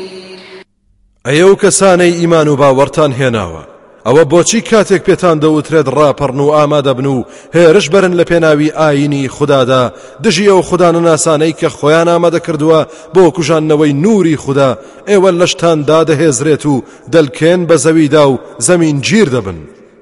کەسانەی 1.55 2.13
ئیمان 2.19 2.47
و 2.47 2.57
باوەڕتان 2.57 3.11
هێناوە 3.19 3.70
ئەوە 4.07 4.23
بۆچی 4.31 4.61
کاتێک 4.69 5.01
پێتان 5.07 5.37
دەوترێت 5.43 5.87
ڕاپەڕن 5.97 6.39
و 6.43 6.53
ئامادەبن 6.57 7.05
و 7.05 7.25
هێرش 7.55 7.85
بەرن 7.93 8.13
لە 8.19 8.23
پێناوی 8.29 8.73
ئاینی 8.79 9.27
خوددادا 9.35 9.83
دژی 10.23 10.49
ئەو 10.51 10.61
خوددانە 10.69 11.01
ناسانەی 11.09 11.57
کە 11.59 11.69
خۆیان 11.77 12.07
ئامادە 12.11 12.39
کردووە 12.45 12.81
بۆ 13.13 13.23
کوژانەوەی 13.35 13.97
نوری 14.03 14.41
خوددا. 14.43 14.71
ئێوە 15.09 15.29
لەشتاندا 15.39 15.99
دەهێزرێت 16.09 16.63
و 16.65 16.83
دەلکێن 17.13 17.61
بە 17.69 17.75
زەویدا 17.83 18.25
و 18.31 18.39
زەمین 18.67 18.97
گیر 19.07 19.29
دەبن. 19.35 19.59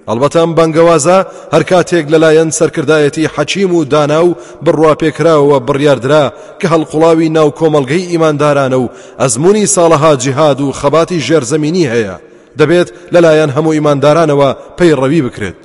ئەلبەتەم 0.09 0.49
بەنگەوازە 0.57 1.17
هەر 1.53 1.63
کاتێک 1.71 2.05
لەلایەن 2.13 2.49
سەرکردایەتی 2.57 3.29
حەچیم 3.35 3.71
و 3.73 3.85
دانا 3.93 4.21
و 4.25 4.35
بڕواپێکراوە 4.65 5.57
بڕیاردرا 5.67 6.25
کە 6.59 6.67
هەڵقڵاوی 6.73 7.33
ناو 7.38 7.49
کۆمەلگەی 7.59 8.09
ئیماندارانە 8.12 8.77
و 8.83 8.89
ئەزمموی 9.21 9.71
ساڵەها 9.75 10.12
جیهاد 10.23 10.59
و 10.62 10.75
خەباتی 10.79 11.23
ژێرزەمینی 11.27 11.89
هەیە. 11.93 12.29
دەبێت 12.60 12.89
لەلایەن 13.13 13.52
هەموو 13.56 13.76
ئیماندارانەوە 13.78 14.50
پەیڕەوی 14.78 15.26
بکرێت 15.28 15.58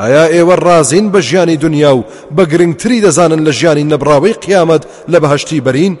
ئایا 0.00 0.24
ئێوە 0.34 0.56
ڕازین 0.66 1.06
بە 1.12 1.20
ژیانی 1.28 1.56
دنیا 1.64 1.92
و 1.96 2.04
بە 2.36 2.44
گرنگتری 2.52 3.02
دەزانن 3.06 3.40
لە 3.46 3.52
ژیانی 3.58 3.88
نەبراوەی 3.92 4.38
قیامەت 4.44 4.82
لە 5.12 5.18
بەهشتی 5.22 5.64
بەرین 5.66 5.94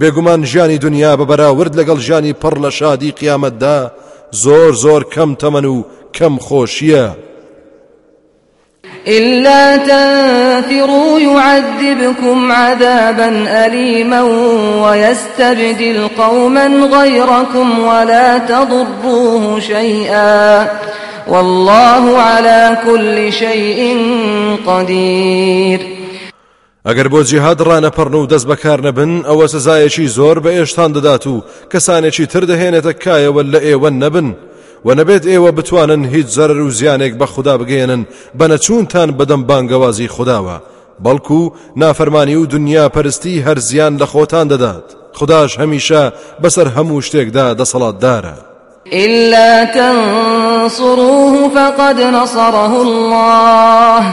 بێگومان 0.00 0.40
ژیانی 0.50 0.78
دنیا 0.86 1.12
بە 1.16 1.24
بەراورد 1.30 1.72
لەگەڵ 1.78 1.98
ژیانی 2.06 2.36
پڕ 2.42 2.54
لە 2.64 2.70
شادی 2.78 3.16
قیامەتدا 3.20 3.78
زۆر 4.42 4.72
زۆر 4.84 5.02
کەم 5.14 5.30
تەمەن 5.40 5.66
و 5.74 5.76
کەم 6.16 6.34
خۆشیە. 6.46 7.06
إلا 9.08 9.76
تنفروا 9.76 11.20
يعذبكم 11.20 12.52
عذابا 12.52 13.44
أليما 13.66 14.22
ويستبدل 14.84 16.08
قوما 16.18 16.66
غيركم 16.66 17.78
ولا 17.78 18.38
تضروه 18.38 19.60
شيئا 19.60 20.68
والله 21.28 22.18
على 22.18 22.78
كل 22.86 23.32
شيء 23.32 23.96
قدير. 24.66 26.00
ئەگەر 26.88 27.08
بۆ 27.12 27.20
جیهاد 27.30 27.60
ڕانەپەڕن 27.68 28.14
و 28.14 28.26
دەست 28.26 28.46
بەکار 28.50 28.80
نەبن 28.86 29.22
ئەوە 29.28 29.46
سزایەکی 29.54 30.06
زۆر 30.16 30.36
بە 30.44 30.50
ئێشتان 30.56 30.90
دەدات 30.96 31.26
و 31.26 31.42
کەسانێکی 31.72 32.26
تر 32.32 32.44
دەهێنێتە 32.50 32.92
کایەوە 33.04 33.42
لە 33.52 33.60
ئێوە 33.66 33.90
نەبن. 34.02 34.28
و 34.84 34.94
نەبێت 34.94 35.24
ئێوە 35.30 35.50
بتوانن 35.58 36.04
هیچ 36.04 36.26
زەرر 36.26 36.60
و 36.66 36.70
زیانێک 36.70 37.14
بە 37.20 37.26
خوددا 37.32 37.54
بگەێنن 37.58 38.02
بە 38.38 38.44
نەچوونتان 38.52 39.08
بەدەم 39.18 39.42
بانگەوازی 39.48 40.12
خودداوە 40.14 40.56
بەڵکو 41.04 41.52
نافەرمانی 41.76 42.36
و 42.36 42.46
دنیا 42.46 42.88
پەرستی 42.88 43.42
هەر 43.46 43.58
زیان 43.58 43.98
لە 43.98 44.06
خۆتان 44.12 44.46
دەدات 44.52 44.86
خداش 45.18 45.58
هەمیشە 45.60 46.02
بەسەر 46.42 46.66
هەموو 46.76 47.04
شتێکدا 47.06 47.46
دەسەڵاتدارە 47.60 48.36
إلا 48.92 49.64
تنصروه 49.64 51.48
فقد 51.54 52.00
نصره 52.00 52.80
الله. 52.80 54.04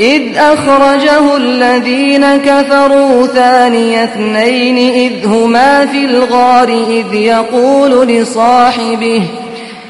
إذ 0.00 0.36
أخرجه 0.36 1.36
الذين 1.36 2.36
كفروا 2.36 3.26
ثاني 3.26 4.04
اثنين 4.04 4.78
إذ 4.78 5.26
هما 5.26 5.86
في 5.86 6.04
الغار 6.04 6.68
إذ 6.68 7.14
يقول 7.14 8.08
لصاحبه 8.08 9.22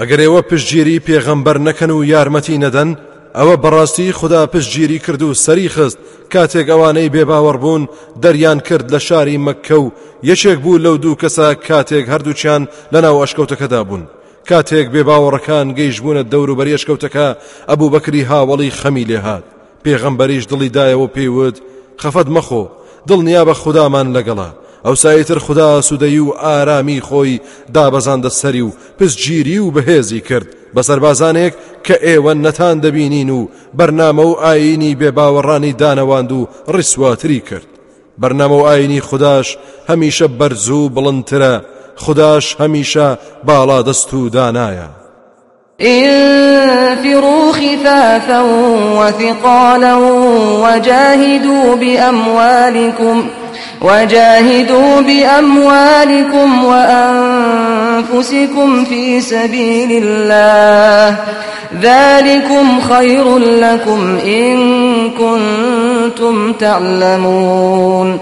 ئەگەر 0.00 0.20
ئێوە 0.24 0.42
پشتگیری 0.50 1.02
پێغەمبەر 1.06 1.56
نەکەن 1.68 1.90
و 1.90 2.04
یارمەتی 2.12 2.62
نەدەن 2.64 2.90
ئەوە 3.38 3.56
بەڕاستی 3.62 4.14
خدا 4.18 4.46
پشتگیری 4.46 4.98
کرد 5.04 5.22
و 5.22 5.34
سەری 5.44 5.68
خست. 5.74 5.98
کاتێک 6.32 6.66
ئەوانەی 6.72 7.12
بێباوەڕ 7.14 7.56
بوون 7.62 7.82
دەریان 8.22 8.58
کرد 8.68 8.86
لە 8.94 9.00
شاری 9.06 9.42
مەککە 9.46 9.76
و 9.84 9.92
یەکێک 10.30 10.58
بوو 10.64 10.82
لەو 10.84 10.96
دوو 11.02 11.20
کەسە 11.22 11.46
کاتێک 11.68 12.06
هەردووچیان 12.12 12.62
لەناو 12.92 13.20
ئەشکەوتەکەدا 13.22 13.80
بوون. 13.88 14.02
کاتێک 14.48 14.86
بێباوەڕەکان 14.94 15.66
گەیشتبوونە 15.78 16.22
دەور 16.32 16.48
و 16.50 16.58
بەریەشکەوتەکە 16.58 17.28
ئەبوو 17.68 17.92
بەکری 17.94 18.28
هاوڵی 18.30 18.74
خەمی 18.80 19.08
لێهات 19.10 19.44
پێغەمبەریش 19.84 20.44
دڵی 20.50 20.74
دایەوە 20.76 21.08
پێیوت 21.16 21.56
خەفەت 22.02 22.28
مەخۆ 22.36 22.64
دڵنیا 23.08 23.42
بە 23.48 23.54
خودامان 23.62 24.08
لەگەڵا 24.16 24.50
ئەوسا 24.84 24.94
ئیتر 24.94 25.38
خدا 25.38 25.80
سوودەی 25.80 26.18
و 26.18 26.30
ئارامی 26.30 27.00
خۆی 27.00 27.40
دابەزاندە 27.74 28.30
سەری 28.40 28.60
و 28.60 28.72
پسگیری 28.98 29.58
و 29.58 29.70
بەهێزی 29.70 30.20
کرد. 30.28 30.48
بە 30.74 30.82
سەربازانێک 30.88 31.54
کە 31.86 31.94
ئێوە 32.06 32.32
نەتان 32.44 32.76
دەبینین 32.84 33.30
و 33.30 33.48
بەرنامە 33.78 34.24
و 34.26 34.34
ئاینی 34.42 34.96
بێباوەڕانی 35.00 35.76
دانەواند 35.80 36.32
و 36.32 36.48
ڕیسواتری 36.74 37.40
کرد. 37.48 37.68
بەرنامە 38.22 38.56
و 38.60 38.66
ئاینی 38.68 39.00
خودداش 39.00 39.58
هەمیشە 39.88 40.26
بەرز 40.38 40.68
و 40.68 40.90
بڵندترە 40.94 41.54
خودداش 41.96 42.56
هەمیشە 42.60 43.08
باڵا 43.46 43.82
دەست 43.88 44.14
و 44.14 44.30
دانایە. 44.30 44.88
انفروا 45.80 47.52
خفافا 47.52 48.42
وثقالا 48.98 49.98
وجاهدوا 50.62 51.76
بأموالكم 51.76 53.24
وجاهدوا 53.82 55.00
بأموالكم 55.00 56.64
وأنفسكم 56.64 58.04
في 58.84 59.20
سبيل 59.20 60.04
الله. 60.04 61.18
ذلكم 61.80 62.80
خير 62.80 63.38
لكم 63.38 64.18
إن 64.24 64.56
كنتم 65.10 66.52
تعلمون. 66.52 68.18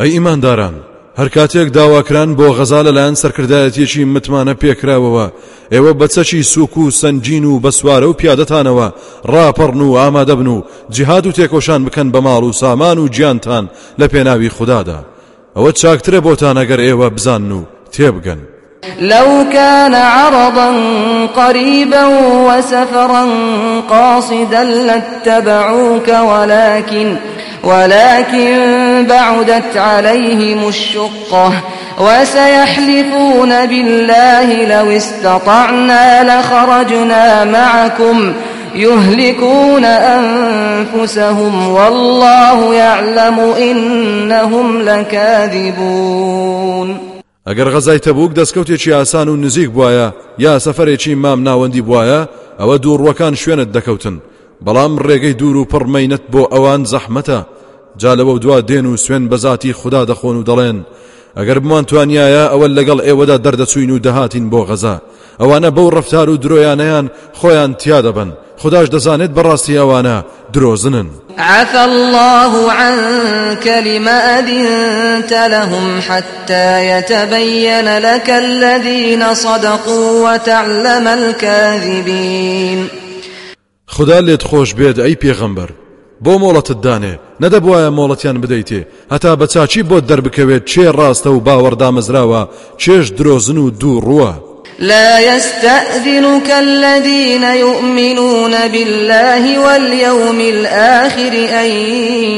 أي 0.00 0.12
إيمان 0.12 0.40
داران 0.40 0.93
هەر 1.18 1.28
کاتێک 1.36 1.68
داواکران 1.78 2.30
بۆ 2.38 2.46
غەزا 2.58 2.80
لەلایەن 2.86 3.16
سەرکردایەتێکی 3.22 4.08
متمانە 4.14 4.54
پێکراوەوە 4.62 5.26
ئێوە 5.72 5.92
بەچەکی 6.00 6.42
سوک 6.52 6.76
و 6.76 6.90
سنجین 6.90 7.44
و 7.44 7.60
بەسوارە 7.64 8.06
و 8.08 8.18
پیادەتانەوە. 8.20 8.88
ڕاپەڕن 9.32 9.80
و 9.84 9.96
ئامادەبن 10.00 10.48
و 10.54 10.62
جیهاد 10.94 11.26
و 11.26 11.32
تێکۆشان 11.36 11.80
بکەن 11.86 12.08
بە 12.14 12.20
ماڵ 12.26 12.42
و 12.44 12.52
سامان 12.52 12.98
و 12.98 13.08
گیانتان 13.08 13.64
لە 14.00 14.06
پێناوی 14.12 14.54
خوددادا. 14.56 14.98
ئەوە 15.56 15.70
چاکترە 15.80 16.20
بۆتان 16.26 16.56
ئەگەر 16.60 16.80
ئێوە 16.86 17.08
بزان 17.16 17.52
و 17.52 17.60
تێبگەن. 17.94 18.40
لو 19.00 19.44
كان 19.52 19.94
عرضا 19.94 20.70
قريبا 21.36 22.04
وسفرا 22.48 23.24
قاصدا 23.90 24.62
لاتبعوك 24.62 26.08
ولكن 26.08 27.16
ولكن 27.64 28.56
بعدت 29.08 29.76
عليهم 29.76 30.68
الشقة 30.68 31.52
وسيحلفون 32.00 33.66
بالله 33.66 34.66
لو 34.66 34.90
استطعنا 34.96 36.38
لخرجنا 36.40 37.44
معكم 37.44 38.32
يهلكون 38.74 39.84
أنفسهم 39.84 41.68
والله 41.68 42.74
يعلم 42.74 43.38
إنهم 43.40 44.82
لكاذبون. 44.82 46.34
ئەگەر 47.48 47.68
غەزای 47.68 47.98
تەبوک 47.98 48.30
دەستکەوتێکی 48.38 48.88
ئاسان 48.88 49.28
و 49.28 49.36
نزیک 49.36 49.70
بواە 49.70 50.12
یا 50.38 50.58
سەفرێکی 50.58 51.14
مام 51.14 51.44
ناوەندی 51.44 51.82
بواە 51.88 52.28
ئەوە 52.60 52.76
دووڕوەکان 52.82 53.34
شوێنت 53.34 53.68
دەکەوتن. 53.76 54.16
بەڵام 54.66 54.92
ڕێگەی 55.06 55.34
دوور 55.40 55.56
و 55.56 55.68
پڕمەینەت 55.72 56.24
بۆ 56.32 56.42
ئەوان 56.52 56.84
زەحمەتە. 56.92 57.53
جا 58.00 58.12
لەوە 58.16 58.38
دوا 58.44 58.60
دێن 58.60 58.86
و 58.86 58.96
سوێن 58.96 59.24
بەزاتی 59.30 59.72
خوددا 59.72 60.02
دەخۆن 60.10 60.36
و 60.36 60.44
دەڵێن. 60.48 60.78
ئەگەر 61.38 61.58
بمان 61.62 61.84
توانایە 61.84 62.44
ئەوە 62.52 62.66
لەگەڵ 62.76 62.98
ئێوەدا 63.06 63.36
دەردەچوین 63.44 63.90
و 63.90 64.02
دەهاتین 64.06 64.50
بۆ 64.52 64.60
غەزا. 64.68 64.96
ئەوانە 65.40 65.70
بەو 65.76 65.88
ڕفتار 65.96 66.28
و 66.28 66.40
درۆیانەیان 66.42 67.06
خۆیان 67.38 67.72
تیا 67.80 68.00
دەبن 68.06 68.30
خداش 68.62 68.86
دەزانێت 68.94 69.32
بەڕاستی 69.36 69.78
ئەوانە 69.80 70.16
درۆزنن. 70.54 71.08
عفى 71.38 71.78
الله 71.78 72.72
عنك 72.72 73.66
لما 73.66 74.38
أذنت 74.38 75.32
لهم 75.32 76.00
حتى 76.00 76.86
يتبين 76.90 77.98
لك 77.98 78.30
الذين 78.30 79.34
صدقوا 79.34 80.34
وتعلم 80.34 81.06
الكاذبين. 81.06 82.90
خدا 83.86 84.20
لێت 84.20 84.42
خۆش 84.42 84.74
بێت 84.74 84.98
ئەی 84.98 85.16
پێغەمبەر. 85.22 85.83
بۆ 86.24 86.34
مۆڵەتت 86.42 86.78
دانێ. 86.86 87.14
نەدەبواە 87.42 87.88
مۆڵەتیان 87.98 88.36
بدەیتێ. 88.42 88.80
هەتا 89.12 89.32
بە 89.40 89.46
چاچی 89.52 89.82
بۆ 89.90 89.96
دەربکەوێت 90.08 90.64
چێ 90.70 90.86
ڕاستە 90.98 91.30
و 91.32 91.44
باوەڕدامەزراوە 91.46 92.42
چێش 92.82 93.06
درۆزن 93.18 93.58
و 93.58 93.70
دوو 93.80 94.00
ڕووە. 94.06 94.32
لا 94.78 95.20
يستأذنك 95.20 96.50
الذين 96.50 97.42
يؤمنون 97.42 98.68
بالله 98.68 99.58
واليوم 99.58 100.40
الآخر 100.40 101.32
أن 101.50 101.70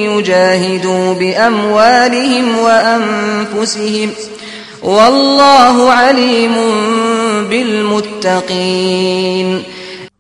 يجاهدوا 0.09 1.15
بأموالهم 1.15 2.59
وأنفسهم 2.59 4.11
والله 4.83 5.93
عليم 5.93 6.55
بالمتقين. 7.51 8.57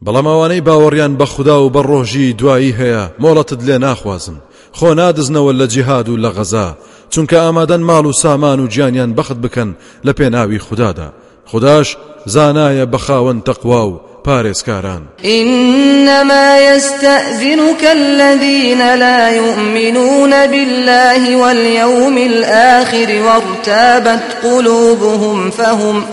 بەڵام 0.06 0.26
ئەوانەی 0.30 0.64
باوەڕیان 0.66 1.12
بە 1.20 1.26
خوددا 1.32 1.56
و 1.62 1.72
بە 1.74 1.82
ڕۆژی 1.90 2.34
دوایی 2.40 2.76
هەیە 2.80 3.04
مۆڵەتت 3.22 3.60
لێ 3.66 3.76
ناخوازن. 3.86 4.36
خۆ 4.78 4.90
نادزنەوە 5.00 5.52
لە 5.60 5.66
جیهاد 5.72 6.08
و 6.08 6.16
لە 6.24 6.30
غەزا 6.36 6.68
چونکە 7.12 7.36
ئامادەن 7.44 7.82
ماڵ 7.88 8.04
و 8.06 8.12
سامان 8.22 8.60
و 8.60 8.66
گیانیان 8.66 9.14
بەخت 9.18 9.38
بکەن 9.44 9.70
لە 10.06 10.12
پێناوی 10.18 10.58
خوددادا. 10.66 11.08
خداش 11.50 11.96
زانایە 12.34 12.86
بەخاوەن 12.92 13.38
تەقوا 13.48 13.82
و 13.90 14.00
پارێزکاران. 14.26 15.02
إنما 15.24 16.58
يستأذنك 16.58 17.82
الذين 17.92 18.94
لا 18.94 19.30
يؤمنون 19.30 20.46
بالله 20.46 21.36
واليوم 21.36 22.16
الآخر 22.18 23.22
وارتابت 23.26 24.22
قلوبهم 24.42 25.50
فهم 25.50 26.04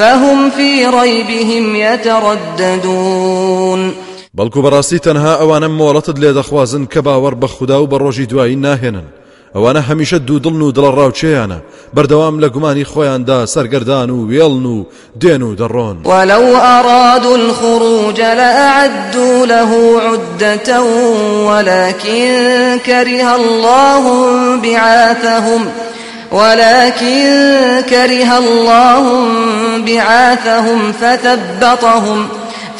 فهم 0.00 0.50
في 0.50 0.86
ريبهم 0.86 1.76
يترددون. 1.76 3.30
بەڵکو 4.38 4.58
بەڕاستی 4.64 4.98
تەنها 5.06 5.32
ئەوانە 5.40 5.68
مۆڵەتت 5.78 6.16
لێ 6.22 6.30
دەخوازن 6.38 6.84
کە 6.92 7.00
باوەڕ 7.06 7.34
بە 7.42 7.46
خوددا 7.46 7.82
و 7.82 7.88
بە 7.90 7.96
ڕۆژی 8.02 8.26
دوایی 8.30 8.56
ناهێنن 8.56 9.06
ئەوانە 9.54 9.82
هەمیشە 9.88 10.18
دوودڵن 10.26 10.62
و 10.62 10.72
دڵە 10.76 10.90
ڕاوچەیانە 10.98 11.58
بەردەوام 11.96 12.36
لە 12.42 12.48
گومانی 12.54 12.84
خۆیاندا 12.92 13.38
سەرگەردان 13.54 14.10
و 14.10 14.26
وێڵن 14.30 14.66
و 14.74 14.86
دێن 15.20 15.42
و 15.42 15.56
دەڕۆن 15.60 15.96
الخروج 17.40 18.20
لأعدوا 18.20 19.46
له 19.46 19.70
عدة 20.06 20.82
ولكن 21.48 22.78
كره 22.86 23.34
الله 23.34 24.04
بعاثهم 24.62 25.62
ولكن 26.32 27.82
كره 27.90 28.38
الله 28.38 29.04
بعاثهم 29.86 30.92
فثبطهم 30.92 32.28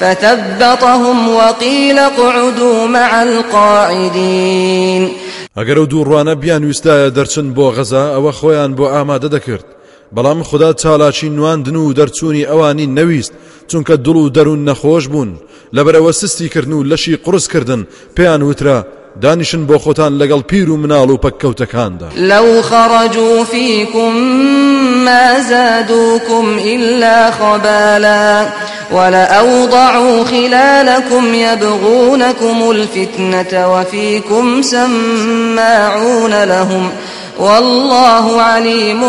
فثبطهم 0.00 1.28
وقيل 1.28 1.98
اقعدوا 1.98 2.86
مع 2.86 3.22
القاعدين. 3.22 5.10
ئەگەر 5.56 5.78
ئەو 5.78 5.86
دووڕوانە 5.86 6.34
بیان 6.42 6.64
ویستایە 6.64 7.10
دەرچن 7.16 7.54
بۆ 7.56 7.66
غەزا 7.76 8.04
ئەوە 8.14 8.32
خۆیان 8.38 8.70
بۆ 8.78 8.86
ئامادە 8.94 9.28
دەکرد. 9.36 9.66
بەڵام 10.16 10.42
خدا 10.42 10.72
چالاکی 10.72 11.28
نواندن 11.28 11.76
و 11.76 11.94
دەرچوونی 11.98 12.48
ئەوانی 12.50 12.86
نەویست 12.96 13.32
چونکە 13.70 13.94
دڵ 14.04 14.16
و 14.16 14.30
دەروون 14.36 14.64
نەخۆش 14.68 15.04
بوون. 15.12 15.30
لەبەرەوە 15.76 16.10
سستی 16.10 16.48
کردن 16.48 16.72
و 16.72 16.84
لەشی 16.90 17.16
قرسکردن 17.24 17.86
پێیان 18.16 18.42
وترا. 18.42 18.78
دانیشن 19.22 19.66
بۆ 19.66 19.76
خۆتان 19.78 20.12
لەگەڵ 20.20 20.42
پیر 20.50 20.70
و 20.70 20.76
مناڵ 20.82 21.10
و 21.10 21.16
پەککەوتەکاندا. 21.24 22.08
لو 22.16 22.62
ما 25.04 25.40
زادوكم 25.40 26.58
إلا 26.64 27.30
خبالا 27.30 28.46
ولأوضعوا 28.92 30.24
خلالكم 30.24 31.34
يبغونكم 31.34 32.70
الفتنة 32.70 33.72
وفيكم 33.72 34.62
سماعون 34.62 36.44
لهم 36.44 36.90
والله 37.38 38.42
عليم 38.42 39.00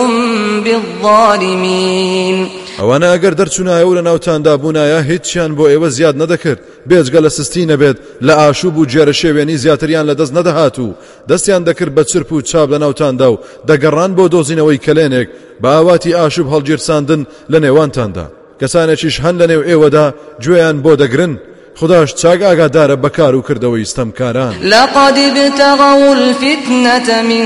بالظالمين. 0.63 2.49
ئەوانە 2.79 3.07
ئەگەر 3.13 3.33
دەرچوونایە 3.39 3.87
لە 3.97 4.03
ناوتاندا 4.09 4.53
بوونایە 4.61 4.99
هیچیان 5.09 5.51
بۆ 5.57 5.65
ئێوە 5.71 5.89
زیاد 5.97 6.15
نەدەکرد. 6.21 6.59
بێجگە 6.89 7.19
لە 7.25 7.29
سستی 7.37 7.65
نەبێت 7.71 7.97
لە 8.27 8.33
ئاشوب 8.39 8.77
و 8.77 8.85
جێرە 8.91 9.13
شێوێنی 9.21 9.61
زیاتریان 9.63 10.05
لە 10.09 10.15
دەست 10.19 10.33
نەدەهات 10.37 10.77
و 10.79 10.95
دەستیان 11.29 11.63
دەکرد 11.69 11.95
بە 11.97 12.03
چرپ 12.11 12.29
و 12.33 12.41
چاپ 12.49 12.67
لە 12.73 12.77
ناوتاندا 12.83 13.27
و 13.31 13.39
دەگەڕان 13.69 14.11
بۆ 14.17 14.25
دۆزینەوەی 14.33 14.83
کلێنێک 14.85 15.27
بە 15.61 15.69
ئاواتی 15.75 16.15
ئاشوب 16.19 16.47
هەڵگیرساندن 16.53 17.21
لە 17.51 17.57
نێوانتاندا. 17.65 18.25
کەسانێکیش 18.59 19.15
هەن 19.23 19.35
لە 19.41 19.45
نێو 19.51 19.63
ئێوەدا 19.69 20.05
گوێیان 20.43 20.77
بۆ 20.83 20.93
دەگرن. 21.01 21.33
خداش 21.79 22.09
چاک 22.21 22.39
ئاگادارە 22.47 22.95
بەکار 23.03 23.33
و 23.35 23.45
کردەوەی 23.47 23.89
ستەمکاران. 23.91 24.53
لقد 24.73 25.17
ابتغوا 25.29 26.11
الفتنة 26.19 27.21
من 27.31 27.45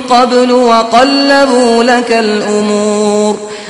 قبل 0.00 0.50
وقلبوا 0.50 1.82
لك 1.82 2.10
الأمور. 2.12 3.15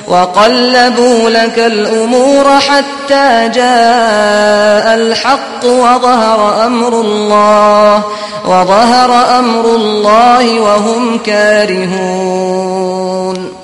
وقلبوا 0.08 1.30
لك 1.30 1.58
الأمور 1.58 2.44
حتى 2.60 3.50
جاء 3.54 4.94
الحق 4.94 5.64
وظهر 5.64 6.66
أمر 6.66 7.00
الله 7.00 8.04
وظهر 8.44 9.38
أمر 9.38 9.74
الله 9.76 10.60
وهم 10.60 11.18
كارهون. 11.18 12.56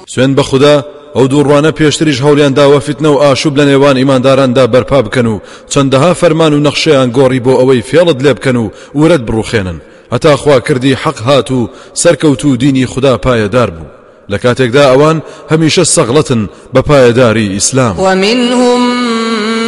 سوێن 0.07 0.35
بخدا 0.35 0.85
ئەو 1.17 1.29
دووڕوانە 1.29 1.71
پێشتریش 1.79 2.19
هەولیان 2.21 2.53
داوە 2.59 2.81
فتنە 2.87 3.07
و 3.07 3.21
ئاشوب 3.23 3.55
لە 3.59 3.65
نێوان 3.71 3.97
ئیمانداراندا 3.97 4.67
بەرپا 4.67 5.01
بکەن 5.07 5.27
و 5.27 5.41
چەندەها 5.73 6.13
فەرمان 6.21 6.53
و 6.53 6.63
نەخشەیان 6.67 7.09
گۆڕی 7.17 7.41
بۆ 7.45 7.53
ئەوەی 7.61 7.83
فێڵت 7.91 8.19
لێ 8.25 8.33
بکەن 8.35 8.57
و 8.57 8.71
ورەت 9.01 9.23
بڕوخێنن 9.29 9.79
هەتا 10.13 10.37
خوا 10.37 10.61
کردی 10.61 10.95
حەق 11.03 11.19
هات 11.27 11.51
و 11.51 11.69
سەرکەوت 11.95 12.45
و 12.45 12.57
دینی 12.57 12.87
خدا 12.87 13.15
پایەدار 13.25 13.71
بوو 13.77 14.02
لە 14.33 14.37
کاتێکدا 14.45 14.85
ئەوان 14.91 15.17
هەمیشە 15.53 15.85
سەغڵەتن 15.95 16.43
بە 16.75 16.81
پایەداری 16.89 17.53
ئیسلام 17.57 17.95
ومنهم 17.99 18.83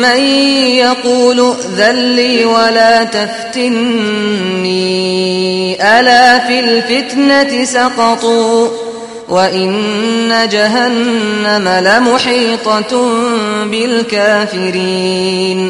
من 0.01 0.21
يقول 0.85 1.55
ذلي 1.77 2.45
ولا 2.45 3.05
تفتني 3.05 4.75
ألا 5.81 6.39
في 6.47 6.61
الفتنة 6.61 7.65
سقطوا 7.65 8.69
وإن 9.29 10.49
جهنم 10.53 11.69
لمحيطة 11.69 12.93
بالكافرين. 13.71 15.61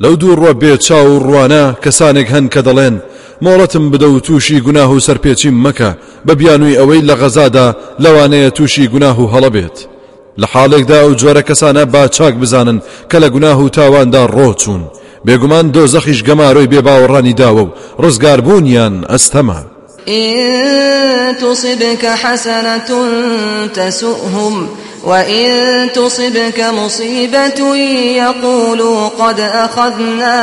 لو 0.00 0.14
دور 0.14 0.38
ربي 0.38 0.76
تشاو 0.76 1.18
روانا 1.18 1.74
كسانك 1.82 2.32
هن 2.32 2.48
كدلين 2.48 2.98
مۆڵەتم 3.44 3.84
بدە 3.92 4.08
و 4.14 4.20
تووشی 4.20 4.60
گوناه 4.60 4.90
و 4.92 5.00
سەرپێچیم 5.06 5.56
مەکە 5.64 5.90
بە 6.26 6.32
بیانووی 6.40 6.78
ئەوەی 6.80 7.06
لە 7.08 7.14
غەزادا 7.20 7.76
لەوانەیە 8.02 8.50
تووشی 8.56 8.88
گوناه 8.92 9.16
و 9.20 9.30
هەڵە 9.32 9.50
بێت. 9.54 9.76
لە 10.40 10.46
حاڵێکدا 10.52 10.98
ئەو 11.02 11.12
جۆرە 11.20 11.42
کەسانە 11.48 11.84
با 11.92 12.08
چاک 12.16 12.34
بزانن 12.42 12.78
کە 13.10 13.16
لە 13.22 13.28
گوناه 13.34 13.58
و 13.64 13.68
تاواندا 13.68 14.22
ڕۆچوون 14.36 14.82
بێگومان 15.26 15.66
دۆزەخیش 15.74 16.20
گەماڕۆی 16.28 16.70
بێ 16.72 16.80
باوەڕانی 16.86 17.38
داوە 17.40 17.64
و 17.66 17.72
ڕزگار 18.02 18.40
بوونیان 18.46 18.94
ئەستەمە 19.10 19.60
إن 20.08 21.36
تصبك 21.36 22.04
حسنة 22.04 22.90
تسؤهم 23.74 24.68
وإن 25.04 25.92
تصبك 25.92 26.60
مصيبة 26.60 27.76
يقولوا 28.16 29.08
قد 29.08 29.40
أخذنا 29.40 30.36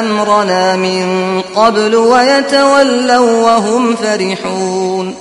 أمرنا 0.00 0.76
من 0.76 1.40
قبل 1.40 1.94
ويتولوا 1.94 3.42
وهم 3.44 3.96
فرحون 3.96 5.14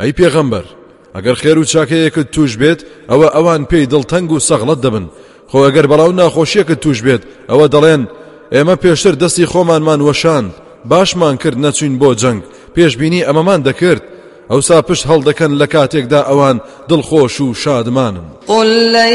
ئەی 0.00 0.12
پێغەمبەر 0.12 0.64
ئەگەر 1.14 1.34
خێر 1.42 1.58
و 1.58 1.64
چاکەیەکت 1.64 2.30
توش 2.32 2.56
بێت 2.60 2.80
ئەوە 3.10 3.28
ئەوان 3.34 3.62
پێی 3.70 3.88
دڵتەنگ 3.92 4.30
و 4.32 4.40
سەغڵت 4.48 4.80
دەبن. 4.84 5.06
خۆ 5.50 5.58
ئەگەر 5.66 5.86
بەڵاو 5.90 6.16
ناخۆشیەکت 6.20 6.80
توش 6.84 6.98
بێت 7.06 7.22
ئەوە 7.50 7.66
دەڵێن 7.74 8.02
ئێمە 8.54 8.76
پێشتر 8.82 9.14
دەستی 9.22 9.50
خۆمانمان 9.52 10.00
وەشاند 10.08 10.50
باشمان 10.90 11.36
کرد 11.42 11.58
نەچوین 11.64 11.94
بۆ 12.00 12.10
جەنگ. 12.20 12.40
پێشببینی 12.74 13.26
ئەمەمان 13.28 13.60
دەکرد. 13.68 14.02
ئەوسا 14.50 14.82
پشت 14.82 15.06
هەڵدەکەن 15.06 15.52
لە 15.60 15.66
کاتێکدا 15.74 16.20
ئەوان 16.28 16.60
دڵخۆش 16.90 17.40
و 17.40 17.54
شادمانن. 17.54 18.26
قل 18.48 18.92
لن 18.92 19.14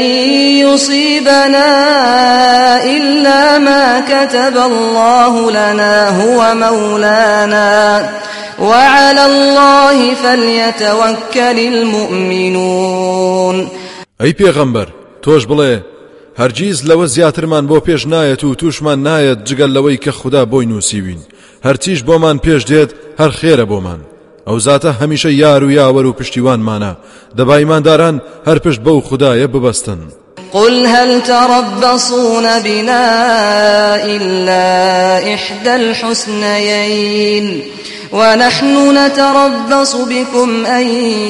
يصيبنا 0.64 1.70
إلا 2.84 3.58
ما 3.58 4.00
كتب 4.00 4.56
الله 4.56 5.50
لنا 5.50 6.08
هو 6.22 6.54
مولانا. 6.54 8.08
وعلى 8.58 9.26
الله 9.26 10.14
فليتوكل 10.14 11.58
المؤمنون. 11.74 13.56
ئەی 14.20 14.32
پێغەمبەر 14.32 14.88
تۆش 15.22 15.42
بڵێ 15.46 15.80
هەرگیز 16.38 16.82
لەوە 16.88 17.04
زیاترمان 17.04 17.68
بۆ 17.68 17.80
پێش 17.80 18.06
نایەت 18.06 18.44
و 18.44 18.54
تووشمان 18.54 19.02
نایەت 19.02 19.38
جگەل 19.48 19.70
لەوەی 19.76 19.98
کە 20.04 20.08
خوددا 20.08 20.44
بۆی 20.44 20.66
نووسیوین. 20.66 21.20
هەرچیش 21.64 22.00
بۆمان 22.08 22.36
پێش 22.44 22.62
دێت 22.70 22.90
هەر 23.20 23.30
خێرە 23.40 23.66
بۆمان. 23.72 24.00
ئەو 24.46 24.58
زاتە 24.66 24.90
هەمیشە 25.00 25.30
یار 25.42 25.64
و 25.64 25.70
یاوەر 25.70 26.06
و 26.06 26.16
پشتیوانمانە 26.18 26.92
دەبایمانداران 27.38 28.16
هەر 28.46 28.58
پشت 28.64 28.80
بەو 28.86 29.00
خدایە 29.08 29.46
ببەستن. 29.54 30.00
قل 30.52 30.86
هل 30.86 31.20
تربصون 31.20 32.46
بنا 32.64 33.06
إلا 34.04 34.64
إحدى 35.34 35.70
الحسنيين 35.70 37.62
ونحن 38.12 38.98
نتربص 38.98 39.96
بكم 39.96 40.66
أن 40.66 40.86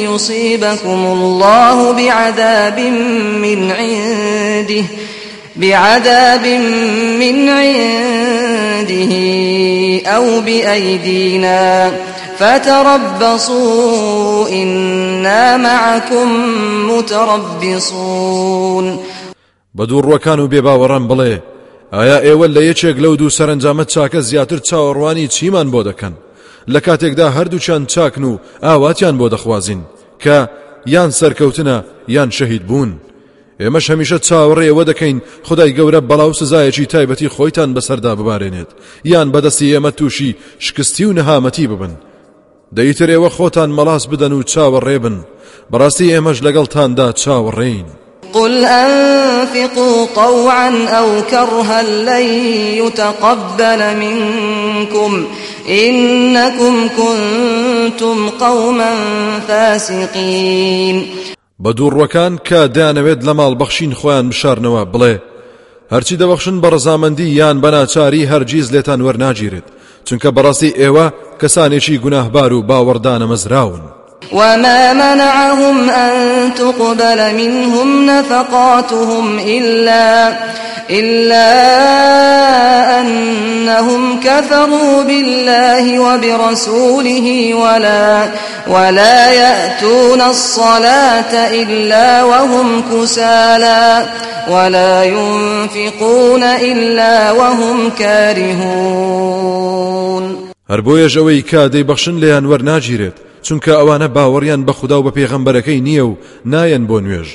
يصيبكم 0.08 1.06
الله 1.06 1.92
بعذاب 1.92 2.78
من 3.44 3.70
عنده 3.70 4.84
بعذاب 5.56 6.46
من 7.20 7.48
عنده. 7.48 8.35
أو 10.06 10.40
بأيدينا 10.40 11.92
فتربصوا 12.38 13.68
إنا 14.48 15.56
معكم 15.56 16.28
متربصون. 16.90 18.36
بەدوو 19.76 20.02
ڕوەکان 20.02 20.38
و 20.40 20.48
بێباوەڕان 20.48 21.04
بڵێ 21.10 21.34
ئایا 21.92 22.18
ئێوە 22.26 22.46
لە 22.56 22.60
یەکێک 22.70 22.96
لەو 23.04 23.14
دوو 23.16 23.30
سەرنجامە 23.30 23.84
چاکە 23.92 24.20
زیاتر 24.28 24.58
چاوەڕوانی 24.68 25.30
چیمان 25.34 25.70
بۆ 25.72 25.80
دەکەن؟ 25.88 26.14
لە 26.72 26.80
کاتێکدا 26.86 27.26
هەردووچان 27.36 27.82
چاکن 27.92 28.24
و 28.24 28.38
ئاواتیان 28.62 29.14
بۆ 29.18 29.26
دەخوازین 29.34 29.80
کە 30.22 30.36
یان 30.94 31.10
سەرکەوتنە 31.10 31.76
یان 32.08 32.30
شەهید 32.30 32.62
بوون. 32.68 32.90
ئێمەش 33.62 33.84
هەمیشە 33.92 34.18
چاوەڕێەوە 34.26 34.84
دەکەین 34.90 35.18
خدای 35.48 35.74
گەورە 35.78 36.00
بەڵاو 36.10 36.32
سزایەکی 36.40 36.90
تایبەتی 36.92 37.32
خۆیتان 37.34 37.70
بەسەردا 37.76 38.12
ببارێنێت. 38.18 38.70
یان 39.12 39.28
بەدەستی 39.34 39.72
ئێمە 39.72 39.90
تووشی 39.98 40.36
شکستی 40.58 41.04
و 41.04 41.16
نەهامەتی 41.18 41.66
ببن. 41.72 41.92
دەیتر 42.76 43.08
ئێوە 43.14 43.30
خۆتان 43.36 43.70
مەلاس 43.78 44.04
بدەن 44.10 44.32
و 44.32 44.46
چاوەڕێبن 44.52 45.16
بەڕاستی 45.72 46.12
ئێمەش 46.14 46.38
لەگەڵتاندا 46.46 47.08
چاوەڕێین 47.22 47.88
قل 48.32 48.64
أنفقوا 48.64 50.06
طوعا 50.14 50.70
أو 50.88 51.22
كرها 51.30 51.82
لن 51.82 52.26
يتقبل 52.82 53.96
منكم 53.96 55.26
إنكم 55.68 56.88
كنتم 56.88 58.28
قوما 58.28 58.94
فاسقين 59.48 61.06
بەدووڕوەکان 61.64 62.32
کە 62.48 62.60
دایانەوێت 62.74 63.20
لە 63.26 63.32
ماڵ 63.38 63.52
بەخشین 63.60 63.92
خۆیان 63.98 64.26
بشارنەوە. 64.32 64.82
بڵێ 64.92 65.14
هەرچی 65.92 66.18
دەبەخشن 66.20 66.56
بە 66.62 66.68
ڕزامەندی 66.74 67.34
یان 67.40 67.56
بەناچاری 67.64 68.28
هەرگیز 68.30 68.66
لێتان 68.74 69.00
وەرناگیرێت 69.06 69.66
چونکە 70.06 70.28
بەڕاستی 70.36 70.76
ئێوە 70.80 71.06
کەسانێکی 71.40 72.00
گوناهبار 72.04 72.52
و 72.52 72.66
باوەڕدانە 72.68 73.26
مەزراون. 73.32 73.82
وما 74.32 74.92
منعهم 74.92 75.90
أن 75.90 76.14
تقبل 76.54 77.34
منهم 77.40 78.10
نفقاتهم 78.10 79.38
إلا 79.38 80.32
إلا 80.90 81.52
أنهم 83.00 84.20
كفروا 84.20 85.02
بالله 85.02 85.98
وبرسوله 85.98 87.54
ولا 87.54 88.28
ولا 88.68 89.32
يأتون 89.32 90.20
الصلاة 90.20 91.32
إلا 91.62 92.24
وهم 92.24 92.82
كسالى 92.92 94.06
ولا 94.48 95.04
ينفقون 95.04 96.42
إلا 96.42 97.32
وهم 97.32 97.90
كارهون. 97.90 99.76
هەر 100.70 100.80
بۆیەش 100.80 101.16
ئەوەی 101.16 101.42
کا 101.50 101.68
دەیبەخشن 101.68 102.16
لێیان 102.22 102.44
وەرناگیرێت 102.50 103.16
چونکە 103.46 103.72
ئەوانە 103.78 104.08
باوەڕیان 104.16 104.62
بە 104.66 104.72
خوددا 104.78 104.96
و 105.00 105.04
بە 105.06 105.12
پێغەمبەرەکەی 105.18 105.84
نییە 105.86 106.04
و 106.10 106.16
نایەن 106.52 106.84
بۆ 106.90 106.96
نوێژ 107.04 107.28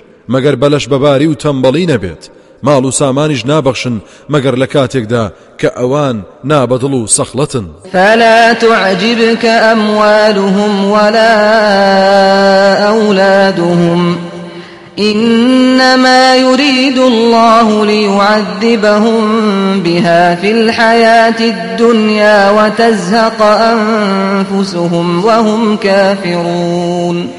و 1.28 1.39
تەمبەڵی 1.43 1.86
نەبێت. 1.91 2.24
ماڵ 2.64 2.86
و 2.86 2.91
سامانیش 2.91 3.45
نابەخشن 3.45 3.95
مەگەر 4.30 4.55
لە 4.62 4.68
کاتێکدا 4.74 5.32
کە 5.59 5.70
ئەوان 5.78 6.18
نابەدڵ 6.45 6.93
و 6.93 7.07
سەخڵەتن. 7.07 7.66
فلا 7.93 8.53
تعجبك 8.53 9.45
أموالهم 9.45 10.91
ولا 10.91 11.38
أولادهم. 12.88 14.18
إنما 14.99 16.36
يريد 16.36 16.97
الله 16.97 17.86
ليعذبهم 17.86 19.24
بها 19.84 20.36
في 20.36 20.51
الحياة 20.51 21.39
الدنيا 21.39 22.51
وتزهق 22.51 23.41
أنفسهم 23.41 25.26
وهم 25.26 25.78
كافرون. 25.78 27.30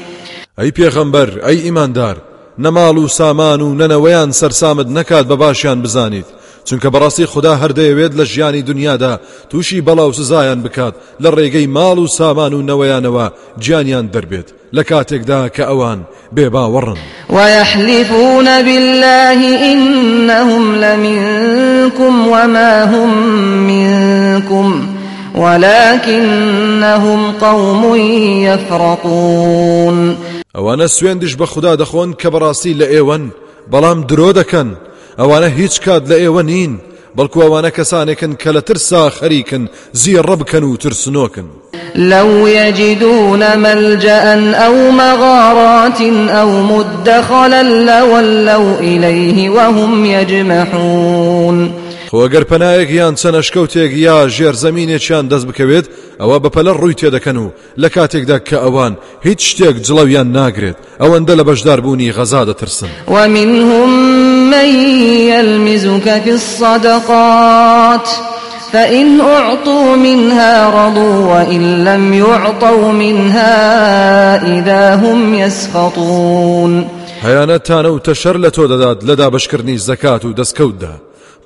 أي 0.59 0.71
پیغمبر 0.71 1.29
أي 1.45 1.63
إيمان 1.63 1.93
دار 1.93 2.32
نەماڵ 2.59 2.97
و 2.97 3.07
سامان 3.07 3.61
و 3.61 3.75
نەنەوەیان 3.79 4.31
سەرسامت 4.31 4.87
نەکات 4.87 5.25
بە 5.27 5.35
باشیان 5.43 5.81
بزانیت. 5.81 6.25
چونکە 6.67 6.87
بەڕاستی 6.93 7.25
خدا 7.33 7.53
هەردەیەوێت 7.61 8.13
لە 8.19 8.23
ژیانی 8.23 8.61
دنیادا 8.61 9.19
تووشی 9.49 9.83
بەڵاو 9.87 10.13
سزایان 10.13 10.61
بکات 10.63 10.93
لە 11.23 11.29
ڕێگەی 11.35 11.67
ماڵ 11.75 11.97
و 11.99 12.07
سامان 12.07 12.53
و 12.53 12.65
نەوەیانەوە 12.69 13.31
گیانیان 13.59 14.09
دەربێت. 14.13 14.49
لە 14.75 14.83
کاتێکدا 14.89 15.49
کە 15.55 15.63
ئەوان 15.69 15.99
بێباوەڕن 16.35 16.99
ويحلفون 17.29 18.45
بالله 18.45 19.39
إنهم 19.71 20.75
لمنكم 20.75 22.27
وما 22.27 22.83
هم 22.83 23.09
منكم 23.67 24.87
ولكنهم 25.35 27.31
قوم 27.31 27.95
يفرقون 28.45 30.17
ئەوانە 30.57 30.87
سوێندش 30.95 31.33
بە 31.39 31.45
خوددا 31.51 31.73
دەخۆن 31.81 32.09
کە 32.21 32.27
بەڕاستی 32.33 32.77
لە 32.81 32.87
ئێوەن 32.93 33.23
بەڵام 33.71 33.99
درۆ 34.09 34.29
دەکەن 34.39 34.69
ئەوانە 35.19 35.49
هیچ 35.59 35.75
کات 35.85 36.03
لە 36.11 36.15
ئێوە 36.23 36.43
نین 36.51 36.73
بەڵکو 37.17 37.39
ئەوانە 37.45 37.71
کەسانێکن 37.77 38.33
کە 38.41 38.49
لە 38.55 38.61
ترسا 38.67 39.03
خەریکن 39.17 39.63
زیێڕە 40.01 40.35
بکەن 40.41 40.63
و 40.63 40.77
ترسنۆکن 40.83 41.47
لو 41.95 42.47
يجدون 42.47 43.57
ملجأ 43.57 44.25
أو 44.65 44.91
مغارات 44.91 46.01
أو 46.41 46.49
مدخلا 46.61 47.63
لولوا 47.63 48.79
إليه 48.79 49.49
وهم 49.49 50.05
يجمحون. 50.05 51.83
خۆگەر 52.13 52.43
پەنایەک 52.51 52.89
یان 52.99 53.15
چەنەشکەوتێک 53.21 53.91
یا 54.07 54.17
ژێر 54.35 54.55
زمینێکیان 54.63 55.25
دەست 55.31 55.45
بکەوێت 55.49 55.85
ئەوە 56.21 56.37
بەپەلە 56.43 56.71
ڕووی 56.79 56.95
تێدەکەن 57.01 57.37
و 57.37 57.51
لە 57.81 57.89
کاتێکدا 57.95 58.37
کە 58.47 58.57
ئەوان 58.63 58.93
هیچ 59.27 59.41
شتێک 59.49 59.75
جڵەویان 59.85 60.27
ناگرێت 60.37 60.77
ئەوەندە 61.01 61.33
لە 61.39 61.43
بەشداربوونی 61.49 62.11
غەزا 62.11 62.45
دەترسن. 62.49 62.91
ومنهم 63.07 63.89
من 64.49 64.69
يلمزك 65.31 66.21
في 66.23 66.31
الصدقات 66.31 68.07
فإن 68.73 69.21
أعطوا 69.21 69.95
منها 69.95 70.69
رضوا 70.69 71.15
وإن 71.33 71.83
لم 71.83 72.13
يعطوا 72.13 72.91
منها 72.91 73.55
إذا 74.59 74.95
هم 74.95 75.33
يسخطون. 75.33 76.85
هەیانەتانە 77.23 77.85
و 77.85 77.99
تەشەر 77.99 78.35
لە 78.37 78.49
تۆ 78.49 78.67
دەدات 78.71 79.03
لە 79.03 79.15
دابشکردنی 79.15 79.77
زەکات 79.77 80.25
و 80.25 80.33
دەستکەوتدا. 80.33 80.93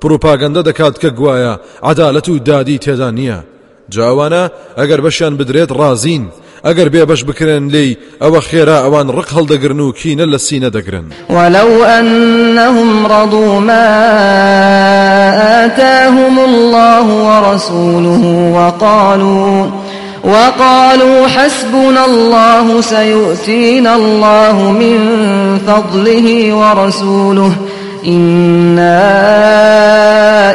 پروپاگەندە 0.00 0.62
دەکات 0.68 0.98
کە 1.02 1.10
گوایە 1.18 1.54
عدالەت 1.82 2.28
و 2.28 2.38
دادی 2.38 2.78
تێدا 2.78 3.10
نییە. 3.18 3.57
جاوانە 3.94 4.42
ئەگەر 4.78 5.00
بەشیان 5.04 5.34
بدرێت 5.38 5.70
ڕازین 5.78 6.24
ئەگەر 6.66 6.88
بێبش 6.94 7.20
بکرێن 7.24 7.64
لی 7.74 7.96
ئەوە 8.22 8.40
خێرا 8.48 8.78
ئەوان 8.84 9.08
ڕق 9.16 9.28
هەڵدەگرن 9.36 9.80
و 9.80 9.92
کینە 9.98 10.26
لە 10.32 10.38
سینە 10.46 10.70
ولو 11.30 11.84
أنهم 11.84 13.06
رضوا 13.06 13.60
ما 13.60 13.88
آتاهم 15.64 16.38
الله 16.38 17.06
ورسوله 17.28 18.22
وقالوا 18.56 19.66
وقالوا 20.24 21.26
حسبنا 21.26 22.04
الله 22.04 22.80
سيؤتينا 22.80 23.94
الله 23.94 24.70
من 24.70 24.98
فضله 25.66 26.54
ورسوله 26.54 27.52
إنا 28.06 29.00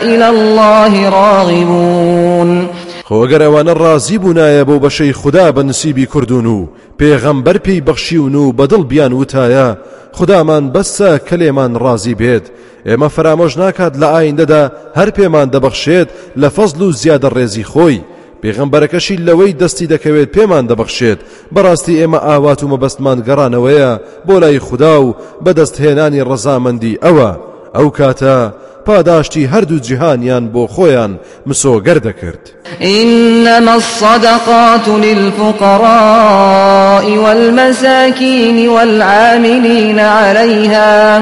إلى 0.01 0.29
الله 0.29 1.09
راغبون. 1.09 2.67
خۆگەر 3.07 3.41
ئەوانە 3.45 3.73
ڕازی 3.83 4.17
بوونایە 4.23 4.63
بۆ 4.69 4.75
بەشەی 4.83 5.13
خوددا 5.19 5.51
بە 5.55 5.61
نسیبی 5.69 6.05
کوردون 6.05 6.45
و 6.45 6.67
پێغەمبەر 6.99 7.57
پێی 7.65 7.83
بەخشیون 7.87 8.35
و 8.35 8.53
بەدڵ 8.57 8.81
بیان 8.91 9.13
وتایە 9.19 9.69
خدامان 10.17 10.63
بەسە 10.73 11.11
کە 11.27 11.35
لێمان 11.41 11.73
ڕازی 11.83 12.15
بێت. 12.21 12.45
ئێمە 12.87 13.09
فرامۆژ 13.15 13.53
ناکات 13.61 13.93
لە 14.01 14.07
ئایندەدا 14.13 14.63
هەر 14.97 15.09
پێمان 15.17 15.47
دەبەخشێت 15.53 16.09
لە 16.41 16.49
فەزل 16.55 16.81
و 16.81 16.91
زیادە 17.01 17.29
ڕێزی 17.35 17.65
خۆی. 17.71 18.03
پێغەمبەرەکەشی 18.41 19.21
لەوەی 19.27 19.57
دەستی 19.61 19.89
دەکەوێت 19.93 20.29
پێمان 20.35 20.65
دەبەخشێت. 20.71 21.19
بەڕاستی 21.55 21.99
ئێمە 21.99 22.19
ئاوات 22.27 22.63
و 22.63 22.69
مەبەستمان 22.73 23.19
گەڕانەوەیە 23.27 23.91
بۆ 24.27 24.35
لای 24.43 24.59
خوددا 24.67 24.95
و 25.03 25.15
بەدەستهێنانی 25.45 26.25
ڕەزامەندی 26.29 26.99
ئەوە. 27.03 27.31
ئەو 27.75 27.87
کاتە 27.97 28.37
پاداشتی 28.85 29.49
هەردوو 29.53 29.79
جیهانیان 29.87 30.51
بۆ 30.53 30.67
خۆیان 30.75 31.11
مسۆگەر 31.47 31.97
دەکرد 32.07 32.43
إنما 32.81 33.73
الصدقات 33.73 34.87
للفقراء 34.87 36.25
والمساكين 37.17 38.69
والعاملين 38.69 39.99
عليها 39.99 41.21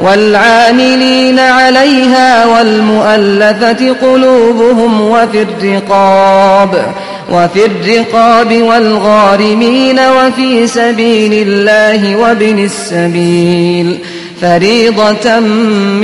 والعاملين 0.00 1.38
عليها 1.38 2.46
والمؤلفة 2.46 3.92
قلوبهم 4.02 5.00
وفي 5.00 5.42
الرقاب 5.42 6.84
وفي 7.32 7.66
الرقاب 7.66 8.62
والغارمين 8.62 9.98
وفي 9.98 10.66
سبيل 10.66 11.48
الله 11.48 12.16
وابن 12.16 12.58
السبيل. 12.64 13.98
فريضة 14.42 15.40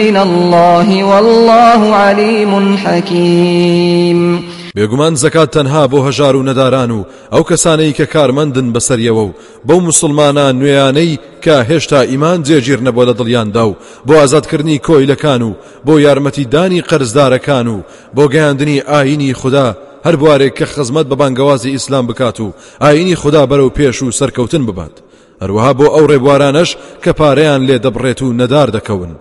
من 0.01 0.16
الله 0.16 1.05
والله 1.05 1.95
عليم 1.95 2.76
حكيم. 2.76 4.43
بێگومان 4.76 5.14
زەکات 5.14 5.51
تەنها 5.57 5.86
بۆ 5.93 5.99
هەژار 6.07 6.34
و 6.36 6.43
نەداران 6.43 6.91
و 6.91 7.05
ئەو 7.32 7.43
کەسانەی 7.51 7.97
کە 7.99 8.07
کارمەندن 8.14 8.72
بەسەریەوە 8.74 9.24
و 9.26 9.34
بەو 9.68 9.80
مسلمانان 9.80 10.55
نوێیانەی 10.61 11.18
کە 11.45 11.55
هێشتا 11.70 12.01
ئیمان 12.11 12.43
جێگیر 12.43 12.80
نەبووە 12.86 13.05
لە 13.09 13.14
دڵیاندا 13.18 13.64
و 13.68 13.76
بۆ 14.07 14.12
ئازادکردنی 14.20 14.80
کۆیلەکان 14.86 15.43
و 15.43 15.57
بۆ 15.86 15.95
یارمەتی 16.07 16.45
دانی 16.55 16.84
قەرزدارەکان 16.91 17.66
و 17.74 17.82
بۆ 18.16 18.24
گەیاندنی 18.34 18.82
ئاینی 18.91 19.34
خوددا 19.41 19.76
هەر 20.07 20.16
بوارێک 20.20 20.53
کە 20.59 20.66
خزمەت 20.74 21.07
بە 21.11 21.16
بانگەوازی 21.20 21.74
ئیسلام 21.74 22.07
بکات 22.07 22.41
و 22.41 22.53
ئاینی 22.80 23.14
خوددا 23.14 23.43
بەرەو 23.51 23.74
پێش 23.78 24.03
و 24.03 24.12
سەرکەوتن 24.18 24.62
ببات. 24.68 25.07
هەروەها 25.43 25.72
بۆ 25.78 25.86
ئەو 25.95 26.05
ڕێبوارانش 26.11 26.70
کە 27.03 27.12
پارەیان 27.18 27.62
لێ 27.68 27.76
دەبڕێت 27.84 28.20
و 28.22 28.32
نەدار 28.41 28.68
دەکەون. 28.76 29.12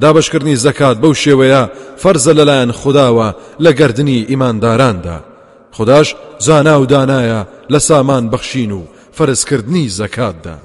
دابشکردنی 0.00 0.56
زەکات 0.56 0.96
بەو 1.02 1.14
شێوەیە 1.22 1.62
فەرزە 2.02 2.32
لەلایەن 2.38 2.72
خداوە 2.80 3.28
لە 3.64 3.70
گردردنی 3.78 4.26
ئیمانداراندا. 4.28 5.18
خداش 5.72 6.16
زانا 6.38 6.80
و 6.80 6.86
دانایە 6.86 7.40
لە 7.72 7.78
سامان 7.78 8.30
بەخشین 8.30 8.72
و 8.72 8.82
فەرزکردنی 9.16 9.88
زەکاتدا. 9.88 10.56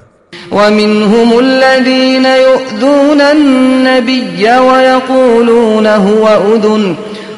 ومنهم 0.51 1.38
الذين 1.38 2.26
يؤذون 2.26 3.22
النبي 3.22 4.43
ويقولون 4.43 5.88
هو 5.88 6.28
أذن. 6.28 6.95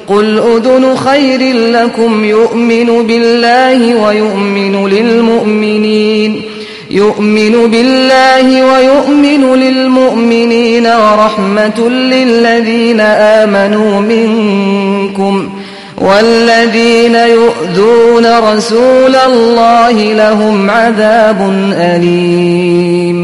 قل 0.07 0.39
أذن 0.39 0.95
خير 0.95 1.41
لكم 1.71 2.23
يؤمن 2.23 3.07
بالله 3.07 3.95
ويؤمن 4.03 4.87
للمؤمنين. 4.87 6.54
يؤمن 6.95 7.71
بالله 7.71 8.47
ويؤمن 8.71 9.43
للمؤمنين 9.55 10.87
ورحمة 10.87 11.89
للذين 11.89 12.99
آمنوا 13.39 14.01
منكم 14.01 15.49
والذين 15.97 17.15
يؤذون 17.15 18.39
رسول 18.39 19.15
الله 19.15 20.13
لهم 20.13 20.69
عذاب 20.69 21.39
أليم. 21.73 23.19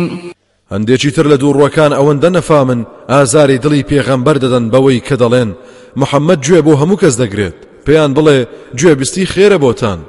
هەندێکی 0.72 1.12
تر 1.12 1.26
لە 1.28 1.38
دووڕوەکان 1.42 1.92
ئەوەندە 1.94 2.30
نەفامن 2.38 2.86
ئازاری 3.10 3.60
دڵی 3.60 3.84
پێغەمبەر 3.92 4.38
دەدەن 4.44 4.72
بەوەی 4.74 5.02
کە 5.08 5.16
دەڵێن. 5.22 5.50
محەممەد 6.02 6.40
گوێ 6.46 6.62
بۆ 6.66 6.74
هەموو 6.82 7.02
کەس 7.02 7.16
دەگرێت. 7.22 7.56
پێیان 7.86 8.12
بڵێ 8.18 8.38
گوێبستی 8.80 9.30
خێرە 9.34 9.58
بۆتان. 9.64 10.00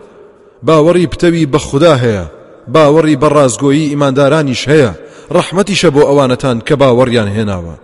باوەڕی 0.67 1.11
پتەوی 1.13 1.51
بە 1.53 1.59
خوددا 1.67 1.95
هەیە. 2.05 2.42
باوەڕی 2.75 3.21
بەڕازگۆیی 3.23 3.91
ئیماندارانیش 3.93 4.63
هەیە. 4.69 4.93
ڕەحمەتیشە 5.35 5.91
بۆ 5.95 6.03
ئەوانەتان 6.09 6.59
کە 6.67 6.75
باوەڕیان 6.81 7.29
هێناوە. 7.37 7.75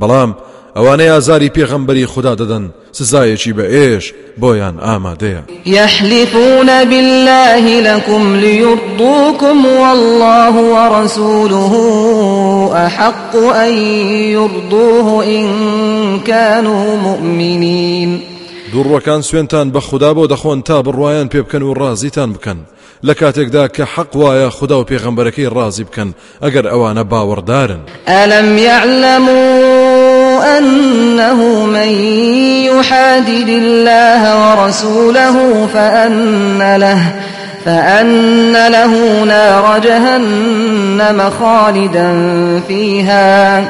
بەڵام 0.00 0.30
ئەوانەی 0.76 1.12
ئازاری 1.14 1.50
پێغەمبەری 1.56 2.10
خوددا 2.12 2.34
دەدەن 2.40 2.64
سزایەکی 2.92 3.52
بە 3.58 3.64
ئێش 3.74 4.04
بۆیان 4.40 4.76
ئامادەیە. 4.86 5.42
يحلفون 5.66 6.84
بالله 6.84 7.80
لكم 7.80 8.36
ليرضوكم 8.36 9.66
والله 9.66 10.54
ورسوله 10.74 11.72
أحق 12.86 13.36
أن 13.36 13.72
يرضوه 14.36 15.24
إن 15.24 15.46
كانوا 16.20 16.96
مؤمنين. 16.96 18.35
دووڕەکان 18.76 19.20
سوێنتان 19.28 19.66
بە 19.74 19.80
خوددا 19.88 20.10
بۆ 20.14 20.24
دەخۆن 20.32 20.62
تا 20.62 20.82
بڕواان 20.82 21.28
پێ 21.32 21.40
بکەن 21.44 21.62
و 21.62 21.74
ڕازیتان 21.74 22.30
بکەن. 22.36 22.58
لە 23.06 23.14
کاتێکدا 23.20 23.68
کە 23.76 23.84
حەق 23.94 24.12
وایە 24.16 24.48
خوددا 24.56 24.80
و 24.80 24.84
پێغەمبەرەکەی 24.90 25.52
ڕازی 25.56 25.84
بکەن 25.88 26.14
ئەگەر 26.42 26.64
ئەوانە 26.72 27.04
باوەڕدارن. 27.12 27.82
ئەلم 28.06 28.58
يعلموا 28.58 30.44
أنه 30.58 31.66
من 31.66 31.90
يحادد 32.70 33.48
الله 33.48 34.22
ورسوله 34.42 35.66
فأن 35.74 36.76
له 36.76 37.00
فأن 37.64 38.52
له 38.52 39.24
نار 39.24 39.78
جهنم 39.78 41.30
خالدا 41.30 42.10
فيها. 42.68 43.60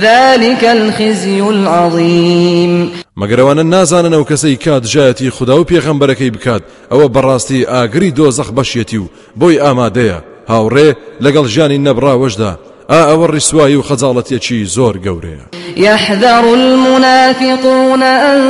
ذلك 0.00 0.64
الخزي 0.64 1.40
العظيم. 1.40 3.05
مەگەرەوانە 3.20 3.64
نازانن 3.74 4.14
ئەو 4.16 4.24
کەسەی 4.30 4.56
کات 4.64 4.84
ژایەتی 4.92 5.30
خوددا 5.36 5.60
و 5.60 5.68
پێغەمبەرەکەی 5.70 6.34
بکات 6.36 6.62
ئەوە 6.92 7.06
بەڕاستی 7.14 7.66
ئاگری 7.72 8.14
دۆزەخ 8.18 8.48
بەشێتی 8.56 8.98
و 9.02 9.10
بۆی 9.40 9.60
ئامادەیە. 9.64 10.18
هاوڕێ 10.52 10.88
لەگەڵ 11.24 11.46
ژیانی 11.52 11.84
نەبراوەشدا 11.86 12.52
ئا 12.92 13.00
ئەوە 13.08 13.26
ڕیسایی 13.34 13.78
و 13.78 13.86
خەجاڵەتێکی 13.88 14.68
زۆر 14.76 14.94
گەورەیە. 15.06 15.44
يحذر 15.76 16.44
المنافقون 16.44 18.02
أن 18.02 18.40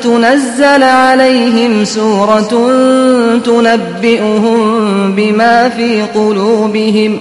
تنزل 0.00 0.82
عليهم 0.82 1.84
سورة 1.84 2.52
تنبئهم 3.44 4.60
بما 5.16 5.68
في 5.68 6.02
قلوبهم 6.14 7.20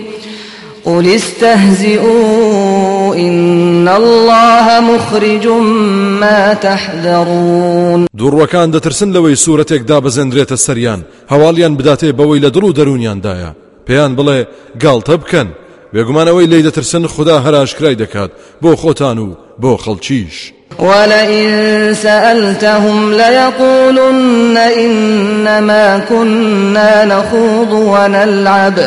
قل 0.86 1.16
استهزئوا 1.16 2.74
إن 3.16 3.88
الله 3.88 4.80
مخرج 4.80 5.48
ما 6.20 6.54
تحذرون 6.54 8.08
دوڕوەکان 8.18 8.72
دەترسن 8.72 9.14
لەوەی 9.14 9.36
سوورەتێک 9.36 9.84
دابەزێنرێتە 9.90 10.56
سەریان 10.56 11.02
هەواڵیان 11.32 11.74
بداتێ 11.80 12.12
بەوەی 12.18 12.42
لە 12.46 12.50
دڵ 12.56 12.64
و 12.64 12.74
دەرونیاندایە. 12.74 13.52
پێیان 13.88 14.16
بڵێ 14.18 14.40
گاڵتە 14.84 15.16
بکەن. 15.22 15.48
بێگومانەوەی 15.94 16.50
لی 16.52 16.64
دەترسن 16.68 17.08
خدا 17.08 17.36
هەراشکرای 17.46 17.96
دەکات 18.04 18.32
بۆ 18.64 18.76
خۆتان 18.82 19.18
و 19.20 19.36
بۆ 19.62 19.78
خەڵکیش. 19.84 20.38
ولئن 20.80 21.94
سألتهم 21.94 23.14
ليقولن 23.14 24.58
إنما 24.58 26.00
كنا 26.10 27.06
نخوض 27.06 27.72
ونلعب 27.74 28.80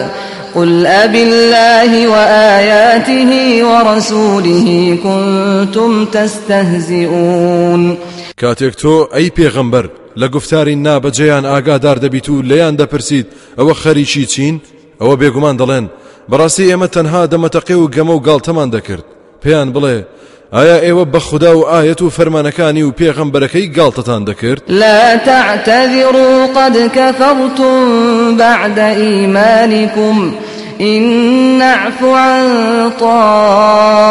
قل 0.55 0.87
أب 0.87 1.15
الله 1.15 2.09
وآياته 2.09 3.31
ورسوله 3.65 4.99
كنتم 5.03 6.05
تستهزئون 6.05 7.97
کاتێک 8.41 8.75
تۆ 8.75 9.09
ئەی 9.15 9.31
پێغەمبەر 9.39 9.87
لە 10.21 10.27
گفتاری 10.35 10.77
نابەجێیان 10.87 11.45
ئاگادار 11.45 11.97
دەبیت 12.05 12.29
و 12.29 12.43
لەیان 12.43 12.77
دەپرسید 12.81 13.27
ئەوە 13.59 13.75
خەریکی 13.83 14.27
چین؟ 14.33 14.61
ئەوە 15.01 15.17
بێگومان 15.21 15.57
دەڵێن 15.61 15.87
بەڕاستی 16.31 16.69
ئێمە 16.71 16.89
تەنها 16.95 17.23
دەمەتەقی 17.33 17.77
و 17.79 17.91
گەمە 17.95 18.15
و 18.17 18.25
گاڵتەمان 18.27 18.69
دەکرد. 18.77 19.05
پێیان 19.43 19.69
بڵێ 19.75 19.97
ئایا 20.53 20.81
ئێوە 20.81 21.05
بە 21.15 21.19
خوددا 21.19 21.59
و 21.59 21.65
ئاەت 21.65 22.03
و 22.03 22.11
فەرمانەکانی 22.11 22.83
و 22.83 22.93
پێغەمبەرەکەی 22.93 23.71
گاڵتەتان 23.77 24.23
دەکرد؟ 24.31 24.61
لا 24.69 25.17
تعتذروا 25.17 26.47
قد 26.47 26.91
كفرتم 26.95 28.37
بعد 28.37 28.79
إيمانكم. 28.79 30.33
إن 30.81 31.03
نعف 31.59 32.05
عن 32.05 32.91
طائفة 33.01 34.11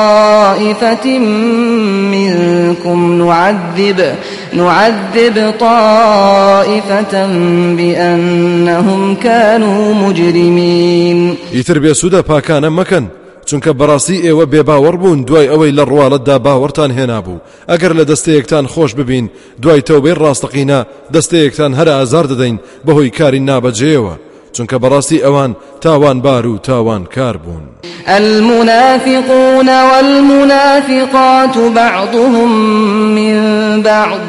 منكم 2.16 3.24
نعذب 3.24 4.16
نعذب 4.54 5.54
طائفة 5.60 7.28
بأنهم 7.78 9.16
كانوا 9.16 9.94
مجرمين. 9.94 11.38
يتر 11.54 11.80
بيسودا 11.80 12.22
باكانا 12.22 12.70
مكان 12.70 13.08
چونکە 13.48 13.72
بەڕاستی 13.80 14.24
ئێوە 14.26 14.46
بێباوەڕ 14.54 14.96
بوون 15.02 15.20
دوای 15.24 15.48
ئەوەی 15.52 15.76
لە 15.78 15.84
ڕواڵەتدا 15.92 16.38
باوەڕتان 16.46 16.92
هێنابوو. 16.98 17.44
ئەگەر 17.70 17.92
لە 18.00 18.04
دەستەیەکتان 18.12 18.66
خۆش 18.74 18.92
ببین 19.00 19.30
دوای 19.62 19.82
تەوبەی 19.82 20.20
ڕاستەقینە 20.22 20.80
دەستەیەکتان 21.14 21.72
هەر 21.80 21.88
ئازار 21.96 22.26
دەدەین 22.32 22.58
بەهۆی 22.86 23.16
کاری 23.18 23.46
نابەجێەوە. 23.50 24.16
چونکە 24.56 24.76
بەڕاستی 24.84 25.24
ئەوان 25.26 25.52
تاوان 25.82 26.22
بار 26.22 26.46
و 26.48 26.58
تاوان 26.58 27.04
کار 27.16 27.38
بوون. 27.38 27.66
المنافقون 28.08 29.70
والمنافقات 29.90 31.58
بعضهم 31.58 32.52
من 33.16 33.36
بعض 33.82 34.20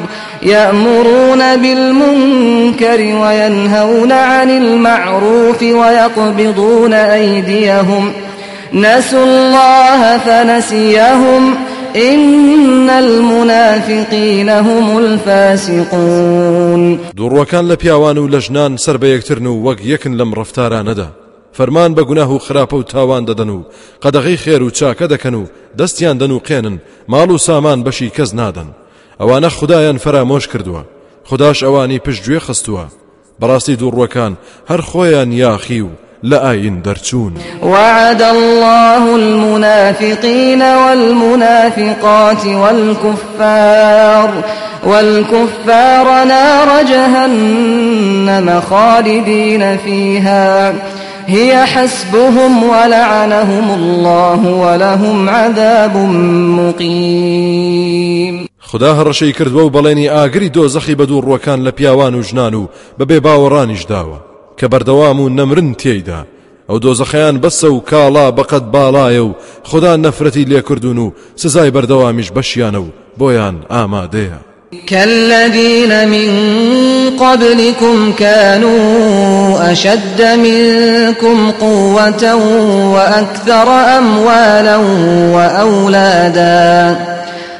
يأمرون 0.43 1.57
بالمنكر 1.61 2.99
وينهون 2.99 4.11
عن 4.11 4.49
المعروف 4.49 5.61
ويقبضون 5.61 6.93
أيديهم 6.93 8.11
ۖ 8.23 8.26
نسوا 8.73 9.23
الله 9.23 10.17
فنسيهم. 10.17 11.55
إن 11.95 12.89
المنافقين 12.89 14.49
هم 14.49 14.97
الفاسقون. 14.97 16.99
دوڕوەکان 17.17 17.71
لە 17.71 17.75
پیاوان 17.75 18.17
و 18.17 18.29
لە 18.29 18.39
ژنان 18.39 18.77
سەر 18.77 18.97
بە 18.97 19.05
یەکترن 19.05 19.45
و 19.45 19.63
وەک 19.63 19.85
یەکن 19.85 20.17
لەم 20.17 20.33
ڕفتارانەدا 20.33 21.07
و 22.73 22.83
تاوان 22.83 23.25
دەدەن 23.25 23.49
و 23.49 23.65
قەدەغی 24.03 24.37
خێر 24.37 24.61
و 24.61 24.69
چاکە 24.69 25.07
دەکەن 25.13 25.33
و 25.33 25.45
دەستیان 25.77 26.17
سامان 27.37 27.83
بەشی 27.83 28.11
کەس 28.17 28.33
نادەن 28.33 28.69
ئەوانە 29.19 29.47
خدایان 29.47 29.97
فەرامۆش 29.97 30.47
کردووە 30.51 30.83
خداش 31.29 31.63
ئەوانی 31.63 31.99
پشتگوێ 32.05 32.39
خستووە 32.39 32.85
بەڕاستی 33.41 33.79
دوڕوەکان 33.81 34.33
هەر 34.69 34.81
خۆیان 34.89 35.31
یاخی 35.31 35.81
و 35.81 35.89
لآين 36.23 36.81
درچون 36.81 37.33
وعد 37.63 38.21
الله 38.21 39.15
المنافقين 39.15 40.61
والمنافقات 40.61 42.45
والكفار 42.45 44.29
والكفار 44.85 46.23
نار 46.23 46.83
جهنم 46.83 48.61
خالدين 48.61 49.77
فيها. 49.77 50.73
هي 51.27 51.65
حسبهم 51.65 52.63
ولعنهم 52.63 53.71
الله 53.71 54.47
ولهم 54.47 55.29
عذاب 55.29 55.97
مقيم. 56.59 58.47
خدا 58.59 58.93
هەڕەشەی 58.93 59.33
کردووە 59.39 59.63
و 59.63 59.71
بەڵێنی 59.71 60.09
ئاگری 60.09 60.49
دۆزەخی 60.49 60.95
بە 60.95 61.05
دوو 61.05 61.21
ڕوەکان 61.21 61.59
لە 61.67 61.71
پیاوان 61.71 62.15
و 62.15 62.21
ژنان 62.21 62.53
و 62.53 62.67
بەبێ 62.99 63.19
باوەڕانیش 63.19 63.83
داوە. 63.85 64.26
کە 64.59 64.65
بەردەوام 64.71 65.19
و 65.19 65.29
نەمرن 65.29 65.69
تێیدا 65.81 66.21
ئەو 66.69 66.77
دۆزەخەیان 66.83 67.35
بەسە 67.43 67.67
و 67.75 67.83
کاڵا 67.89 68.25
خدا 69.69 69.97
نەفرەتی 69.97 70.47
لێکردون 70.51 70.97
و 70.97 71.13
سزای 71.35 71.71
بەردەوامیش 71.75 72.29
بەشیانە 72.35 72.79
و 72.85 72.93
بۆیان 73.19 73.55
ئامادەیە. 73.73 74.39
كالذين 74.87 76.07
من 76.07 76.29
قبلكم 77.19 78.13
كانوا 78.19 79.71
أشد 79.71 80.21
منكم 80.21 81.51
قوة 81.51 82.35
وأكثر 82.93 83.69
أموالا 83.97 84.77
وأولادا. 85.33 87.16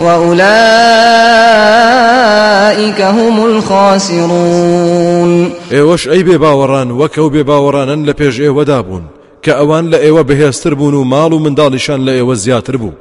وأولئك 0.00 0.50
هم 3.00 3.44
الخاسرون 3.44 5.30
ئێوەش 5.70 6.06
ئەی 6.06 6.22
بێ 6.24 6.38
باوەڕان 6.38 6.88
وەکەو 7.00 7.28
بێ 7.34 7.42
باوەڕانن 7.48 8.00
لە 8.08 8.12
پێش 8.12 8.36
ئێوەدا 8.40 8.80
بوون 8.86 9.04
کە 9.46 9.52
ئەوان 9.60 9.84
لە 9.92 9.98
ئێوە 10.04 10.22
بەهێزتر 10.28 10.74
بوون 10.74 10.94
و 10.94 11.04
ماڵ 11.12 11.32
و 11.32 11.42
منداڵیشان 11.44 12.00
لە 12.06 12.12
ئێوە 12.18 12.34
زیاتر 12.34 12.76
بوو. 12.76 12.92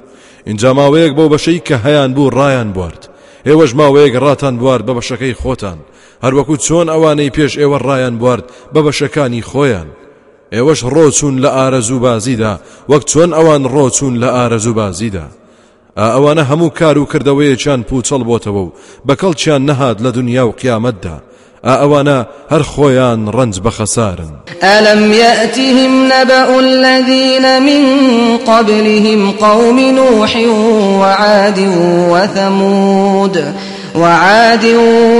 اینجا 0.47 0.73
ماوەیەک 0.73 1.13
بۆ 1.17 1.25
بەشەی 1.33 1.63
کە 1.67 1.75
هەیان 1.85 2.11
بوو 2.15 2.31
ڕایان 2.37 2.69
بوارد. 2.75 3.03
ئێوەش 3.47 3.71
ماوەیەک 3.79 4.13
ڕاتان 4.23 4.55
بوارد 4.59 4.85
بە 4.87 4.93
بەشەکەی 4.97 5.37
خۆتان. 5.41 5.79
هەروەکو 6.23 6.55
چۆن 6.65 6.87
ئەوانەی 6.93 7.33
پێش 7.35 7.53
ئێوە 7.61 7.77
ڕایان 7.87 8.15
بوارد 8.19 8.45
بە 8.73 8.79
بەشەکانی 8.85 9.47
خۆیان. 9.49 9.89
ئێوەش 10.55 10.79
ڕۆچون 10.93 11.35
لە 11.43 11.49
ئارەزوو 11.57 12.03
بازیدا 12.05 12.53
وەک 12.91 13.03
چۆن 13.11 13.29
ئەوان 13.37 13.63
ڕۆچون 13.73 14.13
لە 14.21 14.29
ئارەزوو 14.35 14.77
بازیدا 14.79 15.25
ئەوانە 15.97 16.43
هەموو 16.49 16.69
کار 16.79 16.97
و 16.97 17.09
کردەوەیەکیان 17.11 17.81
پوچەڵ 17.89 18.21
بۆتەوە 18.29 18.61
و 18.65 18.73
بەکەڵچیان 19.07 19.61
نەهات 19.69 19.97
لە 20.05 20.11
دنیا 20.17 20.43
و 20.47 20.55
قیامەتدا. 20.61 21.15
ئەوانە 21.63 22.17
هەر 22.51 22.63
خۆیان 22.71 23.21
ڕنج 23.35 23.55
بەخەسارن. 23.65 24.33
ئەلم 24.61 25.01
يأتهم 25.13 25.91
نبأ 26.13 26.49
الذين 26.59 27.45
من 27.59 27.83
قبلهم 28.37 29.31
قوم 29.31 29.79
نوح 29.79 30.31
وعاد 31.01 31.59
وثمود 32.11 33.35
وعاد 33.95 34.65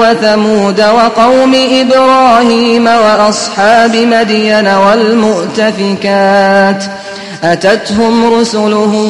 وثمود 0.01 0.79
وقوم 0.79 1.53
إبراهيم 1.81 2.85
وأصحاب 2.87 3.95
مدين 3.95 4.67
والمؤتفكات. 4.83 6.25
أتتهم 7.53 8.33
رسلهم 8.33 9.09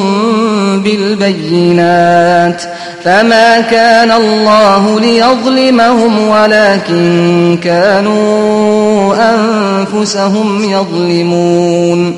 بالبينات 0.82 2.62
فما 3.04 3.60
كان 3.60 4.10
الله 4.10 5.00
ليظلمهم 5.00 6.28
ولكن 6.28 7.58
كانوا 7.64 9.14
أنفسهم 9.14 10.64
يظلمون. 10.64 12.16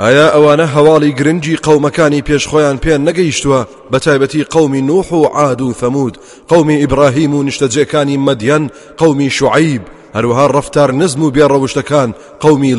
ئایا 0.00 0.28
ئەوانە 0.34 0.66
هەواڵی 0.74 1.14
گرنگی 1.18 1.56
قەومەکانی 1.66 2.24
پێشخۆیان 2.28 2.76
پێیان 2.82 3.02
نەگەیشتووە 3.08 3.60
بە 3.92 3.98
تایبەتی 4.04 4.46
قەومی 4.54 4.82
نوح 4.82 5.12
و 5.12 5.24
عاد 5.24 5.60
و 5.60 5.72
ثەمود 5.80 6.18
قەومی 6.50 6.80
ئیبراهیم 6.82 7.34
و 7.34 7.44
نیشتەجێکانی 7.48 8.22
مەدیەن 8.26 8.70
قەومی 9.00 9.30
شعیب 9.30 9.82
هەروەها 10.16 10.46
ڕفتار 10.54 10.90
نزم 11.00 11.22
و 11.22 11.32
بێڕەوشتەکان 11.34 12.14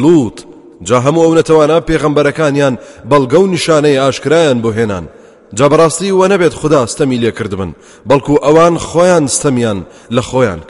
لووت 0.03 0.45
جا 0.87 0.97
هەموو 1.05 1.23
ئەو 1.25 1.35
نەتەوانە 1.39 1.77
پێغەمبەرەکانیان 1.87 2.73
بەڵگە 3.09 3.39
و 3.43 3.47
نیشانەی 3.53 3.99
ئاشکرایان 4.03 4.57
بۆ 4.63 4.69
هێنان 4.77 5.05
جا 5.57 5.69
بەڕاستی 5.69 6.11
وە 6.19 6.27
نەبێت 6.33 6.53
خدا 6.61 6.81
ستەمی 6.85 7.19
لێ 7.23 7.31
کردبن 7.37 7.71
بەڵکو 8.09 8.33
ئەوان 8.45 8.77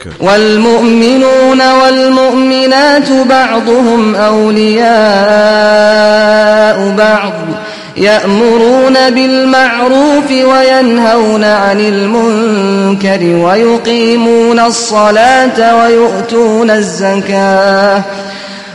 کرد. 0.00 0.16
والمؤمنون 0.20 1.60
والمؤمنات 1.80 3.10
بعضهم 3.28 4.14
أولياء 4.14 4.84
بعض 6.98 7.32
يأمرون 7.96 9.10
بالمعروف 9.10 10.30
وينهون 10.30 11.44
عن 11.44 11.80
المنكر 11.80 13.22
ويقيمون 13.36 14.58
الصلاة 14.58 15.76
ويؤتون 15.76 16.70
الزكاة 16.70 18.04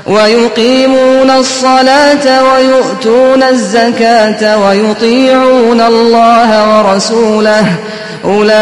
ويقيمون 0.09 1.29
الصلاة 1.29 2.25
ويؤتون 2.53 3.43
الزكاة 3.43 4.57
ويطيعون 4.57 5.81
الله 5.81 6.49
ورسوله. 6.69 7.65
أولئك 8.25 8.55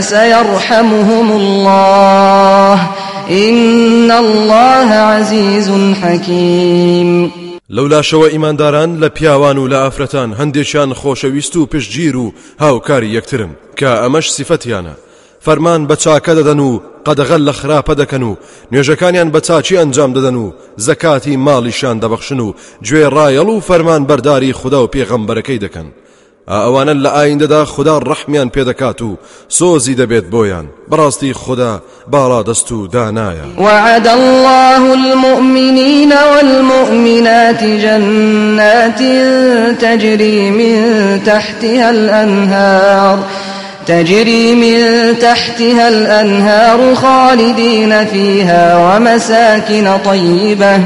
سيرحمهم 0.00 1.30
الله. 1.30 2.78
إن 3.30 4.10
الله 4.10 4.92
عزيز 4.94 5.70
حكيم. 6.02 7.32
شەوە 8.02 8.28
ئیمانداران 8.32 9.00
لە 9.00 9.08
پیاوان 9.08 9.58
و 9.58 9.68
لە 9.68 9.74
ئافرەتان 9.74 10.34
هەندێکیان 10.40 10.94
خۆشەویست 10.94 11.56
و 11.56 11.66
پشتگیر 11.66 12.16
و 12.16 12.32
هاوکاری 12.60 13.20
یەکترن 13.20 13.50
کە 13.76 13.86
فەرمان 15.44 15.80
بە 15.88 15.96
چاکە 16.02 16.32
دەدەن 16.38 16.60
و 16.68 16.80
قەدەغەل 17.06 17.42
لە 17.48 17.52
خراپە 17.60 17.94
دەکەن 18.00 18.22
و 18.22 18.36
نوێژەکانیان 18.72 19.28
بە 19.34 19.40
چاچی 19.46 19.78
ئەنجام 19.80 20.10
دەدەن 20.16 20.36
و 20.42 20.52
زەکاتی 20.86 21.40
ماڵیشان 21.46 21.96
دەبەخشن 22.02 22.40
و 22.46 22.54
گوێ 22.86 23.04
ڕایەڵ 23.16 23.48
و 23.54 23.64
فەرمان 23.68 24.02
بەرداری 24.08 24.56
خوددا 24.60 24.80
و 24.84 24.90
پێغەمبەرەکەی 24.94 25.62
دەکەن. 25.64 25.88
ئەوانە 26.50 26.94
لە 27.04 27.10
ئایندەدا 27.16 27.64
خوددا 27.72 27.96
ڕەحمیان 28.08 28.48
پێدەکات 28.54 29.00
و 29.02 29.18
سۆزی 29.58 29.98
دەبێت 30.00 30.26
بۆیان. 30.32 30.66
بەڕاستی 30.90 31.32
خوددا 31.42 31.82
وعد 33.58 34.06
الله 34.08 34.82
المؤمنين 35.00 36.12
والمؤمنات 36.32 37.64
جنات 37.64 39.02
تجري 39.82 40.50
من 40.50 40.76
تحتها 41.26 41.88
الأنهار. 41.90 43.18
تجري 43.86 44.54
من 44.54 44.78
تحتها 45.18 45.88
الأنهار 45.88 46.94
خالدين 46.94 48.06
فيها 48.06 48.76
ومساكن 48.76 49.98
طيبة 50.04 50.80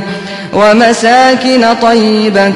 ومساكن 0.53 1.65
طيبة 1.83 2.51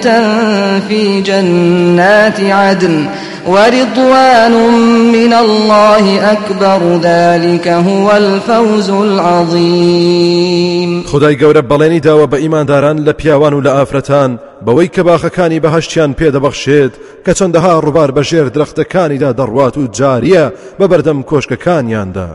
في 0.89 1.21
جنات 1.21 2.41
عدن. 2.41 3.07
ورضوان 3.47 4.53
من 5.13 5.33
الله 5.33 6.33
أكبر. 6.33 6.99
ذلك 7.03 7.69
هو 7.69 8.11
الفوز 8.11 8.91
العظيم. 8.91 11.05
خدای 11.07 11.39
گەورە 11.39 11.63
بەڵێنی 11.71 12.01
داوە 12.07 12.27
بە 12.33 12.35
ئیمانداران 12.35 13.05
لە 13.05 13.13
پیاوان 13.13 13.55
و 13.55 13.63
لە 13.63 13.69
ئافرەتان. 13.69 14.39
بەوەی 14.67 14.91
کە 14.97 15.01
باخەکانی 15.01 15.61
بەهشتیان 15.61 16.15
پێدەبەخشێت 16.21 16.93
کە 17.25 17.33
چەندەها 17.39 17.75
ڕووبار 17.85 18.11
بەژێر 18.17 18.47
درەختەکانیدا 18.55 19.31
دەڕوات 19.39 19.75
و 19.79 19.89
جاریە 19.99 20.47
بە 20.81 20.87
بەردەم 20.91 21.21
کۆشکەکانیاندا. 21.31 22.31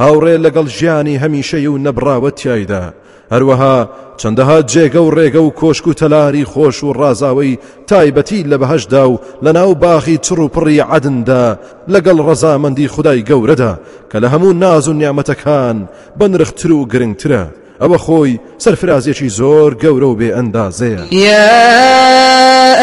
هاوڕێ 0.00 0.36
لەگەڵ 0.44 0.66
ژیانی 0.76 1.20
هەمیشەی 1.22 1.66
و 1.66 1.78
نەبراوە 1.78 2.30
تایدا 2.40 2.84
هەروەها 3.32 3.88
چەندەها 4.20 4.58
جێگە 4.72 5.00
و 5.02 5.10
ڕێگە 5.16 5.40
و 5.42 5.54
کۆشک 5.60 5.86
و 5.86 5.92
تەلاری 6.00 6.48
خۆش 6.52 6.84
و 6.84 6.92
ڕازاوی 7.00 7.58
تایبەتی 7.86 8.46
لە 8.50 8.56
بەهشدا 8.62 9.04
و 9.08 9.20
لە 9.44 9.50
ناو 9.58 9.74
باخی 9.74 10.18
چڕ 10.26 10.38
و 10.38 10.50
پڕی 10.54 10.84
عدندا 10.92 11.58
لەگەڵ 11.92 12.18
ڕەزامەندی 12.28 12.90
خدای 12.94 13.24
گەورەدا 13.28 13.72
کە 14.10 14.16
لە 14.22 14.28
هەموو 14.32 14.58
ناز 14.62 14.88
و 14.88 14.94
نیامەتەکان 15.00 15.76
بنرختر 16.18 16.72
و 16.72 16.86
گرنگترە. 16.92 17.44
ئەوە 17.82 17.98
خۆی 18.04 18.40
سەرفرازێکی 18.64 19.28
زۆر 19.38 19.70
گەورە 19.82 20.08
و 20.10 20.18
بێ 20.20 20.28
ئەندازەیە 20.36 21.02
يا 21.12 21.70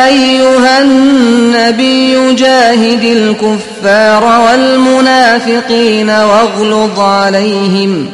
أيها 0.08 0.78
النبي 0.82 2.36
جاهد 2.36 3.04
الكفار 3.18 4.24
والمنافقين 4.45 6.10
واغلظ 6.10 7.00
عليهم 7.00 8.08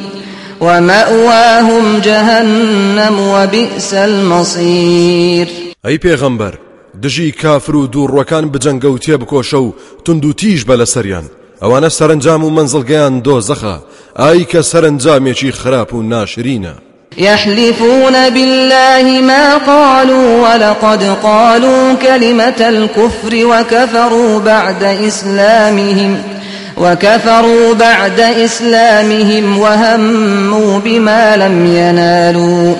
ومأواهم 0.64 2.00
جهنم 2.00 3.16
وبئس 3.20 3.94
المصير. 3.94 5.48
ئەی 5.84 5.98
پێغەمبەر 5.98 6.54
دژی 7.02 7.32
کافر 7.32 7.76
و 7.76 7.86
دووڕوەکان 7.86 8.44
بجەنگە 8.52 8.84
و 8.84 8.98
تێ 8.98 9.16
بکۆشە 9.20 9.54
و 9.54 9.74
تند 10.04 10.24
و 10.24 10.32
تیژ 10.32 10.64
بە 10.64 10.76
لە 10.80 10.84
سەریان. 10.84 11.26
ئەوانە 11.62 11.88
سەرنجام 11.88 12.44
و 12.44 12.54
منزڵگەیان 12.56 13.22
دۆزەخە. 13.26 13.76
ئای 14.16 14.44
کە 14.52 14.60
سەرنجامێکی 14.70 15.52
خراپ 15.52 15.94
و 15.94 16.02
ناشرینە. 16.02 16.74
يحلفون 17.18 18.30
بالله 18.30 19.20
ما 19.20 19.58
قالوا 19.58 20.28
ولقد 20.44 21.02
قالوا 21.22 21.94
كلمة 21.94 22.60
الكفر 22.60 23.46
وكفروا 23.46 24.38
بعد 24.40 24.82
إسلامهم. 24.82 26.33
وكفروا 26.76 27.74
بعد 27.74 28.20
إسلامهم 28.20 29.58
وهموا 29.58 30.78
بما 30.78 31.36
لم 31.36 31.66
ينالوا 31.66 32.74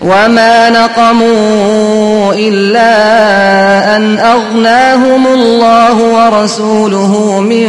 وما 0.00 0.70
نقموا 0.70 2.34
إلا 2.34 3.96
أن 3.96 4.18
أغناهم 4.18 5.26
الله 5.26 5.94
ورسوله 5.94 7.40
من 7.40 7.68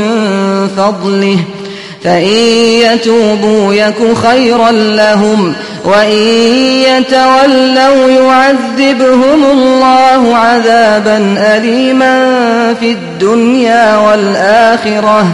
فضله 0.78 1.38
فإن 2.04 2.28
يتوبوا 2.84 3.74
يك 3.74 4.18
خيرا 4.24 4.72
لهم 4.72 5.54
وإن 5.86 6.18
يتولوا 6.88 8.10
يعذبهم 8.10 9.44
الله 9.52 10.36
عذابا 10.36 11.36
أليما 11.38 12.24
في 12.80 12.92
الدنيا 12.92 13.98
والآخرة 13.98 15.28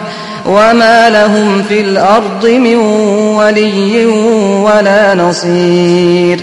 وما 0.48 1.10
لهم 1.10 1.64
في 1.64 1.82
الأرض 1.82 2.45
من 2.45 2.76
ولي 3.39 4.06
ولا 4.66 5.16
نصير 5.16 6.39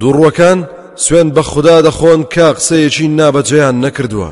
دوڕوەکان 0.00 0.58
سوێن 0.96 1.32
بە 1.36 1.40
خوددا 1.40 1.82
دەخۆن 1.82 2.20
کە 2.34 2.56
قسەیەکی 2.56 3.06
نابەجێیان 3.18 3.76
نەکردووە. 3.84 4.30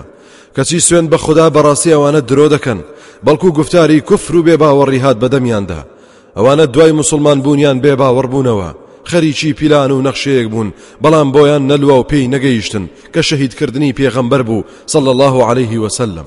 کەچی 0.56 0.80
سوێن 0.86 1.06
بە 1.12 1.14
خوددا 1.14 1.50
بەڕاستی 1.54 1.94
ئەوانە 1.94 2.20
درۆ 2.30 2.46
دەکەن 2.54 2.78
بەڵکو 3.26 3.48
گفتاری 3.58 4.00
کوفر 4.00 4.36
و 4.36 4.42
بێ 4.46 4.56
باوەڕی 4.62 5.02
هات 5.04 5.16
بەدەمیاندا 5.22 5.80
ئەوانە 6.36 6.66
دوای 6.74 6.92
موسڵمان 6.92 7.38
بوونیان 7.44 7.80
بێ 7.84 7.92
باوەڕبوونەوە 8.00 8.70
خەریکی 9.10 9.54
پیلان 9.58 9.90
و 9.90 10.02
نەخشەیەک 10.06 10.48
بوون 10.52 10.72
بەڵام 11.02 11.28
بۆیان 11.34 11.62
نەلووە 11.70 11.96
و 11.98 12.08
پێی 12.10 12.30
نەگەیشتن 12.34 12.84
کە 13.14 13.20
شەهیدکردنی 13.28 13.94
پێغەمبەر 13.98 14.42
بوو 14.48 14.64
صلى 14.86 15.10
الله 15.14 15.34
عليه 15.48 15.78
وسلم. 15.84 16.26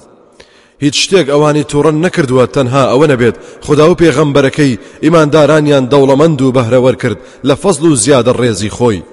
هیچ 0.83 0.95
شتێک 1.03 1.27
ئەوانی 1.33 1.67
تووڕەن 1.71 1.97
نەکردووە 2.05 2.45
تەنها 2.55 2.83
ئەوە 2.91 3.05
نەبێت. 3.11 3.35
خدا 3.65 3.85
و 3.91 3.97
پێغەمبەرەکەی 4.01 4.79
ئیماندارانیان 5.03 5.85
دەوڵەمەند 5.91 6.39
و 6.41 6.53
بەهرەوەر 6.57 6.95
کرد 7.01 7.17
لە 7.47 7.55
فەزل 7.61 7.85
و 7.85 7.95
زیادە 8.03 8.33
ڕێزی 8.39 8.73
خۆی. 8.77 9.05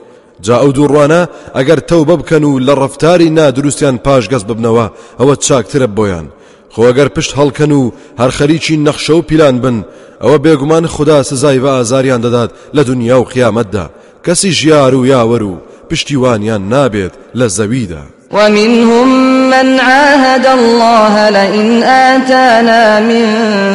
جا 0.45 0.57
ئەو 0.62 0.71
دووڕوانە 0.77 1.23
ئەگەر 1.57 1.81
تەوبە 1.91 2.15
بکەن 2.21 2.45
و 2.45 2.61
لە 2.67 2.75
ڕفتاری 2.83 3.35
نادروستیان 3.39 3.97
پاشگەز 4.07 4.45
ببنەوە 4.49 4.87
ئەوە 5.21 5.35
چاکترە 5.47 5.89
بۆیان. 5.97 6.27
خۆگەر 6.75 7.09
پشت 7.15 7.33
هەڵکەن 7.39 7.73
و 7.79 7.93
هەر 8.21 8.31
خەریکی 8.39 8.81
نەخشە 8.87 9.15
و 9.17 9.27
پیلان 9.29 9.57
بن 9.65 9.77
ئەوە 10.23 10.39
بێگومان 10.45 10.85
خدا 10.95 11.23
سزای 11.23 11.61
بە 11.65 11.71
ئازاریان 11.77 12.21
دەدات 12.25 12.51
لە 12.77 12.83
دنیا 12.91 13.17
و 13.21 13.29
قیامەتدا. 13.33 13.87
کەسی 14.25 14.51
ژیار 14.61 14.95
و 14.95 15.07
یاوەر 15.12 15.43
و 15.43 15.61
پشتیوانیان 15.89 16.62
نابێت 16.73 17.15
لە 17.39 17.47
زەویدا. 17.57 18.05
ومنهم 18.35 19.09
من 19.51 19.80
عاهد 19.80 20.47
الله 20.47 21.30
لئن 21.30 21.82
آتانا 21.82 23.01
من 23.01 23.26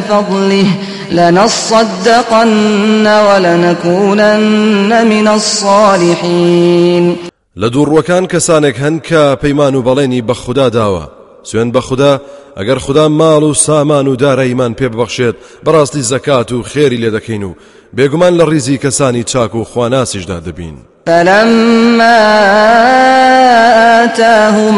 فضله 0.02 0.66
لنصدقن 1.12 3.08
ولنكونن 3.08 5.08
من 5.08 5.28
الصالحين. 5.28 7.18
لدوڕوەکان 7.58 8.28
کەسانێک 8.28 8.76
هەن 8.76 9.00
کە 9.00 9.38
پەیمان 9.42 9.76
و 9.76 9.84
بەڵێنی 9.84 10.24
بە 10.28 10.32
خوددا 10.32 10.70
داوە 10.70 11.10
سوێن 11.44 11.72
بە 11.72 11.78
خوددا 11.78 12.22
ئەگەر 12.58 12.78
خوددا 12.78 13.10
ماڵ 13.10 13.44
و 13.44 13.54
سامان 13.54 14.08
و 14.08 14.16
دارەیمان 14.16 14.76
پێ 14.80 14.88
ببەخشێت 14.94 15.36
بەڕاستی 15.66 16.06
زەکات 16.12 16.52
و 16.52 16.64
خێری 16.64 16.98
لێ 16.98 17.12
دەکەین 17.18 17.44
و 17.44 17.56
بێگومان 17.98 18.34
لە 18.40 18.46
کەسانی 18.84 19.24
چاک 19.24 19.56
و 19.56 19.64
خواناسیشدا 19.64 20.40
دەبین 20.40 20.78
فلما 21.10 22.20
آتاهم 24.04 24.76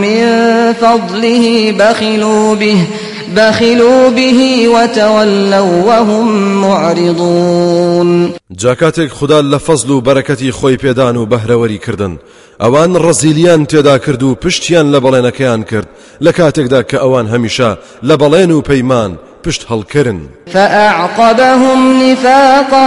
من 0.00 0.26
فضله 0.72 1.72
بخلوا 1.72 2.54
به 2.54 2.76
بخلوا 3.36 4.10
به 4.10 4.68
وتولوا 4.68 5.82
وهم 5.86 6.28
معرضون. 6.60 8.32
جاکاتێک 8.56 9.10
خدا 9.12 9.42
لە 9.42 9.58
فەزل 9.58 9.90
و 9.90 10.02
بەرەکەتی 10.02 10.52
خۆی 10.52 10.78
پێدان 10.82 11.16
و 11.16 11.26
بەهرەوەری 11.26 11.86
کردن. 11.86 12.18
ئەوان 12.60 12.96
ڕزیلیان 12.96 13.66
تێدا 13.66 13.98
کرد 13.98 14.22
و 14.22 14.34
پشتیان 14.34 14.92
لە 14.92 15.00
بەڵێنەکەیان 15.04 15.64
کرد. 15.70 15.88
لە 16.24 16.32
کاتێکدا 16.32 16.82
کە 16.90 16.96
ئەوان 17.02 17.26
هەمیشە 17.34 17.70
لە 18.08 18.14
بەڵێن 18.20 18.50
و 18.50 18.62
پەیمان 18.62 19.12
پشت 19.44 19.62
هەڵکردن. 19.70 20.20
فأعقبهم 20.52 22.02
نفاقا 22.02 22.86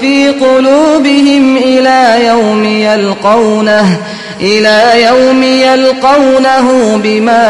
في 0.00 0.28
قلوبهم 0.28 1.56
إلى 1.56 2.26
يوم 2.26 2.64
يلقونه. 2.64 3.98
إلى 4.42 5.02
يوم 5.02 5.42
يلقونه 5.42 6.96
بما 6.96 7.46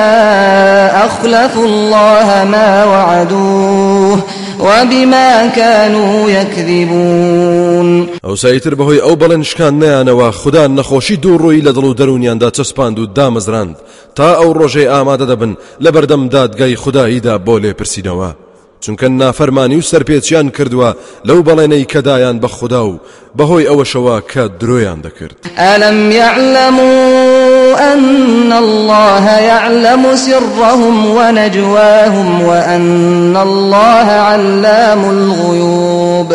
أخلفوا 1.06 1.66
الله 1.66 2.44
ما 2.50 2.84
وعدوه 2.84 4.18
وبما 4.60 5.46
كانوا 5.46 6.30
يكذبون. 6.30 8.06
ئەو 8.24 8.34
سایتر 8.34 8.74
بەهۆی 8.74 9.00
ئەو 9.00 9.16
بەڵێن 9.16 9.42
شکان 9.42 9.80
نیانەوە 9.80 10.34
خوددا 10.34 10.68
نەخۆشی 10.68 11.16
دوو 11.22 11.38
ڕووی 11.38 11.64
لە 11.64 11.72
دڵ 11.76 11.84
و 11.84 11.94
دەرونیاندا 11.94 12.50
چەسپاند 12.50 12.98
و 12.98 13.06
دامەزراند 13.06 13.76
تا 14.14 14.34
ئەو 14.34 14.54
ڕۆژەی 14.54 14.90
ئامادە 14.92 15.26
دەبن 15.30 15.56
لە 15.84 15.90
بەردەم 15.94 16.28
دادگای 16.28 16.76
خودداییدا 16.76 17.38
بۆ 17.38 17.60
لێپرسینەوە 17.62 18.49
چونکە 18.84 19.06
نافەرمانی 19.20 19.76
و 19.78 19.86
سەرپێچیان 19.90 20.48
کردووە 20.56 20.90
لەو 21.28 21.38
بەڵێنەی 21.48 21.88
کەدایان 21.92 22.40
بە 22.42 22.48
خوددا 22.56 22.82
و 22.86 23.00
بەهۆی 23.38 23.68
ئەوەشەوە 23.70 24.16
کە 24.32 24.42
درۆیان 24.60 25.00
دەکرد. 25.06 25.36
ئەلم 25.58 26.10
يعلموا 26.10 27.76
أن 27.92 28.52
الله 28.52 29.24
يعلم 29.52 30.16
سرهم 30.16 30.96
ونجواهم 31.16 32.42
وأن 32.42 33.36
الله 33.36 34.08
علام 34.30 35.02
الغيوب. 35.04 36.30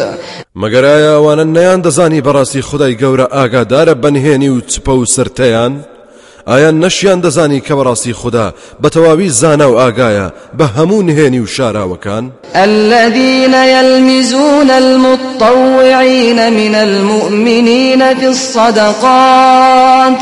مەگەرایە 0.61 1.11
ئەوانە 1.15 1.45
نەیان 1.55 1.81
دەزانی 1.85 2.21
بەڕاستی 2.25 2.65
خدای 2.69 2.97
گەورە 3.01 3.27
ئاگادارە 3.35 3.93
بەنهێنی 4.03 4.49
و 4.49 4.61
چپە 4.71 4.89
و 4.89 5.05
سرتەیان؟ 5.05 5.73
ئایا 6.47 6.71
نەشیان 6.71 7.19
دەزانی 7.25 7.61
کە 7.67 7.73
بەڕاستی 7.77 8.11
خوددا 8.11 8.53
بە 8.81 8.89
زانە 9.41 9.65
و 9.71 9.77
ئاگایە 9.81 10.27
بە 10.57 10.65
هەموو 10.77 11.03
نهێنی 11.09 11.39
و 11.39 11.47
شاراوەکان. 11.47 12.31
الذين 12.55 13.53
يلمزون 13.53 14.69
المطوعين 14.69 16.49
من 16.49 16.75
المؤمنين 16.75 18.13
في 18.15 18.25
الصدقات 18.27 20.21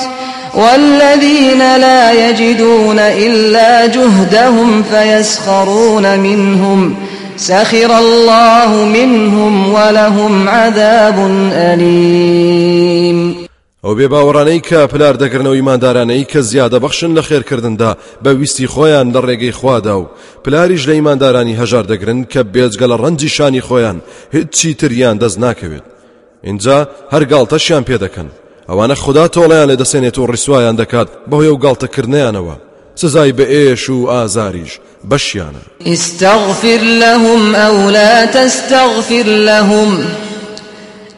والذين 0.56 1.76
لا 1.78 2.30
يجدون 2.30 3.00
إلا 3.00 3.88
جهدهم 3.88 4.84
فيسخرون 4.84 6.20
منهم. 6.20 6.96
سخر 7.38 7.98
الله 7.98 8.86
منهم 8.86 9.74
ولهم 9.74 10.50
عذاب 10.50 11.16
أليم. 11.54 13.43
ئەو 13.86 13.96
بێ 13.98 14.08
باوەڕانەی 14.14 14.62
کە 14.68 14.80
پلار 14.92 15.16
دەگرنەوە 15.24 15.58
ئیماندارانەی 15.60 16.26
کە 16.32 16.40
زیادە 16.50 16.78
بەخشن 16.84 17.12
لە 17.18 17.22
خێرکردندا 17.28 17.92
بە 18.24 18.32
ویستی 18.40 18.68
خۆیان 18.74 19.08
لە 19.14 19.20
ڕێگەی 19.28 19.58
خوادا 19.60 19.96
و 20.02 20.10
پلاریش 20.44 20.84
لە 20.88 20.94
ئیماندارانی 20.98 21.58
هەژار 21.62 21.86
دەگرن 21.92 22.20
کە 22.32 22.42
بێجگە 22.54 22.88
لە 22.92 22.98
ڕەنجی 23.02 23.30
شانی 23.36 23.62
خۆیان 23.68 23.98
هیچی 24.36 24.74
تریان 24.80 25.18
دەست 25.24 25.38
ناکەوێت. 25.44 25.86
ئینجا 26.44 26.78
هەر 27.14 27.24
گاڵتەشیان 27.32 27.84
پێ 27.90 27.98
دەکەن. 28.04 28.30
ئەوانە 28.70 28.96
خوددا 29.04 29.26
تۆڵیان 29.36 29.68
لێ 29.70 29.76
دەسێنێت 29.82 30.18
و 30.18 30.28
ڕیسوایان 30.32 30.76
دەکات 30.82 31.08
بەهۆی 31.30 31.54
و 31.54 31.62
گاڵتەکردنیانەوە. 31.64 32.56
سزای 32.96 33.34
بە 33.34 33.46
ئێش 33.54 33.90
و 33.90 34.08
ئازاریش 34.08 34.80
بەشیانە 35.10 35.64
استغفر 35.86 36.82
لهم 37.04 37.56
أو 37.56 37.90
لا 37.90 38.26
تستغفر 38.26 39.24
لهم 39.24 39.92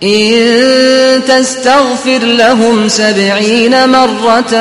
إن 0.06 1.24
تستغفر 1.28 2.20
لهم 2.20 2.88
سبعين 2.88 3.89
مرة 3.89 4.53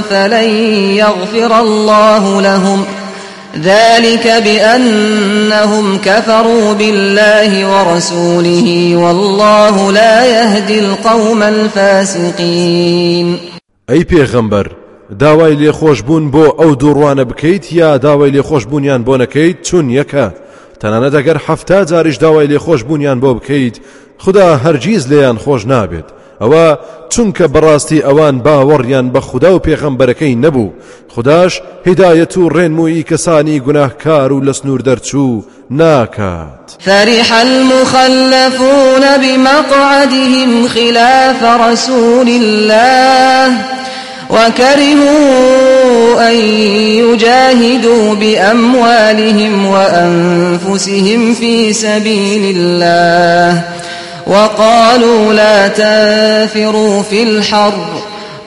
فلن 0.00 0.48
يغفر 0.96 1.60
الله 1.60 2.42
لهم. 2.42 2.84
ذلك 3.62 4.42
بأنهم 4.44 5.98
كفروا 5.98 6.72
بالله 6.72 7.50
ورسوله 7.68 8.96
والله 8.96 9.92
لا 9.92 10.24
يهدي 10.24 10.78
القوم 10.78 11.42
الفاسقين. 11.42 13.38
أي 13.90 14.04
پیغمبر 14.04 14.72
داوای 15.10 15.56
لێخۆشببوون 15.56 16.30
بۆ 16.30 16.52
ئەو 16.60 16.74
دووڕوانە 16.74 17.24
بکەیت 17.24 17.72
یا 17.72 17.96
داوای 17.96 18.30
لێخۆشببوونیان 18.30 19.04
بۆ 19.04 19.18
نەکەیت؟ 19.18 19.62
چون 19.62 19.90
یەکە. 19.90 20.32
تەنانەت 20.80 21.14
ئەگەر 21.14 21.38
هەفتا 21.46 21.84
جاریش 21.84 22.16
داوای 22.16 22.46
لێخۆشببوونیان 22.46 23.20
بۆ 23.20 23.34
بکەیت 23.38 23.76
خدا 24.24 24.48
هەرگیز 24.64 25.02
لێیان 25.10 25.38
خۆش 25.44 25.62
نابێت. 25.72 26.08
ئەوە 26.42 26.66
چونکە 27.12 27.46
بەڕاستی 27.54 28.04
ئەوان 28.06 28.36
باوەڕیان 28.44 29.06
بە 29.14 29.20
خوددا 29.28 29.50
و 29.54 29.62
پێغەمبەرەکەی 29.66 30.40
نەبوو. 30.44 30.74
خداش 31.14 31.52
هدایەت 31.86 32.36
و 32.36 32.50
ڕێنمووی 32.54 33.06
کەسانی 33.10 33.62
گوناهکار 33.66 34.32
و 34.32 34.44
لە 34.46 34.52
سنوور 34.58 34.80
دەرچوو 34.80 35.44
ناکات. 35.70 36.66
فرح 36.80 37.40
المخلفون 37.40 39.04
بمقعدهم 39.22 40.68
خلاف 40.68 41.42
رسول 41.42 42.28
الله 42.28 43.56
وكرهوا 44.30 46.30
أن 46.30 46.36
يجاهدوا 47.04 48.14
بأموالهم 48.14 49.66
وأنفسهم 49.66 51.34
في 51.34 51.72
سبيل 51.72 52.56
الله 52.56 53.73
وقالوا 54.26 55.32
لا 55.32 55.68
تنفروا 55.68 57.02
في 57.02 57.22
الحر. 57.22 57.74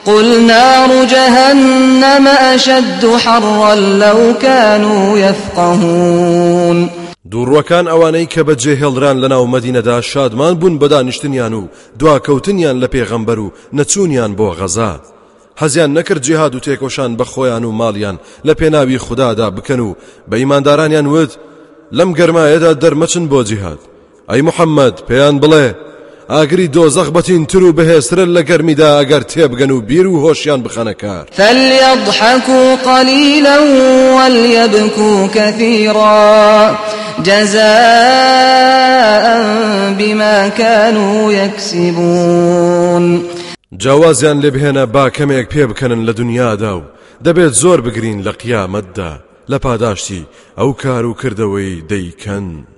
قل 0.06 0.46
نار 0.46 1.04
جهنم 1.04 2.26
أشد 2.28 3.16
حرا 3.16 3.74
لو 3.74 4.34
كانوا 4.42 5.18
يفقهون. 5.18 6.90
دووڕوەکان 7.32 7.86
ئەوانەی 7.88 8.26
کە 8.32 8.42
بە 8.48 8.54
جێهێڵران 8.62 9.16
لەناو 9.22 9.50
مەدینەدا 9.54 10.00
شادمان 10.00 10.54
بوون 10.54 10.78
بەدانیشتنیان 10.78 11.52
و 11.54 11.68
دواکەوتنیان 11.98 12.76
لە 12.82 12.88
پێغەمبەر 12.94 13.38
و 13.38 13.52
نەچوونیان 13.76 14.32
بۆ 14.38 14.48
غەزا. 14.58 14.92
هەزیان 15.60 15.90
نەکرد 15.98 16.22
جیهاد 16.26 16.54
و 16.54 16.60
تێکۆشان 16.60 17.10
بە 17.18 17.24
خۆیان 17.32 17.64
و 17.64 17.76
ماڵیان 17.80 18.16
لە 18.46 18.54
پێناوی 18.60 18.98
خوددادا 19.04 19.50
بکەن 19.50 19.80
و 19.80 19.96
بە 20.30 20.34
ئیماندارانیان 20.34 21.06
وت 21.06 21.32
لەم 21.92 22.10
گەرمایەدا 22.18 22.70
دەرمەچن 22.82 23.24
بۆ 23.30 23.40
جیهاد. 23.48 23.80
ئەی 24.30 24.42
محەممەد 24.48 24.96
پێیان 25.08 25.36
بڵێ 25.42 25.66
ئاگری 26.30 26.68
دۆزەخ 26.76 27.08
بەتین 27.16 27.42
تر 27.50 27.62
و 27.62 27.72
بەهێسترن 27.78 28.30
لە 28.36 28.42
گەرمیدا 28.48 28.88
ئەگەر 28.98 29.22
تێبگەن 29.32 29.70
و 29.70 29.80
بیر 29.80 30.06
و 30.06 30.22
هۆشیان 30.24 30.60
بخەنە 30.66 30.94
کار. 31.02 31.24
فليضحكوا 31.32 32.76
قليلا 32.76 33.58
وليبكوا 34.16 35.26
كثيرا 35.26 36.78
جزاء 37.24 37.68
بما 39.98 40.48
كانوا 40.48 41.32
يكسبون 41.32 43.22
جیاوازیان 43.76 44.40
لێ 44.40 44.50
بهێنە 44.54 44.86
با 44.94 45.10
کەمێک 45.10 45.46
پێ 45.52 45.64
بکەنن 45.70 46.06
لە 46.08 46.12
دنیادا 46.14 46.76
و 46.78 46.82
دەبێت 47.24 47.52
زۆر 47.52 47.80
بگرین 47.80 48.22
لە 48.24 48.32
قیامەتدا. 48.42 49.12
لە 49.50 49.58
پاداشتی 49.58 50.26
ئەو 50.58 50.72
کار 50.82 51.04
و 51.06 51.14
کردەوەی 51.14 51.82
دەیکەن. 51.90 52.77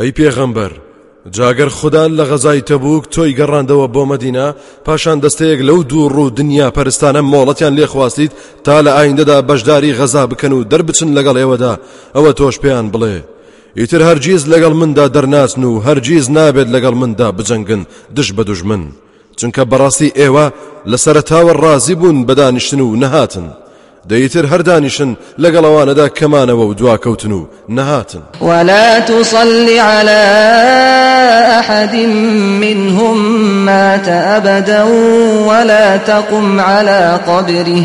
أي 0.00 0.10
پیغمبر 0.10 0.72
جاگەر 1.32 1.68
خوددا 1.68 2.08
لە 2.08 2.24
غەزای 2.30 2.62
تەبووک 2.62 3.04
تۆی 3.14 3.36
گەڕاندەوە 3.38 3.86
بۆ 3.94 4.02
مدینە 4.12 4.54
پاشان 4.84 5.20
دەستەیەک 5.20 5.60
لەو 5.68 5.82
دوور 5.82 6.12
ڕوو 6.12 6.34
دنیا 6.38 6.70
پەرستانە 6.76 7.20
مۆڵەتیان 7.32 7.76
لێ 7.78 7.86
خواستیت 7.86 8.32
تا 8.64 8.82
لە 8.82 8.90
ئایندەدا 8.96 9.38
بەشداری 9.48 9.96
غەزا 9.98 10.26
بکەن 10.26 10.52
و 10.52 10.64
دەربچن 10.70 11.10
لەگەڵ 11.16 11.36
ئێوەدا 11.40 11.74
ئەوە 12.14 12.32
تۆش 12.38 12.56
پێیان 12.62 12.86
بڵێ. 12.92 13.16
ئیتر 13.78 14.02
هەرگیز 14.08 14.42
لەگەڵ 14.52 14.72
مندا 14.80 15.06
دەرناچن 15.14 15.62
و 15.64 15.82
هەرگیز 15.86 16.26
نابێت 16.36 16.68
لەگەڵ 16.74 16.94
مندا 17.02 17.28
بجەنگن 17.36 17.82
دش 18.16 18.28
بە 18.36 18.42
دوژمن 18.48 18.82
چونکە 19.38 19.62
بەڕاستی 19.70 20.14
ئێوە 20.20 20.46
لە 20.90 20.96
سەرتاوە 21.04 21.52
ڕازی 21.62 21.94
بوون 22.00 22.18
بەدانیشتن 22.26 22.80
و 22.80 22.96
نەهاتن. 23.02 23.46
دەیتر 24.10 24.46
هەردانیشن 24.52 25.10
لەگەڵەوانەدا 25.38 26.08
کەمانەوە 26.18 26.64
و 26.68 26.74
دواکەوتن 26.74 27.32
و 27.32 27.46
نەهاتن. 27.68 28.22
ولا 28.40 29.00
تصل 29.00 29.68
على 29.78 30.22
أحد 31.60 31.94
منهم 32.60 33.16
مات 33.64 34.08
أبدا 34.08 34.84
ولا 35.48 35.96
تقم 35.96 36.60
على 36.60 37.20
قبره 37.26 37.84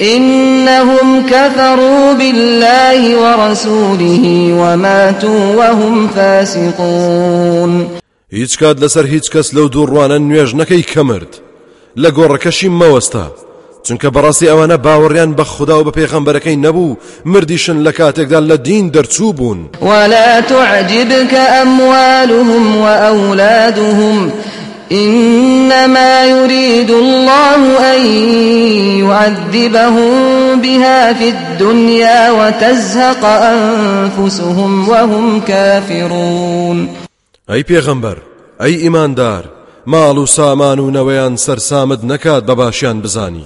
إنهم 0.00 1.26
كفروا 1.26 2.14
بالله 2.14 3.16
ورسوله 3.16 4.52
وماتوا 4.52 5.56
وهم 5.56 6.08
فاسقون. 6.08 7.86
هیچ 8.32 8.58
کات 8.58 8.76
لەسەر 8.80 9.06
هیچ 9.06 9.30
کەس 9.30 9.54
لەو 9.54 9.68
دووڕوانە 9.68 10.18
نوێژ 10.20 10.54
نەکەی 10.54 10.82
کەمرد. 10.92 11.32
لە 11.98 12.10
گۆڕەکەشی 12.10 12.68
مەوەستا. 12.80 13.49
چونکە 13.86 14.08
بەڕاستی 14.14 14.50
ئەوانە 14.50 14.76
باوەڕیان 14.86 15.36
بە 15.38 15.44
خوددا 15.52 15.80
و 15.80 15.84
بە 15.84 15.92
پێخەمبەرەکەی 15.98 16.62
نەبوو 16.64 16.96
مردیشن 17.24 17.84
لە 17.84 17.92
کاتێکدا 17.98 18.40
لە 18.50 18.56
دین 18.68 18.92
دەرچوو 18.92 19.32
بوون. 19.32 19.70
ولا 19.82 20.40
تعجبك 20.40 21.34
أموالهم 21.34 22.76
وأولادهم 22.76 24.30
إنما 24.92 26.24
يريد 26.24 26.90
الله 26.90 27.78
أن 27.94 28.06
يعذبهم 29.00 30.12
بها 30.60 31.12
في 31.12 31.28
الدنيا 31.28 32.30
وتزهق 32.30 33.24
أنفسهم 33.24 34.88
وهم 34.88 35.40
كافرون. 35.40 36.88
أي 37.50 37.62
پیغمبر 37.62 38.16
أي 38.62 38.74
إيماندار 38.74 39.44
ماڵ 39.86 40.18
و 40.18 40.26
سامان 40.26 40.78
و 40.78 40.90
نەوەیان 40.90 41.36
سەرسامت 41.36 42.04
نەکات 42.04 42.42
بە 42.46 42.50
باشیان 42.50 43.00
بزانی. 43.00 43.44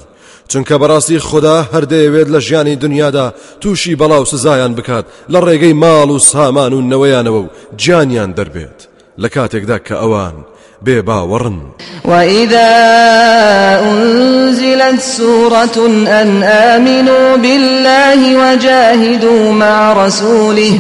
چونکە 0.55 0.77
بەڕاستی 0.83 1.19
خدا 1.29 1.57
هەردەیەوێت 1.75 2.29
لە 2.35 2.41
ژیانی 2.47 2.77
دنیادا 2.77 3.35
تووشی 3.61 3.97
بەڵاو 3.97 4.25
سزایان 4.33 4.75
بکات 4.75 5.05
لە 5.33 5.39
ڕێگەی 5.47 5.79
ماڵ 5.83 6.09
و 6.11 6.19
سامان 6.19 6.73
و 6.73 6.85
نەوەیانەوە 6.91 7.41
و 7.45 7.51
گیانیان 7.79 8.35
دەربێت. 8.39 8.79
لە 9.23 9.29
کاتێکدا 9.35 9.79
کە 9.87 9.95
ئەوان 10.03 10.37
بێباوەڕن 10.87 11.59
وإذا 12.05 12.71
أنزلت 13.91 15.01
سورة 15.01 15.79
أن 16.21 16.43
آمنوا 16.43 17.37
بالله 17.37 18.21
وجاهدوا 18.43 19.53
مع 19.53 20.07
رسوله 20.07 20.79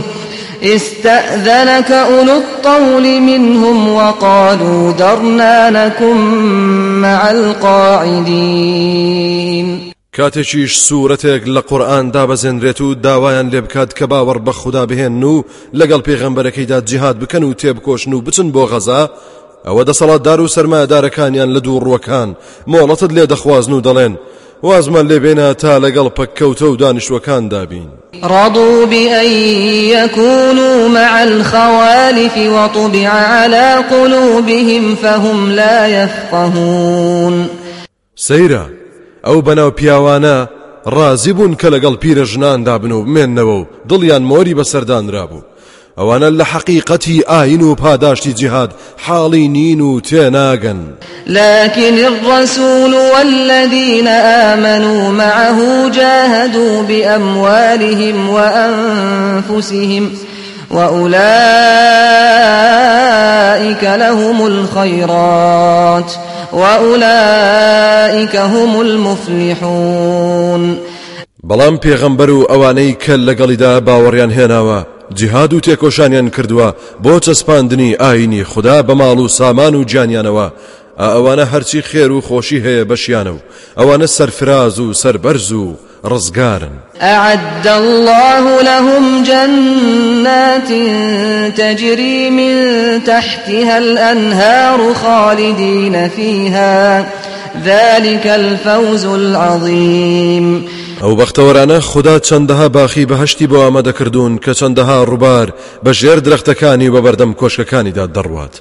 استأذنك 0.66 1.90
أولو 1.90 2.36
الطول 2.36 3.20
منهم 3.20 3.88
وقالوا 3.88 4.92
درنا 4.92 5.70
نكن 5.70 6.16
مع 7.00 7.30
القاعدين. 7.30 8.74
کاتێکیش 10.16 10.72
سوورەتێک 10.86 11.42
لە 11.46 11.60
قورآان 11.68 12.12
دابەزێنرێت 12.12 12.80
و 12.80 12.94
داوایان 12.94 13.50
لێ 13.50 13.60
بکات 13.60 13.90
کە 13.98 14.04
باوەڕ 14.10 14.38
بە 14.46 14.50
خوددا 14.50 14.86
بهێن 14.86 15.22
و 15.24 15.44
لەگەڵ 15.74 16.00
پێغەمبەرەکەیدا 16.08 16.78
جیهات 16.88 17.16
بکەن 17.16 17.42
و 17.44 17.54
تێبکۆشن 17.60 18.12
و 18.12 18.20
بچن 18.20 18.52
بۆ 18.52 18.64
غەزا. 18.72 19.02
ئەوە 19.66 19.82
دەسەڵاتدار 19.88 20.40
و 20.40 20.52
سەرمایهدارەکانیان 20.54 21.50
لە 21.56 21.60
دوو 21.66 21.80
ڕوەکان 21.86 22.28
مۆڵەتت 22.70 23.10
لێ 23.16 23.24
دەخوازن 23.32 23.72
وازمان 24.64 25.08
لێبێنە 25.08 25.56
تا 25.56 25.78
لەگەڵ 25.80 26.08
پەککەوتە 26.18 26.62
و 26.62 26.76
دانیشتوەکان 26.76 27.48
دابین 27.48 27.88
رضوا 28.22 28.86
بأن 28.86 29.26
يكونوا 29.96 30.88
مع 30.88 31.22
الخوالف 31.22 32.36
وطبع 32.36 33.08
على 33.08 33.84
قلوبهم 33.90 34.94
فهم 34.94 35.50
لا 35.50 35.86
يفقهون. 35.88 37.50
سەیرە 38.16 38.64
ئەو 39.24 39.42
بەناو 39.42 39.70
پیاوانە 39.80 40.48
ڕازی 40.86 41.32
بوون 41.32 41.54
کە 41.54 41.64
لەگەڵ 41.64 41.96
پیرە 42.02 42.24
ژناندا 42.24 42.78
بن 42.78 42.92
و 42.92 43.04
بمێننەوە 43.04 43.56
و 43.60 43.66
دڵیان 43.88 44.22
مۆری 44.30 44.54
بەسەردانرابوو 44.54 45.42
ئەوانە 45.99 46.30
لە 46.38 46.45
حقیقەتی 46.45 47.22
ئاین 47.28 47.62
و 47.62 47.74
پاداشتی 47.74 48.32
جهاد 48.32 48.70
حاڵی 49.07 49.49
نین 49.49 49.80
و 49.80 50.01
تێناگەن 50.01 50.76
لكن 51.26 51.95
الرسول 51.99 52.95
والذين 52.95 54.09
آمنوا 54.09 55.11
معه 55.11 55.90
جاهدوا 55.90 56.82
بأموالهم 56.82 58.30
وأنفسهم 58.30 60.11
وأولئك 60.70 61.14
لهم 63.84 64.47
الخيرات 64.47 66.12
وأولئك 66.53 68.36
هم 68.36 68.80
المفلحون. 68.80 70.78
بەڵام 71.49 71.76
پێغەمبەر 71.84 72.30
و 72.30 72.47
ئەوانەی 72.51 72.97
کە 73.05 73.14
لەگەڵیدا 73.28 73.80
باوەڕیان 73.86 74.32
هێناوە 74.38 74.93
جیهاد 75.14 75.52
و 75.52 75.61
تێکۆشانیان 75.61 76.30
کردووە. 76.30 76.74
بۆ 77.05 77.20
چەسپاندنی 77.24 77.96
ئاینی 78.00 78.44
خوددا 78.44 78.82
بە 78.82 78.94
ماڵ 79.00 79.18
و 79.18 79.28
سامان 79.28 79.74
و 79.74 79.84
جانیانەوە. 79.84 80.52
ئەوانە 81.00 81.46
هەرچی 81.52 81.82
خێر 81.82 82.11
و 82.11 82.20
خۆشی 82.20 82.62
هەیە 82.64 82.88
بەشیانە 82.90 83.32
أعد 87.02 87.66
الله 87.66 88.62
لهم 88.62 89.22
جنات 89.22 90.68
تجري 91.57 92.30
من 92.30 92.55
تحتها 93.05 93.78
الأنهار 93.78 94.94
خالدين 94.94 96.09
فيها. 96.09 97.07
ذلك 97.64 98.26
الفوز 98.26 99.05
العظيم. 99.05 100.68
ئەو 101.05 101.16
بەختەوەرانە 101.20 101.78
خدا 101.90 102.16
چەندەها 102.28 102.68
باخی 102.76 103.07
بەهشتی 103.11 103.46
بۆ 103.50 103.59
ئامادەکردوون 103.64 104.34
کە 104.44 104.52
چەندەها 104.61 104.98
ڕووبار 105.11 105.48
بە 105.84 105.90
ژێر 106.00 106.18
درەختەکانی 106.26 106.88
و 106.88 106.94
بەبەردەم 106.94 107.32
کۆشکەکانیدا 107.40 108.07
دەڕوات. 108.16 108.55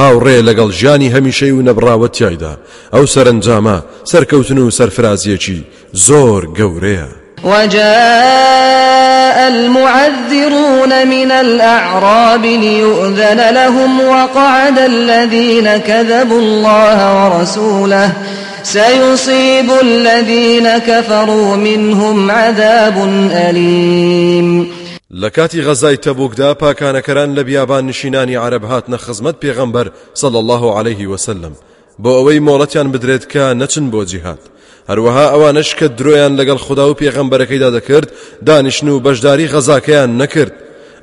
هاوڕێ 0.00 0.36
لەگەڵ 0.48 0.70
ژیانی 0.78 1.12
هەمیشەی 1.14 1.52
و 1.54 1.64
نەبراوەت 1.68 2.12
تایدا 2.18 2.54
ئەو 2.94 3.04
سەرنجامە 3.14 3.78
سەرکەوتن 4.10 4.58
و 4.58 4.70
سەرفرازیەکی 4.78 5.64
زۆر 6.06 6.42
گەورەیە. 6.58 7.08
وجاء 7.44 9.38
المعذرون 9.54 10.92
من 11.14 11.30
الأعراب 11.30 12.44
ليؤذن 12.44 13.40
لهم 13.50 14.00
وقعد 14.00 14.78
الذين 14.78 15.78
كذبوا 15.78 16.40
الله 16.40 16.98
ورسوله 17.18 18.12
سيصيب 18.62 19.70
الذين 19.82 20.78
كفروا 20.78 21.56
منهم 21.56 22.30
عذاب 22.30 22.96
أليم. 23.32 24.70
لكاتي 25.10 25.60
غزاي 25.60 25.96
تبوكدا 25.96 26.54
پاکانەکەران 26.54 27.36
لە 27.36 27.40
بیابان 27.40 27.86
نشینانی 27.86 28.36
عرب 28.36 28.64
هاتنە 28.64 28.96
خزمەت 28.96 29.34
پێغەمبەر 29.44 29.88
صلى 30.14 30.38
الله 30.38 30.78
عليه 30.78 31.06
وسلم. 31.06 31.52
بۆ 32.02 32.08
ئەوەی 32.08 32.40
مۆڵەتیان 32.46 32.88
بدرێت 32.94 33.24
کە 33.32 33.54
نەچن 33.60 33.90
بۆ 33.92 34.04
جیهاد 34.04 34.42
هەروەها 34.90 35.26
ئەوانەش 35.32 35.74
کە 35.78 35.86
درۆیان 35.98 36.32
لەگەڵ 36.40 36.56
خوددا 36.56 36.90
و 36.90 36.94
پێغەمبەرەکەیدا 36.94 37.70
دەکرد 37.76 38.08
دانیشن 38.46 38.88
و 38.88 39.00
بەشداری 39.00 39.50
غەزاکەیان 39.52 40.10
نەکرد. 40.22 40.54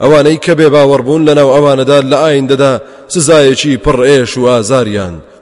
ئەوانەی 0.01 0.39
کە 0.45 0.53
بێ 0.59 0.67
باوەڕبوون 0.73 1.21
لەناو 1.27 1.53
ئەوانەدا 1.55 1.99
لە 2.11 2.17
ئایندەدا 2.23 2.73
سزایەکی 3.13 3.79
پڕ 3.85 3.97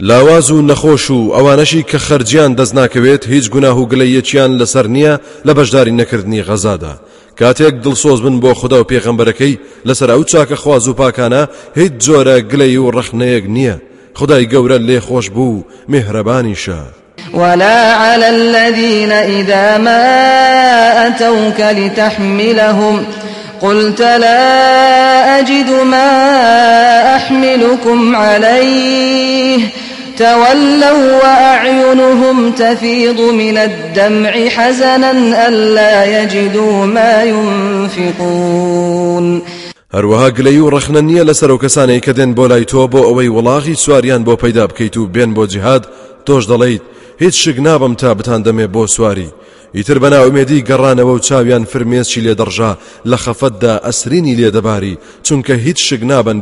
لاواز 0.00 0.50
و 0.50 0.62
نەخۆش 0.68 1.10
و 1.10 1.32
ئەوانەشی 1.32 1.84
کە 1.90 1.96
خەرجیان 1.96 2.56
دەست 2.56 2.74
ناکەوێت 2.74 3.26
هیچ 3.28 3.50
گوناه 3.50 3.78
و 3.78 3.88
گلەیەکیان 3.88 4.60
لەسەر 4.60 4.86
نییە 4.86 5.20
لە 5.46 5.52
بەشداری 5.58 5.96
نەکردنی 6.00 6.42
غەزادا. 6.42 6.94
کاتێک 7.40 7.74
دڵسۆز 7.84 8.20
بن 8.24 8.40
بۆ 8.40 8.52
خوددا 8.52 8.80
و 8.80 8.88
پێغەمبەرەکەی 8.90 9.58
لەسەر 9.88 10.08
ئەو 10.10 10.24
چاکە 10.30 10.56
خواز 10.62 10.88
و 10.88 10.94
پاکانە 10.94 11.42
هیچ 11.78 11.92
جۆرە 12.04 12.36
گلەی 12.50 12.76
و 12.76 12.92
ڕەخنەیەک 12.92 13.44
نییە. 13.56 13.76
خدای 14.14 14.48
گەورە 14.52 14.78
لێ 14.88 15.00
خۆش 15.06 15.26
بوو 15.30 15.64
میهرەبانیشە 15.88 16.80
ولا 17.34 17.94
على 17.94 18.26
الذين 18.26 19.12
إذا 19.12 19.78
ما 19.78 20.04
أتوك 21.06 21.60
لتحملهم 21.60 23.06
قلت 23.60 24.00
لا 24.00 25.38
أجد 25.38 25.70
ما 25.70 26.10
أحملكم 27.16 28.16
عليه 28.16 29.85
تولوا 30.16 31.22
وأعينهم 31.22 32.52
تفيض 32.52 33.20
من 33.20 33.56
الدمع 33.56 34.48
حزنا 34.48 35.10
ألا 35.48 36.22
يجدوا 36.22 36.86
ما 36.86 37.22
ينفقون. 37.24 38.86
هەروەها 39.94 40.30
گلەی 40.30 40.58
و 40.58 40.70
ڕەخنە 40.70 41.00
نییە 41.08 41.24
لەسەر 41.28 41.50
و 41.50 41.58
کەسانەی 41.58 42.00
کە 42.06 42.12
دێن 42.16 42.34
بۆ 42.34 42.44
لای 42.50 42.64
تۆ 42.64 42.88
بۆ 42.92 43.00
ئەوەی 43.06 43.32
وڵاغی 43.36 43.76
سواریان 43.84 44.24
بۆ 44.24 44.34
پەیدا 44.42 44.66
بکەیت 44.66 44.96
و 44.96 45.08
بێن 45.14 45.30
بۆ 45.36 45.46
جیهاد 45.52 45.88
تۆش 46.26 46.44
دەڵیت 46.50 46.82
هیچ 47.18 47.34
شک 47.44 47.58
نابم 47.60 47.94
تا 47.94 48.14
بتان 48.14 48.42
دەمێ 48.44 48.66
بۆ 48.74 48.86
سواری 48.86 49.30
ئیتر 49.74 49.98
بەنا 49.98 50.18
ئومێدی 50.24 50.64
گەڕانەوە 50.68 51.12
و 51.14 51.18
چاویان 51.18 51.64
فرمێسکی 51.64 52.20
لێ 52.24 52.34
دەڕژا 52.40 52.72
لە 53.10 53.16
خەفەتدا 53.24 53.74
ئەسرینی 53.86 54.36
لێدەباری 54.38 54.98
چونکە 55.26 55.54
هیچ 55.66 55.92
نابن 55.92 56.38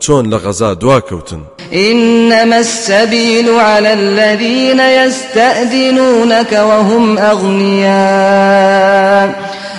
چۆن 0.00 0.24
لە 0.32 0.38
غەزا 0.44 0.70
دواکەوتن 0.82 1.42
إنما 1.72 2.58
السبيل 2.58 3.50
على 3.50 3.92
الذين 3.92 4.80
يستأذنونك 4.80 6.52
وهم 6.52 7.18
أغنياء. 7.18 8.76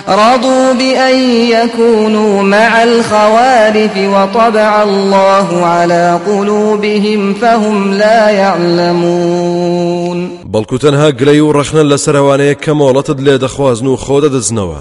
رضوا 0.08 0.72
بأن 0.72 1.14
يكونوا 1.50 2.42
مع 2.42 2.82
الخوالف 2.82 3.96
وطبع 3.96 4.82
الله 4.82 5.66
على 5.66 6.20
قلوبهم 6.26 7.34
فهم 7.34 7.92
لا 7.92 8.30
يعلمون. 8.30 10.30
بەڵکو 10.52 10.78
تەنها 10.78 11.10
گلەی 11.10 11.40
و 11.40 11.52
ڕەخنە 11.52 11.84
لە 11.92 11.96
سەروانەیە 11.96 12.54
کە 12.64 12.70
مۆڵەتت 12.70 13.20
لێ 13.20 13.38
دەخوازن 13.38 13.86
و 13.86 13.96
خۆدە 13.96 14.28
دەزنەوە 14.32 14.78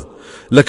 لە 0.52 0.64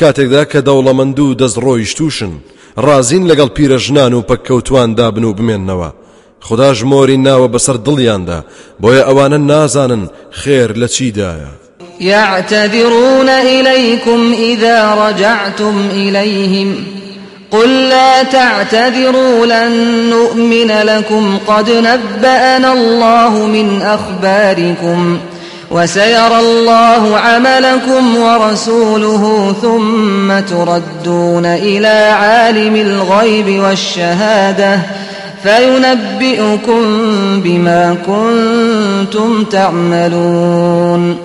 ڕازین 2.87 3.24
لەگەڵ 3.31 3.49
پیرە 3.57 3.79
ژنان 3.85 4.12
و 4.14 4.26
پەککەوتوان 4.29 4.95
دابن 4.99 5.24
و 5.24 5.35
بمێننەوە. 5.39 5.91
خدا 6.47 6.74
ژمۆری 6.79 7.22
ناوە 7.26 7.49
بەسەر 7.55 7.76
دڵیاندا. 7.87 8.39
بۆیە 8.83 9.03
ئەوانە 9.09 9.39
نازانن 9.51 10.03
خێر 10.41 10.70
لە 10.81 10.89
چیدایە 10.95 11.51
يعتذرون 12.01 13.29
إليكم 13.29 14.33
إذا 14.33 14.95
رجعتم 14.95 15.89
إليهم. 15.93 16.85
قل 17.51 17.89
لا 17.89 18.22
تعتذروا 18.22 19.47
لن 19.47 19.72
نؤمن 20.11 20.70
لكم 20.70 21.39
قد 21.47 21.70
نبأنا 21.70 22.72
الله 22.72 23.47
من 23.47 23.83
أخباركم. 23.83 25.18
وسيرى 25.70 26.38
الله 26.40 27.16
عملكم 27.16 28.16
ورسوله 28.16 29.52
ثم 29.62 30.40
تردون 30.40 31.46
إلى 31.46 31.96
عالم 32.20 32.76
الغيب 32.76 33.62
والشهادة 33.62 34.80
فينبئكم 35.42 36.82
بما 37.42 37.96
كنتم 38.06 39.44
تعملون. 39.44 41.16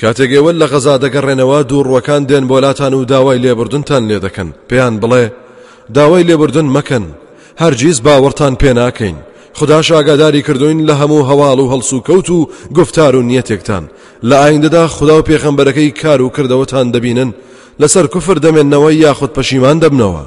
کاتێک 0.00 0.30
ئێوە 0.30 0.52
لە 0.60 0.66
غەزا 0.72 0.98
دەگەڕێنەوە 0.98 1.58
دووڕوەکان 1.70 2.26
دێن 2.28 2.44
بۆلاتان 2.50 2.94
و 2.94 3.04
داوای 3.04 3.38
لێبوردنتان 3.38 4.02
لێ 4.08 4.18
دەکەن. 4.26 4.48
پێیان 4.68 5.00
بڵێ 5.02 5.24
داوای 5.94 6.24
لێبوردن 6.24 6.66
مەکەن. 6.76 7.04
هەرگیز 7.62 7.98
باوەڕتان 8.06 8.54
پێ 8.60 8.72
ناکەین. 8.80 9.16
خداش 9.54 9.92
ئاگاداری 9.92 10.42
کردوین 10.42 10.86
لە 10.86 10.94
هەموو 11.00 11.28
هەواڵ 11.30 11.58
و 11.60 11.70
هەڵسو 11.72 12.08
کەوت 12.08 12.30
و 12.30 12.48
گفتار 12.74 13.16
و 13.16 13.22
نیەتێکتان. 13.22 13.84
لە 14.24 14.36
ئایندەدا 14.42 14.86
خدا 14.86 15.18
و 15.18 15.22
پێخەمبەرەکەی 15.22 16.02
کار 16.02 16.22
و 16.22 16.32
کردەوەتان 16.36 16.92
دەبینن 16.94 17.30
لەسەر 17.80 18.06
کوفر 18.12 18.36
دەمێنەوە 18.44 18.92
یاخود 18.92 19.32
پەشیمان 19.36 19.80
دەبنەوە. 19.82 20.24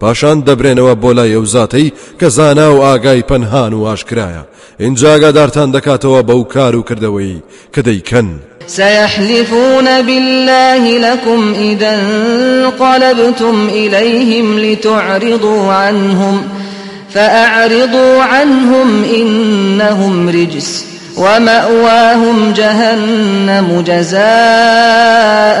پاشان 0.00 0.44
دەبرێنەوە 0.46 0.94
بۆ 1.02 1.10
لای 1.16 1.34
ئەو 1.36 1.44
زاتەی 1.44 1.92
کە 2.20 2.26
زانا 2.36 2.68
و 2.74 2.82
ئاگای 2.82 3.22
پەنهان 3.30 3.72
و 3.74 3.84
ئاشکرایە. 3.88 4.44
اینجاگادارتان 4.80 5.72
دەکاتەوە 5.76 6.20
بەو 6.28 6.44
کار 6.54 6.76
و 6.76 6.82
کردەوەی 6.88 7.42
کە 7.74 7.80
دەیکەن. 7.88 8.28
سيحلفون 8.66 10.02
بالله 10.02 10.98
لكم 10.98 11.54
إذا 11.54 11.90
انقلبتم 11.90 13.68
إليهم 13.68 14.58
لتعرضوا 14.58 15.72
عنهم 15.72 16.44
فأعرضوا 17.14 18.22
عنهم 18.22 19.04
إنهم 19.04 20.28
رجس 20.28 20.84
ومأواهم 21.16 22.52
جهنم 22.52 23.80
جزاء 23.86 25.60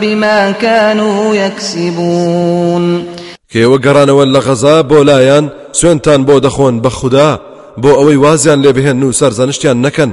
بما 0.00 0.50
كانوا 0.50 1.34
يكسبون. 1.36 3.04
کێوە 3.52 3.78
گەڕانەوە 3.84 4.24
لە 4.34 4.40
غەزا 4.46 4.82
بۆ 4.90 4.98
لایەن 5.08 5.44
سوێنتان 5.72 6.20
بۆ 6.28 6.40
دەخۆن 6.46 6.74
بە 6.84 6.88
خوددا 6.88 7.40
بۆ 7.82 7.90
ئەوەی 7.98 8.18
وازیان 8.24 8.62
لێ 8.62 8.72
بهێن 8.76 9.02
و 9.02 9.12
سەرزانشتیان 9.12 9.78
نەکەن. 9.86 10.10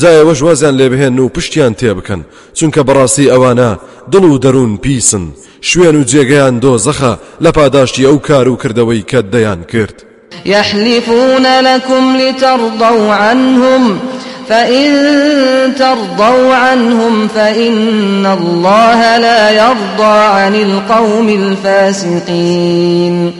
جایەوە 0.00 0.34
ژوازیان 0.40 0.74
لێ 0.80 0.86
بهێن 0.92 1.18
و 1.18 1.28
پشتیان 1.34 1.72
تێ 1.78 1.90
بکەن 1.98 2.20
چونکە 2.58 2.80
بەڕاستی 2.88 3.30
ئەوانە 3.32 3.70
دڵ 4.12 4.24
و 4.32 4.38
دەروون 4.44 4.72
پیسن. 4.84 5.24
شوێن 5.70 5.96
و 5.96 6.04
جێگەیان 6.10 6.56
دۆ 6.64 6.72
زەخە 6.86 7.14
لە 7.44 7.50
پاداشتی 7.56 8.06
ئەو 8.08 8.18
کار 8.28 8.46
و 8.48 8.58
کردەوەی 8.62 9.06
کە 9.10 9.20
دەیان 9.32 9.60
کرد. 9.72 9.96
يحلفون 10.46 11.46
لكم 11.46 12.16
لترضوا 12.16 13.14
عنهم 13.14 14.00
فإن 14.48 15.74
ترضوا 15.74 16.54
عنهم 16.54 17.28
فإن 17.28 18.26
الله 18.26 19.18
لا 19.18 19.50
يرضى 19.50 20.18
عن 20.38 20.54
القوم 20.54 21.28
الفاسقين. 21.28 23.32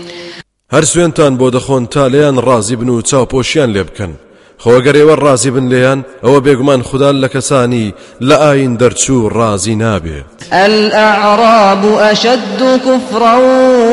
هەر 0.72 0.84
سوێنتان 0.84 1.38
بۆ 1.38 1.50
دەخۆن 1.50 1.88
تا 1.90 2.08
لێیان 2.08 2.38
ڕازی 2.38 2.76
بن 2.76 2.88
و 2.88 3.02
چاوپۆشیان 3.02 3.70
لێ 3.74 3.82
بکەن. 3.82 4.23
خۆگەرێوە 4.62 5.14
ڕازی 5.24 5.50
بن 5.54 5.66
لێیان 5.72 6.00
ئەوە 6.24 6.40
بێگومان 6.44 6.82
خوددا 6.88 7.10
لە 7.12 7.28
کەسانی 7.34 7.94
لە 8.28 8.36
ئاین 8.44 8.72
دەرچوو 8.80 9.30
ڕازی 9.36 9.76
نابێت. 9.82 10.26
الأعراب 10.52 11.84
أشد 11.98 12.60
كفرا 12.86 13.36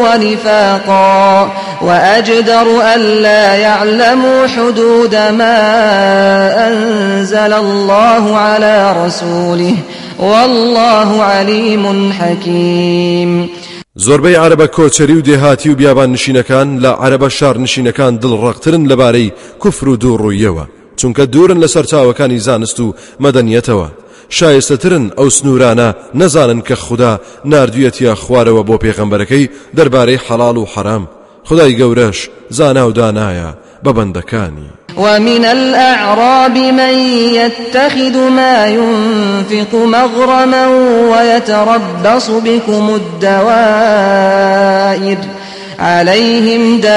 ونفاقا 0.04 1.52
وأجدر 1.82 2.68
ألا 2.96 3.56
يعلموا 3.56 4.48
حدود 4.48 5.16
ما 5.16 5.58
أنزل 6.68 7.54
الله 7.54 8.38
على 8.38 8.96
رسوله 9.06 9.76
والله 10.20 11.24
عليم 11.24 12.14
حكيم. 12.14 13.50
زۆربەی 13.98 14.36
عربە 14.36 14.68
کۆچەری 14.68 15.16
و 15.18 15.22
دێهاتی 15.22 15.70
و 15.70 15.76
بیابان 15.76 16.16
نشینەکان 16.16 16.80
لە 16.84 16.92
عربە 17.04 17.28
شار 17.28 17.58
نشینەکان 17.58 18.20
دڵڕەقترن 18.22 18.88
لەبارەی 18.92 19.34
کوفر 19.60 19.88
و 19.90 19.98
دووڕوویەوە 19.98 20.66
چونکە 21.00 21.24
دوورن 21.34 21.60
لە 21.64 21.68
سەرچاوەکانی 21.74 22.40
زانست 22.48 22.80
و 22.80 22.96
مەدەنیەتەوە. 23.24 23.88
شایستەترن 24.30 25.06
ئەو 25.18 25.30
سنوورانە 25.30 25.90
نەزانن 26.20 26.62
کە 26.68 26.76
خوددا 26.84 27.20
نردویەتە 27.46 28.16
خوارەوە 28.24 28.64
بۆ 28.68 28.76
پێغەمبەرەکەی 28.84 29.50
دەربارەی 29.78 30.24
حەڵال 30.26 30.58
و 30.58 30.70
حرام 30.74 31.04
خدای 31.48 31.78
گەورەش 31.80 32.20
زانا 32.50 32.84
و 32.90 32.94
دانایە. 32.94 33.50
بە 33.86 33.92
بەندەکانی 33.98 34.70
ومن 34.98 35.46
الأعراب 35.46 36.58
من 36.58 36.94
يتخذ 37.34 38.30
ما 38.30 38.68
ينفق 38.68 39.76
مغرما 39.76 40.68
ويتربص 41.12 42.30
بكم 42.30 42.90
الدوائر. 42.96 44.22
عليهم 45.82 46.80
دائرة 46.80 46.92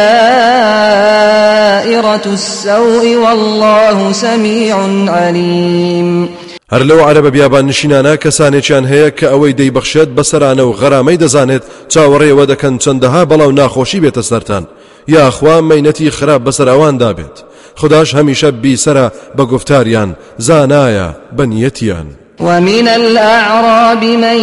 السوء 2.26 3.16
والله 3.16 4.12
سميع 4.12 4.76
عليم. 5.08 6.28
هەر 6.72 6.82
لەو 6.82 7.00
عربە 7.08 7.30
بیابان 7.30 7.70
نشینانە 7.70 8.16
کەسانێکیان 8.24 8.84
هەیە 8.92 9.10
کە 9.18 9.24
ئەوەی 9.32 9.54
دەیبەخشێت 9.60 10.10
بەسەرانە 10.16 10.60
و 10.60 10.72
غەرامەی 10.80 11.18
دەزانێت 11.22 11.62
چاوەڕێوە 11.92 12.44
دەکەن 12.50 12.74
چەندەها 12.84 13.22
بەڵاو 13.30 13.56
ناخۆشی 13.58 14.02
بێتە 14.04 14.22
سەران 14.30 14.64
یاخوا 15.08 15.60
مەینەتی 15.60 16.10
خراپ 16.10 16.40
بەسەر 16.46 16.68
ئەوان 16.68 16.96
دابێت. 16.98 17.36
خداش 17.76 18.14
هەمیشە 18.14 18.50
بیسرە 18.62 19.06
بە 19.36 19.44
گفتاریان 19.52 20.16
زانایە 20.38 21.08
بەنیەتیان 21.36 22.08
ومن 22.40 22.88
الأعراب 22.88 24.04
من 24.04 24.38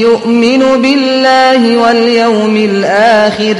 يؤمن 0.00 0.82
بالله 0.82 1.76
واليوم 1.76 2.56
الآخر 2.56 3.56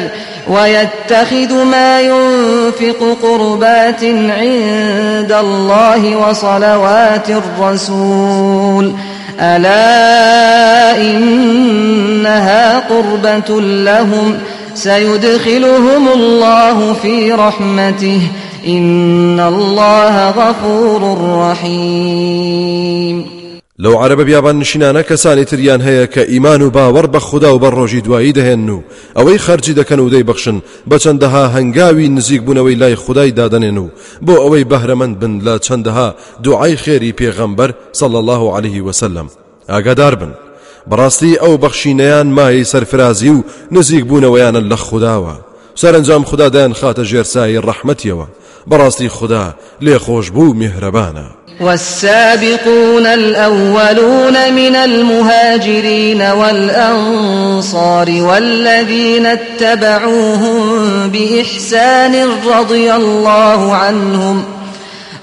ويتخذ 0.48 1.64
ما 1.64 2.00
ينفق 2.00 3.16
قربات 3.22 4.04
عند 4.30 5.32
الله 5.32 6.16
وصلوات 6.16 7.30
الرسول. 7.30 8.94
ألا 9.40 10.96
إنها 11.00 12.78
قربة 12.78 13.60
لهم؟ 13.60 14.38
سيدخلهم 14.76 16.08
الله 16.08 16.92
في 16.92 17.32
رحمته. 17.32 18.20
إن 18.66 19.40
الله 19.40 20.30
غفور 20.30 21.02
رحيم. 21.50 23.24
لەو 23.78 23.96
عربە 23.96 24.24
بیابان 24.24 24.62
نشینانە 24.62 25.02
کەسانی 25.10 25.44
تریان 25.44 25.80
هەیە 25.80 26.06
کە 26.14 26.18
ئیمان 26.18 26.62
و 26.62 26.70
باوەڕ 26.70 27.06
بە 27.06 27.16
خوددا 27.16 27.54
و 27.54 27.60
بە 27.60 27.74
ڕۆژی 27.74 28.02
دوایی 28.04 28.32
دەهێن 28.32 28.70
و 28.70 28.82
ئەوەی 29.16 29.38
خەرجی 29.38 29.74
دەکەن 29.74 29.98
و 29.98 30.10
دەی 30.10 30.24
بەخشن 30.24 30.62
بە 30.90 30.96
چەندەها 30.98 31.44
هەنگاوی 31.56 32.08
نزیک 32.08 32.42
بوونەوەی 32.42 32.76
بن 35.20 35.40
لە 35.46 35.60
چەندەها 35.66 36.14
دوعای 36.42 36.76
خێری 36.76 37.14
پێغەمبەر 37.20 37.70
صل 37.92 38.14
الله 38.14 38.56
عليه 38.56 38.82
وسلم. 38.82 39.26
ئاگادار 39.68 40.14
بن. 40.14 40.45
بەڕاستی 40.90 41.38
ئەو 41.42 41.58
بەخشینەیان 41.62 42.26
مای 42.36 42.64
سەرفرازی 42.64 43.28
و 43.28 43.44
نزیک 43.72 44.04
بوونەوەیانە 44.04 44.60
لە 44.70 44.76
خودداوە 44.86 45.34
سەرنجام 45.80 46.24
خوددادایان 46.24 46.74
خاتە 46.74 47.02
ژێرسایی 47.10 47.62
ڕەحمەتیەوە 47.66 48.26
بەڕاستی 48.70 49.08
خوددا 49.16 49.54
لێخۆش 49.84 50.26
بوو 50.30 50.54
میهرەبانە 50.60 51.26
والسابقون 51.60 53.06
الأولون 53.06 54.52
من 54.52 54.76
المهاجرين 54.76 56.30
والأنصار 56.30 58.10
والذين 58.10 59.26
اتبعوهم 59.26 61.10
بإحسان 61.10 62.14
رضي 62.58 62.92
الله 62.92 63.74
عنهم 63.74 64.55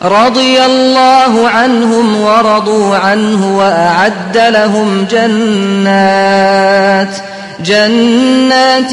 رضي 0.04 0.66
الله 0.66 1.50
عنهم 1.50 2.22
ورضوا 2.22 2.96
عنه 2.96 3.58
وأعد 3.58 4.38
لهم 4.38 5.08
جنات 5.12 7.16
جنات 7.60 8.92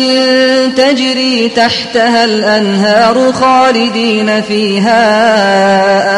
تجري 0.77 1.49
تحتها 1.49 2.24
الأنهار 2.24 3.32
خالدين 3.32 4.43
فيها 4.43 5.01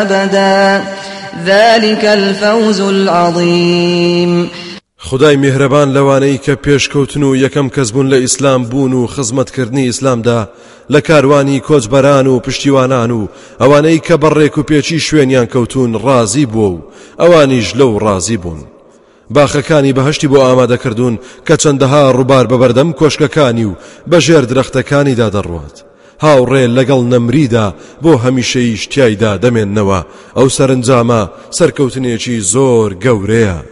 أبداً 0.02 0.82
ذلك 1.46 2.04
الفوز 2.04 2.80
العظيم. 2.80 4.48
خدای 5.08 5.36
میهرەبان 5.36 5.88
لەوانەی 5.96 6.38
کە 6.44 6.54
پێشکەوتن 6.64 7.22
و 7.22 7.36
یەکەم 7.36 7.68
کەس 7.74 7.88
بوون 7.92 8.08
لە 8.12 8.18
ئیسلام 8.24 8.62
بوون 8.64 8.92
و 8.92 9.06
خزمەتکردنی 9.06 9.88
ئیسلامدا 9.88 10.48
لە 10.92 11.00
کاروانی 11.08 11.62
کۆچبەران 11.68 12.26
و 12.26 12.40
پشتیوانان 12.40 13.10
و 13.10 13.28
ئەوانەی 13.60 14.02
کە 14.06 14.16
بەڕێک 14.22 14.58
و 14.58 14.62
پێچی 14.62 14.98
شوێنیان 15.06 15.46
کەوتون 15.52 15.92
ڕازی 16.04 16.46
بووە 16.52 16.70
و 16.72 16.82
ئەوانیش 17.20 17.68
لەو 17.78 17.98
ڕازی 18.04 18.38
بوون. 18.42 18.60
باخەکانی 19.34 19.96
بەهشتی 19.98 20.28
بۆ 20.32 20.38
ئامادەکردوون 20.44 21.18
کە 21.46 21.54
چەندەها 21.62 22.02
ڕووبار 22.16 22.46
بەبەردەم 22.50 22.90
کۆشکەکانی 23.00 23.64
و 23.70 23.78
بەژێر 24.10 24.44
درەختەکانیدا 24.50 25.28
دەڕوات. 25.36 25.76
هاوڕێ 26.24 26.64
لەگەڵ 26.76 27.00
نەمریدا 27.12 27.66
بۆ 28.02 28.12
هەمیشەی 28.24 28.78
شتیایدا 28.82 29.32
دەمێننەوە. 29.42 30.00
ئەو 30.36 30.48
سەرنجامە 30.56 31.22
سەرکەوتنێکی 31.56 32.36
زۆر 32.52 32.90
گەورەیە. 33.04 33.71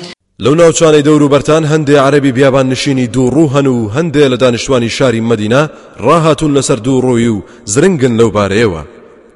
لەو 0.43 0.55
ناوچانەی 0.55 1.03
دەور 1.07 1.21
و 1.21 1.29
بەرتان 1.29 1.63
هەندێ 1.71 1.95
عربی 2.05 2.31
بیابان 2.31 2.69
نشینی 2.69 3.07
دوو 3.07 3.31
ڕوو 3.35 3.53
هەن 3.55 3.67
و 3.67 3.89
هەندێ 3.95 4.25
لە 4.31 4.37
دانیشتوانی 4.37 4.89
شاری 4.89 5.21
مدینە 5.21 5.61
ڕاهاتون 6.05 6.51
لەسەر 6.57 6.79
دوو 6.85 7.01
ڕۆی 7.01 7.27
و 7.35 7.43
زرنگن 7.65 8.13
لەو 8.19 8.29
بارەیەوە. 8.35 8.81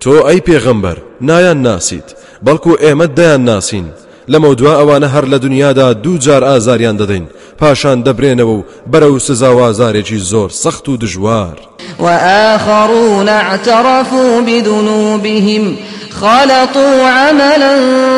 تۆ 0.02 0.14
ئەی 0.28 0.42
پێغەمبەر 0.48 0.98
نایان 1.22 1.62
ناسیت 1.62 2.08
بەڵکو 2.46 2.72
ئێمە 2.84 3.08
دەیان 3.18 3.44
ناسین. 3.50 3.88
لەمە 4.32 4.56
دوا 4.60 4.74
ئەوانە 4.80 5.08
هەر 5.16 5.26
لە 5.34 5.38
دنیادا 5.46 5.94
دوو 5.94 6.18
جار 6.18 6.44
ئازاریان 6.44 6.98
دەدەین. 7.02 7.26
پاشان 7.60 8.04
دەبرێنەوە 8.06 8.54
و 8.58 8.64
بەرە 8.92 9.10
و 9.14 9.20
سزاوازارێکی 9.20 10.20
زۆر 10.32 10.50
سەخت 10.64 10.90
و 10.90 10.98
دژوار. 10.98 11.58
وآخرون 12.00 13.30
اعترفوا 13.30 14.42
بذنوبهم 14.42 15.78
خلطوا 16.22 17.10
عملا 17.10 17.74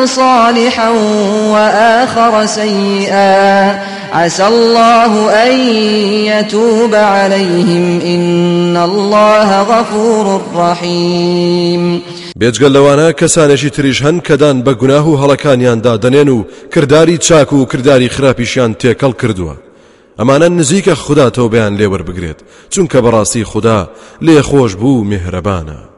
صالحا 0.06 0.90
وآخر 1.52 2.46
سيئا. 2.46 3.78
عسى 4.12 4.46
الله 4.46 5.30
أن 5.30 5.60
يتوب 6.26 6.94
عليهم. 6.94 8.00
إن 8.00 8.76
الله 8.76 9.62
غفور 9.62 10.42
رحيم. 10.56 12.02
بێجگەل 12.40 12.72
لەوانە 12.72 13.12
کەسانێکی 13.20 13.70
تریش 13.70 14.02
هەن 14.02 14.20
کەدان 14.20 14.64
بە 14.64 14.68
گوناه 14.68 15.08
و 15.08 15.18
هەڵەکانیاندا 15.18 16.02
دەنێن 16.04 16.28
و 16.28 16.44
کردداری 16.74 17.18
چاک 17.18 17.52
و 17.52 17.64
کردداری 17.64 18.08
خراپیشیان 18.08 18.76
تێکەڵ 18.82 19.12
کردووە. 19.22 19.54
ئەمانە 20.18 20.48
نزیکە 20.58 20.88
خوددا 20.88 21.30
تۆ 21.30 21.50
بەیان 21.52 21.76
لێوەربگرێت 21.78 22.38
چونکە 22.70 22.98
بەڕاستی 23.04 23.42
خوددا 23.42 23.88
لێ 24.22 24.42
خۆش 24.42 24.72
بوو 24.74 25.04
میهرەبانە 25.10 25.87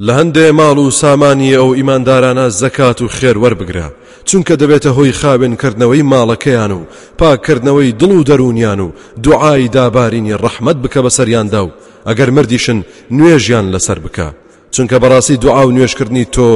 لە 0.00 0.12
هەندێ 0.18 0.46
ماڵ 0.58 0.78
و 0.78 0.90
سامانی 0.90 1.56
ئەو 1.56 1.70
ئیماندارانە 1.78 2.46
زەکات 2.60 2.98
و 3.02 3.08
خێر 3.08 3.36
وەربگرە. 3.42 3.88
چونکە 4.28 4.54
دەبێتە 4.62 4.90
هۆی 4.96 5.16
خاوێنکردنەوەی 5.20 6.08
ماڵەکەیان 6.12 6.72
و 6.78 6.86
پاکردنەوەی 7.18 7.94
دڵ 8.00 8.12
و 8.18 8.24
دەرونیان 8.30 8.80
و 8.80 8.92
دوعای 9.22 9.68
دابارینی 9.68 10.38
ڕەحمت 10.42 10.76
بکە 10.84 11.00
بە 11.04 11.10
سەریاندا 11.16 11.62
و 11.64 11.74
ئەگەر 12.08 12.30
مردیشن 12.36 12.78
نوێژیان 13.16 13.66
لەسەر 13.74 13.98
بکە. 14.04 14.28
چونکە 14.74 14.96
بەڕاستی 15.02 15.40
دوعا 15.44 15.62
و 15.66 15.74
نوێشکردنی 15.76 16.30
تۆ 16.34 16.48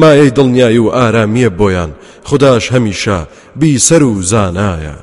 مایەی 0.00 0.34
دڵنیایی 0.36 0.84
و 0.84 0.92
ئارامیە 0.96 1.50
بۆیان. 1.58 1.90
خداش 2.28 2.64
هەمیشە 2.74 3.18
بیسەر 3.60 4.02
و 4.02 4.22
زانایە. 4.22 4.96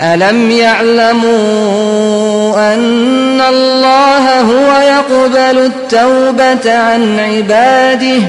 ألم 0.00 0.50
يعلموا 0.50 2.35
أن 2.56 3.40
الله 3.40 4.40
هو 4.40 4.80
يقبل 4.80 5.58
التوبة 5.58 6.72
عن 6.72 7.18
عباده 7.20 8.22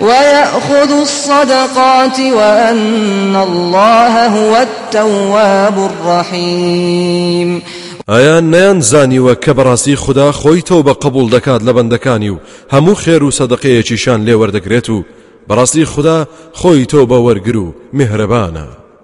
ويأخذ 0.00 1.00
الصدقات 1.00 2.20
وأن 2.20 3.36
الله 3.36 4.26
هو 4.26 4.56
التواب 4.56 5.90
الرحيم. 5.90 7.62
ئایان 8.08 8.50
نەیان 8.50 8.80
زانیوە 8.80 9.34
کە 9.44 9.50
بەڕاستی 9.50 9.94
خوددا 9.94 10.32
خۆی 10.32 10.62
تەو 10.62 10.82
بە 10.82 10.90
قبول 10.90 11.30
دەکات 11.30 11.62
لە 11.62 11.72
بەندەکانی 11.76 12.30
و 12.30 12.40
هەموو 12.72 12.94
خێر 12.94 13.22
و 13.22 13.30
سەدەقەیەکیشان 13.30 14.20
لێ 14.26 14.34
وەردەگرێت 14.40 14.88
و 14.90 15.04
بەڕاستی 15.48 15.84
خوددا 15.84 16.26
خۆی 16.52 16.86
تۆ 16.86 17.06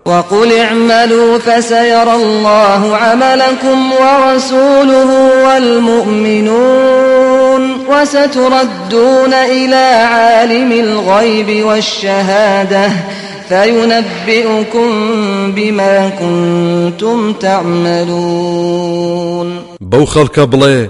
وقل 0.06 0.52
اعملوا 0.52 1.38
فسيرى 1.38 2.14
الله 2.14 2.96
عملكم 2.96 3.92
ورسوله 3.92 5.10
والمؤمنون 5.44 7.06
وستردون 7.88 9.34
إلى 9.34 9.84
عالم 10.14 10.72
الغيب 10.72 11.64
والشهادة 11.66 12.90
فينبئكم 13.48 14.90
بما 15.52 16.10
كنتم 16.20 17.32
تعملون. 17.32 18.76
بو 19.80 20.06
خەڵکە 20.06 20.46
بڵێ 20.52 20.88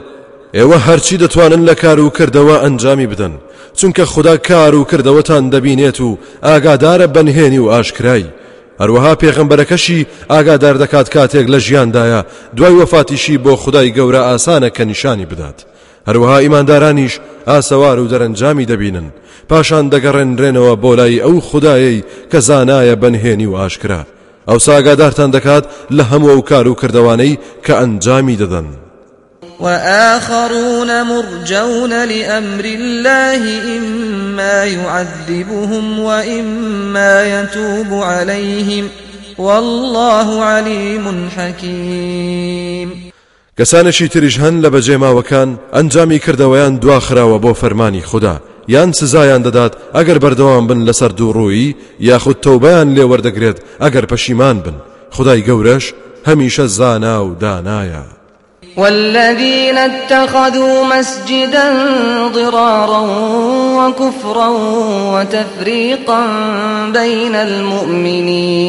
ئێوە 0.56 0.78
هەرچی 0.86 1.16
دەتوانن 1.18 1.62
لە 1.68 1.74
کار 1.74 2.00
و 2.00 2.10
کردەوە 2.10 2.56
ئەنجامی 2.64 3.06
بدەن 3.06 3.32
چونکە 3.78 4.00
خدا 4.00 4.36
کار 4.36 4.74
و 4.74 4.84
کردەوەتان 4.84 5.50
دەبینێت 5.54 6.00
و 6.00 6.18
ئاگادارە 6.42 7.06
بەنهێنی 7.14 7.58
هەروەها 8.80 9.12
پێغمبەرەکەشی 9.22 10.06
ئاگادار 10.32 10.76
دەکات 10.82 11.08
کاتێک 11.14 11.46
لە 11.54 11.58
ژیاندایە. 11.66 12.20
دوای 12.56 12.74
وەفاتیشی 12.80 13.40
بۆ 13.44 13.52
خدای 13.62 13.92
گەورە 13.96 14.22
ئاسانە 14.28 14.70
کە 14.76 14.82
نیشانی 14.90 15.26
بدات. 15.26 15.58
هەروەها 16.08 16.38
ئیماندارانیش 16.44 17.14
ئاسەوار 17.50 17.98
و 17.98 18.08
دەرەنجامی 18.12 18.68
دەبینن. 18.72 19.08
پاشان 19.48 19.84
دەگەڕێنرێنەوە 19.92 20.74
بۆ 20.82 20.92
لای 20.98 21.22
ئەو 21.24 21.40
خدایەی 21.48 22.04
کە 22.30 22.38
زانایە 22.48 22.96
بەنهێنی 23.02 23.50
و 23.50 23.56
ئاشکرا. 23.60 24.02
ئەو 24.48 24.58
ساگادارتان 24.66 25.30
دەکات 25.36 25.64
لە 25.96 26.04
هەموو 26.10 26.32
ئەو 26.34 26.42
کار 26.50 26.66
و 26.68 26.78
کردوانەی 26.80 27.38
کە 27.64 27.72
ئەنجامی 27.80 28.36
دەدەن. 28.42 28.85
وآخرون 29.60 31.02
مرجون 31.02 32.04
لأمر 32.04 32.64
الله 32.64 33.42
إما 33.78 34.64
يعذبهم 34.64 35.98
وإما 35.98 37.40
يتوب 37.40 38.02
عليهم. 38.02 38.88
والله 39.38 40.44
عليم 40.44 41.28
حكيم. 41.36 43.12
کەسانێکی 43.60 44.08
تریش 44.08 44.38
هەن 44.38 44.62
لە 44.62 44.68
بەجێماوەکان 44.68 45.48
ئەنجامی 45.72 46.18
کردەوەیان 46.18 46.80
دواخراوە 46.80 47.40
بۆ 47.44 47.52
فەرمانی 47.54 48.02
خوددا. 48.02 48.40
یان 48.68 48.92
سزایان 48.92 49.42
دەدات 49.42 49.72
ئەگەر 49.94 50.18
بەردەوام 50.18 50.66
بن 50.68 50.86
لەسەر 50.86 51.12
دووڕووی 51.18 51.74
یاخود 52.00 52.40
تەوبیان 52.40 52.88
لێ 52.94 53.04
وەردەگرێت 53.10 53.58
ئەگەر 53.80 54.04
پەشیمان 54.12 54.56
بن. 54.64 54.76
خدای 55.10 55.44
گەورەش 55.48 55.84
هەمیشە 56.28 56.64
زانا 56.78 57.24
و 57.24 57.36
دانایە. 57.40 58.15
والذين 58.76 59.78
اتخذوا 59.78 60.84
مسجدا 60.84 61.74
ضرارا 62.32 63.00
وكفرا 63.76 64.48
وتفريقا 65.12 66.26
بين 66.92 67.34
المؤمنين 67.34 68.66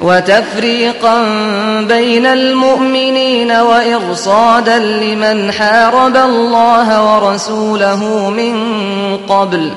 وتفريقا 0.00 1.22
بين 1.80 2.26
المؤمنين 2.26 3.52
وإرصادا 3.52 4.78
لمن 4.78 5.52
حارب 5.52 6.16
الله 6.16 7.14
ورسوله 7.14 8.30
من 8.30 8.56
قبل 9.28 9.70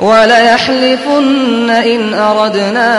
وليحلفن 0.00 1.70
إن 1.70 2.14
أردنا 2.14 2.92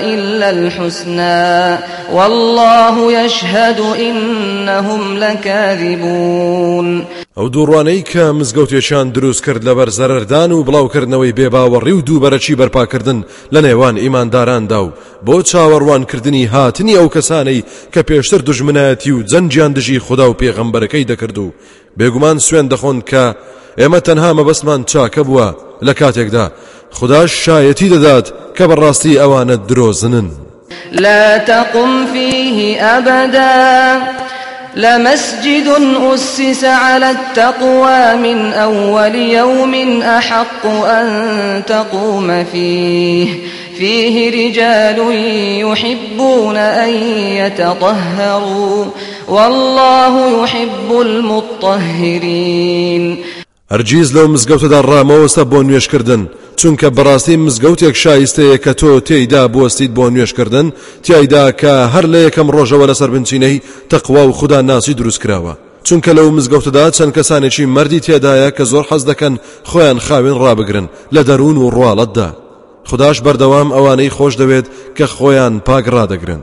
إلا 0.00 0.50
الحسنى 0.50 1.78
والله 2.12 3.12
يشهد 3.12 3.80
إنهم 3.80 5.18
لكاذبون 5.18 7.04
ئەو 7.36 7.48
دووڕوانەی 7.48 8.02
کە 8.12 8.32
مزگەوتێکیان 8.40 9.12
دروست 9.12 9.44
کرد 9.44 9.62
لەبەر 9.64 9.90
زەرەردان 9.90 10.50
و 10.52 10.64
بڵاوکردنەوەی 10.64 11.34
بێباوەڕی 11.38 11.92
و 11.92 12.02
دووبەرەچی 12.02 12.56
بەرپاکردن 12.60 13.24
لە 13.54 13.60
نێوان 13.66 13.96
ئیمانداراندا 13.96 14.84
و 14.84 14.92
بۆ 15.26 15.42
چاوەڕوانکردنی 15.42 16.48
هاتنی 16.52 16.96
ئەو 16.96 17.08
کەسانەی 17.14 17.64
کە 17.92 18.00
پێشتر 18.08 18.40
دژمنایەتی 18.48 19.10
و 19.10 19.22
جەنجیان 19.22 19.72
دژی 19.76 19.98
خوددا 19.98 20.30
و 20.30 20.36
پێغەمبەرەکەی 20.40 21.08
دەکرد 21.10 21.38
و 21.38 21.52
بێگومان 21.98 22.38
سوێن 22.46 22.68
دەخۆن 22.72 22.98
کە 23.10 23.24
ئێمە 23.80 24.00
تەنها 24.06 24.30
مەبەستمان 24.38 24.80
چاکە 24.90 25.22
بووە. 25.28 25.65
لە 25.82 25.94
کاتێکدا 25.94 26.50
خداش 26.90 27.48
شایەتی 27.48 27.90
دەدات 27.90 28.28
کە 28.56 28.62
بەڕاستی 28.62 29.18
ئەوانە 29.18 29.56
درۆزنن. 29.68 30.30
لا 30.92 31.38
تقم 31.38 32.06
فيه 32.12 32.82
أبدا. 32.82 34.02
لمسجد 34.76 35.68
أسس 36.14 36.64
على 36.64 37.10
التقوى 37.10 38.16
من 38.16 38.52
أول 38.52 39.14
يوم 39.14 40.02
أحق 40.02 40.66
أن 40.66 41.62
تقوم 41.66 42.44
فيه. 42.44 43.28
فيه 43.78 44.48
رجال 44.48 44.98
يحبون 45.60 46.56
أن 46.56 46.88
يتطهروا. 47.14 48.84
والله 49.28 50.44
يحب 50.44 51.00
المطهرين. 51.00 53.24
هەرگیز 53.72 54.08
لەو 54.16 54.26
مزگەوتەدا 54.34 54.80
ڕامەوەستە 54.90 55.42
بۆ 55.50 55.58
نوێشکردن. 55.66 56.22
چونکە 56.60 56.88
بەڕاستی 56.96 57.36
مزگەوتێک 57.46 57.96
شایستەیە 58.02 58.56
کە 58.64 58.72
تۆ 58.80 58.90
تێیدا 59.06 59.42
بوەستیت 59.52 59.92
بۆ 59.96 60.04
نوێشکردن 60.14 60.66
تایدا 61.04 61.44
کە 61.60 61.72
هەر 61.94 62.06
لە 62.12 62.18
یەکەم 62.26 62.48
ڕۆژەوە 62.54 62.86
لەسەر 62.90 63.10
بنچینەی 63.14 63.62
تەقوا 63.90 64.22
و 64.26 64.36
خوددا 64.38 64.60
ناسی 64.70 64.94
دروست 64.94 65.20
کراوە. 65.22 65.54
چونکە 65.86 66.10
لەو 66.18 66.28
مزگەوتدا 66.36 66.84
چەند 66.96 67.12
کەسانێکی 67.16 67.70
مردی 67.76 68.00
تێدایە 68.06 68.50
کە 68.56 68.64
زۆر 68.72 68.84
حەز 68.90 69.02
دەکەن 69.10 69.34
خۆیان 69.70 69.98
خاوێن 70.06 70.36
ڕابگرن 70.42 70.86
لە 71.14 71.22
دەروون 71.28 71.56
و 71.58 71.70
ڕواڵەتدا. 71.74 72.28
خداش 72.90 73.16
بەردەوام 73.24 73.68
ئەوانەی 73.76 74.14
خۆش 74.16 74.34
دەوێت 74.40 74.66
کە 74.96 75.06
خۆیان 75.16 75.54
پاک 75.66 75.84
ڕدەگرن 75.94 76.42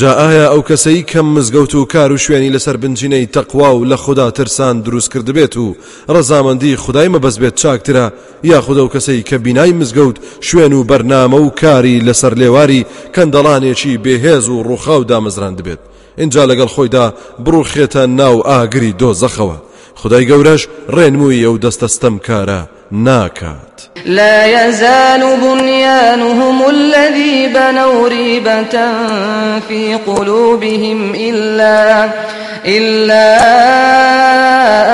جا 0.00 0.12
ئایا 0.12 0.46
ئەو 0.52 0.62
کەسەی 0.68 1.02
کەم 1.10 1.26
مزگەوت 1.36 1.74
و 1.74 1.84
کار 1.84 2.12
و 2.12 2.16
شوێنی 2.16 2.58
لەسەر 2.58 2.76
بنجینەی 2.82 3.26
تەقوا 3.26 3.70
و 3.74 3.86
لە 3.90 3.94
خوددا 3.94 4.30
ترسان 4.30 4.80
دروست 4.80 5.12
کرد 5.12 5.28
بێت 5.36 5.56
و 5.56 5.76
ڕەزامەندی 6.08 6.76
خدای 6.76 7.08
مەبەست 7.14 7.38
بێت 7.42 7.54
چاکترە 7.62 8.06
یا 8.42 8.60
خودە 8.60 8.82
و 8.82 8.92
کەسەی 8.94 9.24
کە 9.28 9.34
بینای 9.34 9.72
مزگەوت 9.72 10.16
شوێن 10.40 10.72
و 10.72 10.84
بەرنامە 10.90 11.38
و 11.40 11.50
کاری 11.60 12.02
لەسەر 12.06 12.34
لێواری 12.40 12.86
کەندەڵانێکی 13.14 13.98
بێهێز 14.04 14.48
و 14.48 14.62
ڕووخاو 14.68 15.06
دامەزران 15.10 15.54
دەبێت 15.58 15.80
اینجا 16.18 16.46
لەگەڵ 16.50 16.68
خۆیدا 16.74 17.06
بڕوخێتە 17.44 18.02
ناو 18.20 18.36
ئاگری 18.48 18.94
دۆزەخەوە. 19.00 19.58
خدای 19.94 20.26
گەورەش 20.30 20.62
ڕێنمووی 20.94 21.44
ئەو 21.46 21.56
دەستەستەم 21.64 22.16
کارە 22.26 22.60
ناکات 22.94 23.82
لا 24.06 24.66
يزال 24.66 25.36
بنيانهم 25.42 26.68
الذي 26.70 27.48
بنوا 27.48 28.08
ريبة 28.08 28.92
في 29.68 29.94
قلوبهم 30.06 31.14
إلا 31.14 32.10
إلا 32.66 33.26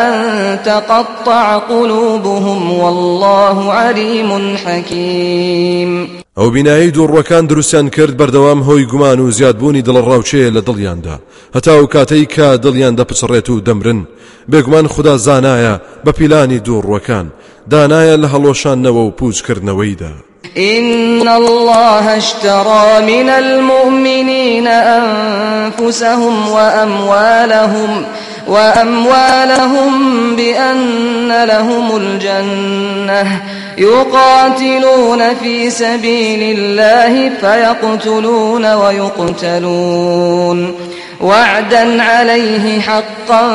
أن 0.08 0.58
تقطع 0.64 1.58
قلوبهم 1.58 2.72
والله 2.72 3.72
عليم 3.72 4.56
حكيم. 4.56 6.20
ئەو 6.36 6.50
بینایی 6.50 6.92
دووڕەکان 6.92 7.46
دروستیان 7.46 7.88
کرد 7.90 8.16
بەردەوام 8.16 8.62
هۆی 8.68 8.86
گومان 8.90 9.20
و 9.20 9.30
زیادبوونی 9.30 9.82
دڵڕاوچەیە 9.82 10.54
لە 10.56 10.62
دڵیاندا 10.68 11.16
هەتا 11.56 11.68
و 11.68 11.86
کاتەی 11.86 12.26
کە 12.34 12.60
دڵیان 12.64 12.96
دەپچڕێت 13.00 13.50
و 13.50 13.60
دەمرن 13.60 14.06
بێگومان 14.50 14.86
خدا 14.86 15.18
زانایە 15.18 15.80
بە 16.04 16.12
پیلانی 16.12 16.60
دووڕەکان 16.66 17.26
دانایە 17.70 18.16
لە 18.22 18.28
هەڵۆشانەوە 18.34 19.02
و 19.06 19.12
پوچکردنەوەیدا. 19.18 20.12
إن 20.56 21.28
الله 21.28 22.16
اشترى 22.16 23.02
من 23.06 23.28
المؤمنين 23.28 24.66
أنفسهم 24.66 26.48
وأموالهم 26.48 28.04
وأموالهم 28.48 29.92
بأن 30.36 31.44
لهم 31.44 31.96
الجنة 31.96 33.40
يقاتلون 33.78 35.34
في 35.34 35.70
سبيل 35.70 36.58
الله 36.58 37.30
فيقتلون 37.40 38.74
ويقتلون 38.74 40.58
وعدا 41.20 42.02
عليه 42.02 42.80
حقا 42.80 43.48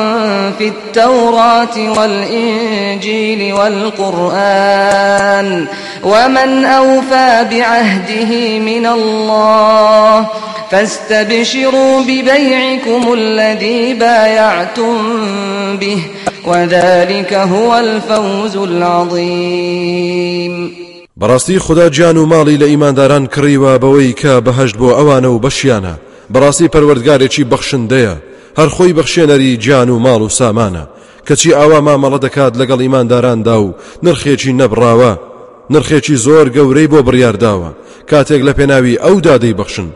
في 0.58 0.68
التوراة 0.68 1.98
والإنجيل 1.98 3.52
والقرآن 3.52 4.86
ومن 6.02 6.64
أوفى 6.64 7.46
بعهده 7.50 8.58
من 8.58 8.86
الله 8.86 10.26
فاستبشروا 10.70 12.00
ببيعكم 12.00 13.12
الذي 13.12 13.94
بايعتم 13.94 14.96
به 15.76 16.02
وذلك 16.46 17.34
هو 17.34 17.78
الفوز 17.78 18.56
العظيم 18.56 20.06
بەڕاستی 21.20 21.58
خدا 21.58 21.88
گیان 21.88 22.16
و 22.16 22.26
ماڵی 22.26 22.58
لە 22.58 22.62
ئیمانداران 22.62 23.26
کڕیوە 23.26 23.78
بەوەی 23.80 24.14
کە 24.20 24.40
بەهشت 24.46 24.76
بۆ 24.76 24.88
ئەوانە 24.98 25.26
و 25.26 25.40
بەشیانە. 25.40 25.94
بەڕاستی 26.32 26.70
پەروەردگارێکی 26.74 27.48
بەخشندەیە. 27.52 28.14
هەر 28.58 28.68
خۆی 28.74 28.96
بەخشێنەری 28.98 29.58
گیان 29.64 29.88
و 29.90 30.02
ماڵ 30.04 30.20
و 30.22 30.34
سامانە. 30.38 30.84
کەچی 31.26 31.56
ئاوا 31.58 31.80
مامەڵە 31.86 32.18
دەکات 32.26 32.52
لەگەڵ 32.60 32.80
ئیمانداراندا 32.84 33.56
و 33.62 33.74
نرخێکی 34.04 34.56
نەبراوە 34.60 35.12
نرخێکی 35.72 36.16
زۆر 36.26 36.46
گەورەی 36.56 36.90
بۆ 36.92 37.00
بڕیارداوە. 37.06 37.70
کاتێک 38.10 38.42
لە 38.48 38.52
پێناوی 38.58 39.00
ئەو 39.04 39.16
دادەی 39.26 39.56
بەخشن. 39.58 39.88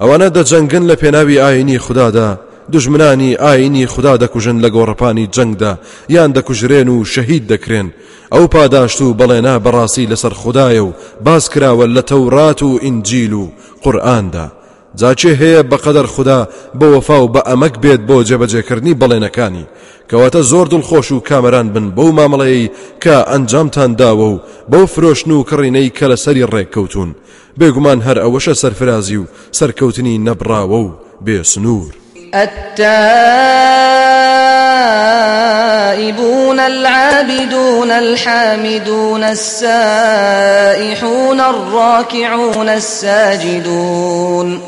ئەوانە 0.00 0.28
دەجەنگن 0.36 0.84
لە 0.90 0.96
پێناوی 1.02 1.40
ئاینی 1.44 1.78
خوددادا 1.84 2.30
دژمنانی 2.72 3.36
ئاینی 3.42 3.86
خوددا 3.86 4.14
دەکوژن 4.22 4.56
لە 4.64 4.68
گۆڕپانی 4.74 5.30
جەنگدا. 5.34 5.72
یان 6.14 6.30
دەکوژرێن 6.36 6.88
و 6.88 7.04
شەهید 7.04 7.44
دەکرێن. 7.52 7.88
ئەو 8.34 8.44
پاداشت 8.54 9.00
و 9.02 9.14
بەڵێنا 9.18 9.54
بەڕاستی 9.64 10.08
لەسەر 10.12 10.34
خدایە 10.40 10.82
و 10.86 10.94
باز 11.24 11.44
کراوە 11.52 11.86
لە 11.96 12.02
تەورات 12.10 12.62
و 12.62 12.78
ئینجیل 12.84 13.32
و 13.32 13.50
قورئاندا 13.82 14.46
جا 15.00 15.08
چێ 15.08 15.32
هەیە 15.40 15.62
بەقەدەر 15.70 16.06
خوددا 16.14 16.40
بە 16.78 16.86
وەفا 16.94 17.18
و 17.20 17.32
بە 17.34 17.40
ئەمەک 17.48 17.74
بێت 17.82 18.00
بۆ 18.08 18.16
جێبەجێکردنی 18.28 18.98
بەڵێنەکانی. 19.00 19.68
کەواتە 20.10 20.40
زۆر 20.50 20.66
دڵخۆش 20.72 21.08
و 21.12 21.24
کامەران 21.28 21.68
بن 21.74 21.86
بەو 21.96 22.10
مامەڵەیە 22.18 22.72
کە 23.02 23.16
ئەنجامتان 23.30 23.90
داوە 24.00 24.28
و 24.34 24.42
بەو 24.70 24.84
فرۆشن 24.92 25.30
و 25.30 25.46
کڕینەی 25.50 25.94
کە 25.98 26.06
لە 26.12 26.16
سەری 26.24 26.48
ڕێککەوتون 26.52 27.10
بێگومان 27.58 28.00
هەر 28.06 28.18
ئەوەشە 28.24 28.54
سەرفرازی 28.62 29.16
و 29.16 29.28
سەرکەوتنی 29.58 30.22
نەبراوە 30.26 30.80
و 30.84 30.86
بێسنوور. 31.26 31.92
التائبون 32.34 33.38
العابدون 36.58 37.90
الحامدون 37.90 39.22
السائحون 39.22 40.60
الراكعون 41.40 42.68
الساجدون 42.68 44.60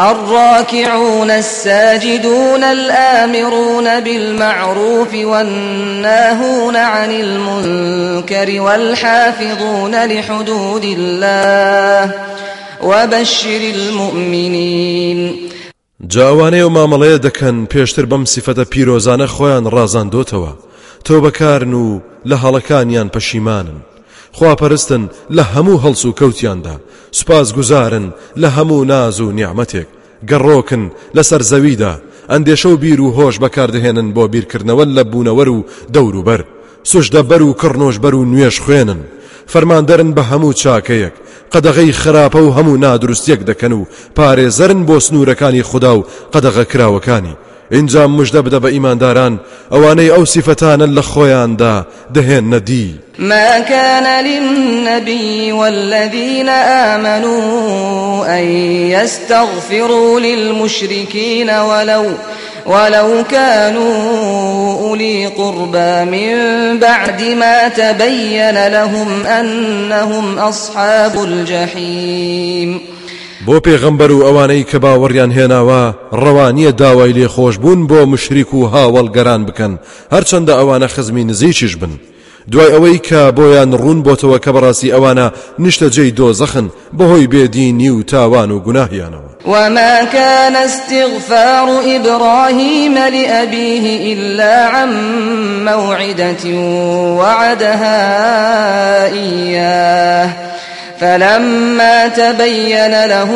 الراكعون 0.00 1.30
الساجدون 1.30 2.64
الآمرون 2.64 4.00
بالمعروف 4.00 5.14
والناهون 5.14 6.76
عن 6.76 7.10
المنكر 7.10 8.60
والحافظون 8.60 10.04
لحدود 10.04 10.84
الله 10.84 12.14
وبشر 12.82 13.60
المؤمنين. 13.74 15.50
جا 16.08 16.14
ئەوانەی 16.14 16.64
و 16.64 16.70
مامەڵەیە 16.70 17.20
دەکەن 17.26 17.66
پێشتر 17.72 18.06
بەم 18.06 18.24
سیفەتە 18.24 18.64
پیرۆزانە 18.72 19.26
خۆیان 19.34 19.64
ڕازاندۆتەوە 19.74 20.52
تۆ 21.04 21.12
بەکارن 21.24 21.74
و 21.74 22.00
لە 22.26 22.36
هەڵەکانیان 22.42 23.08
پەشیمانن 23.14 23.78
خواپەرستن 24.32 25.02
لە 25.36 25.42
هەموو 25.52 25.80
هەڵس 25.84 26.04
و 26.04 26.12
سوپاس 27.18 27.48
گوزارن 27.54 28.06
لە 28.42 28.48
هەموو 28.56 28.84
ناز 28.92 29.20
و 29.20 29.32
نیعمەتێک. 29.38 29.88
گەڕۆکن 30.30 30.82
لەسەر 31.16 31.42
زەویدا. 31.50 31.94
ئەندێشە 32.30 32.66
و 32.66 32.76
بیر 32.76 33.00
و 33.00 33.14
هۆش 33.16 33.36
بەکاردەهێنن 33.42 34.08
بۆ 34.16 34.24
بیرکردنەوە 34.32 34.84
لە 34.96 35.02
بوونەوەر 35.10 35.48
و 35.48 35.64
دەوروبەر 35.94 36.40
سوژدە 36.90 37.22
بەر 37.30 37.42
و 37.42 37.56
کڕنۆش 37.60 37.96
بەر 38.04 38.14
و 38.14 38.24
نوێش 38.32 38.56
خوێنن. 38.64 39.00
فەرماندەرن 39.52 40.10
بە 40.16 40.22
هەموو 40.30 40.58
چاکەیەک. 40.62 41.14
قەدەغەی 41.52 41.96
خراپە 42.00 42.40
و 42.42 42.54
هەموو 42.56 42.80
نادروستێک 42.84 43.40
دەکەن 43.50 43.72
و 43.72 43.86
پارێزەرن 44.16 44.80
بۆ 44.88 44.96
سنوورەکانی 45.06 45.66
خوددا 45.68 45.92
و 45.98 46.06
قەدەغە 46.32 46.64
کراوەکانی. 46.70 47.36
اینجا 47.70 48.06
مژدە 48.06 48.40
بدە 48.46 48.58
بە 48.64 48.68
ئیمانداران 48.74 49.40
ئەوانەی 49.72 50.12
ئەو 50.14 50.24
سیفەتانە 50.32 50.86
لە 50.96 51.02
خۆیاندا 51.10 51.74
دەهێن 52.14 52.44
نەدی 52.54 52.88
ما 53.18 53.60
كان 53.60 54.24
للنبي 54.24 55.52
والذين 55.52 56.48
آمنوا 56.48 58.26
أن 58.38 58.44
يستغفروا 58.96 60.20
للمشركين 60.20 61.50
ولو 61.50 62.06
ولو 62.66 63.24
كانوا 63.30 63.94
أولي 64.80 65.26
قربى 65.26 66.04
من 66.04 66.34
بعد 66.78 67.22
ما 67.22 67.68
تبين 67.68 68.66
لهم 68.66 69.26
أنهم 69.26 70.38
أصحاب 70.38 71.24
الجحيم. 71.24 72.80
بۆ 73.46 73.56
پێغەمبەر 73.66 74.10
و 74.12 74.24
ئەوانەی 74.26 74.66
کە 74.70 74.78
باوەڕیان 74.84 75.32
هێناوە 75.38 75.82
ڕەوانیە 76.22 76.72
داوای 76.80 77.12
لێخۆشببوون 77.18 77.80
بۆ 77.90 78.00
مشریک 78.12 78.54
و 78.54 78.68
هاوڵگەران 78.72 79.42
بکەن. 79.48 79.72
هەرچەندە 80.14 80.52
ئەوانە 80.58 80.88
خزمی 80.94 81.24
نزیکیش 81.24 81.76
بن. 81.76 81.92
دوای 82.50 82.72
ئەوەی 82.74 82.98
کە 83.08 83.20
بۆیان 83.36 83.70
ڕوون 83.80 83.98
بۆتەوە 84.06 84.38
کە 84.44 84.50
بەڕاستی 84.54 84.92
ئەوانە 84.94 85.26
نیشتە 85.62 85.88
جێی 85.94 86.14
دۆزەخن 86.18 86.66
بەهۆی 86.98 87.30
بێدینی 87.32 87.90
و 87.90 88.02
تاوان 88.02 88.50
و 88.50 88.62
گوناهیانەوە. 88.66 89.30
وما 89.46 90.04
كان 90.12 90.56
استغفار 90.56 91.68
إبراهيم 91.96 92.94
لأبيه 92.94 94.12
إلا 94.12 94.66
عن 94.66 94.90
موعدة 95.64 96.44
وعدها 97.18 98.00
إياه. 99.06 100.49
فلما 101.00 102.08
تبين 102.08 103.04
له 103.04 103.30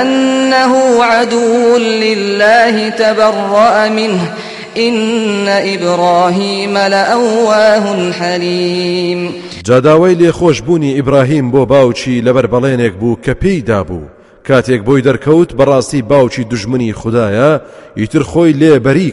أنه 0.00 1.04
عدو 1.04 1.76
لله 1.76 2.88
تبرأ 2.88 3.88
منه. 3.88 4.32
إن 4.76 5.48
إبراهيم 5.48 6.78
لأواه 6.78 8.12
حليم. 8.12 9.32
جاداوەی 9.64 10.14
لێخۆشببوونی 10.14 10.94
ئیبراهیم 10.94 11.50
بۆ 11.52 11.66
باوچی 11.66 12.22
لەبەر 12.22 12.46
بەڵێنێک 12.46 12.94
بوو 13.00 13.18
کە 13.26 13.30
پێی 13.44 13.62
دابوو. 13.66 14.08
کاتێک 14.48 14.82
بۆی 14.84 15.02
دەرکەوت 15.02 15.50
بەڕاستی 15.58 16.02
باوکی 16.02 16.44
دژمنی 16.44 16.94
خدایە 16.94 17.60
ئیتر 17.96 18.22
خۆی 18.22 18.56
لێبەری 18.60 19.12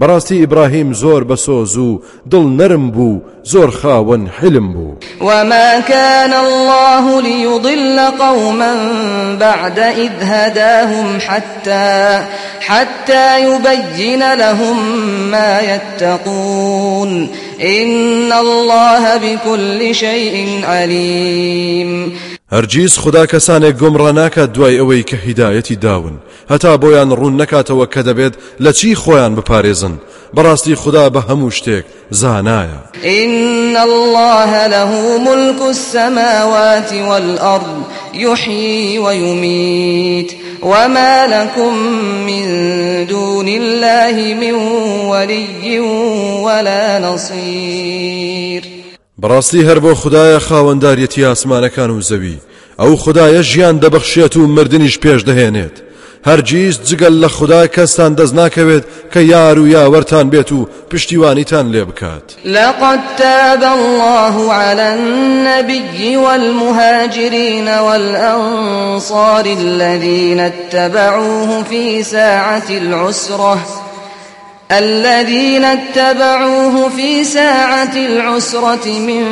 بەڕاستی 0.00 0.32
ئیبراهیم 0.32 0.92
زۆر 0.94 1.22
بەسۆز 1.30 1.76
و 1.76 2.00
دڵ 2.30 2.44
نەرم 2.58 2.90
بوو 2.90 3.20
زۆر 3.44 3.70
خاوەن 3.70 4.22
حلم 4.38 4.72
بوو 4.72 4.94
وما 5.20 5.80
كان 5.80 6.32
الله 6.32 7.20
ليضل 7.22 7.98
قوما 8.18 8.74
بعد 9.40 9.78
إذ 9.78 10.12
هداهم 10.22 11.18
حتى 11.20 12.24
حتى 12.68 13.44
يبين 13.44 14.34
لهم 14.34 14.76
ما 15.30 15.60
يتقون. 15.60 17.28
إن 17.60 18.32
الله 18.32 19.16
بكل 19.16 19.94
شيء 19.94 20.60
عليم. 20.64 22.18
هەرگیز 22.52 22.98
خدا 22.98 23.26
کەسانێک 23.26 23.74
گۆمڕە 23.82 24.12
ناکات 24.20 24.52
دوای 24.52 24.78
ئەوەی 24.80 25.04
کە 25.10 25.16
هیدایەتی 25.26 25.76
داون. 25.76 26.16
هەتا 26.50 26.72
بۆیان 26.82 27.10
ڕوون 27.18 27.34
نەکاتەوە 27.42 27.86
کە 27.94 28.00
دەبێت 28.08 28.34
لە 28.64 28.72
چی 28.78 28.94
خۆیان 28.94 29.32
بپارێزن. 29.38 29.94
خدا 30.82 31.10
بە 31.10 31.20
هەموو 31.28 31.50
شتێک 31.50 31.84
زانایە. 32.10 32.80
إن 33.04 33.76
الله 33.76 34.66
له 34.66 35.18
ملك 35.18 35.62
السماوات 35.62 36.92
والأرض 36.92 37.82
يحيي 38.14 38.98
ويميت. 38.98 40.32
وما 40.62 41.26
لكم 41.26 41.74
من 42.26 42.46
دون 43.06 43.48
الله 43.48 44.34
من 44.34 44.54
ولي 45.08 45.80
ولا 46.44 46.98
نصير. 46.98 48.77
بەڕاستی 49.22 49.66
هەر 49.68 49.78
بۆ 49.84 49.92
خدایە 50.02 50.40
خاوەنداریەتی 50.48 51.26
ئاسمانەکان 51.28 51.90
و 51.90 52.00
زەوی. 52.08 52.38
ئەو 52.80 52.92
خدایە 53.02 53.42
ژیان 53.50 53.76
دەبەخشێت 53.82 54.34
و 54.36 54.46
مردنیش 54.56 54.98
پێش 55.04 55.20
دەهێنێت. 55.28 55.76
هەرگیز 56.28 56.76
جگەل 56.88 57.14
لە 57.22 57.28
خدا 57.36 57.66
کەستان 57.66 58.12
دەست 58.18 58.34
ناکەوێت 58.40 58.84
کە 59.12 59.20
یار 59.32 59.58
و 59.58 59.68
یاوەرتان 59.74 60.26
بێت 60.32 60.50
و 60.52 60.68
پشتیوانیتان 60.90 61.66
لێ 61.72 61.84
بکات. 61.88 62.26
لقد 62.44 63.00
تاب 63.18 63.62
الله 63.62 64.52
على 64.52 64.86
النبي 64.96 66.16
والمهاجرين 66.16 67.68
والأنصار 67.68 69.44
الذين 69.46 70.40
اتبعوه 70.40 71.64
في 71.70 72.02
ساعة 72.02 72.68
العسرة. 72.70 73.87
الذين 74.72 75.64
اتبعوه 75.64 76.88
في 76.88 77.24
ساعة 77.24 77.96
العسرة 77.96 78.98
من 78.98 79.24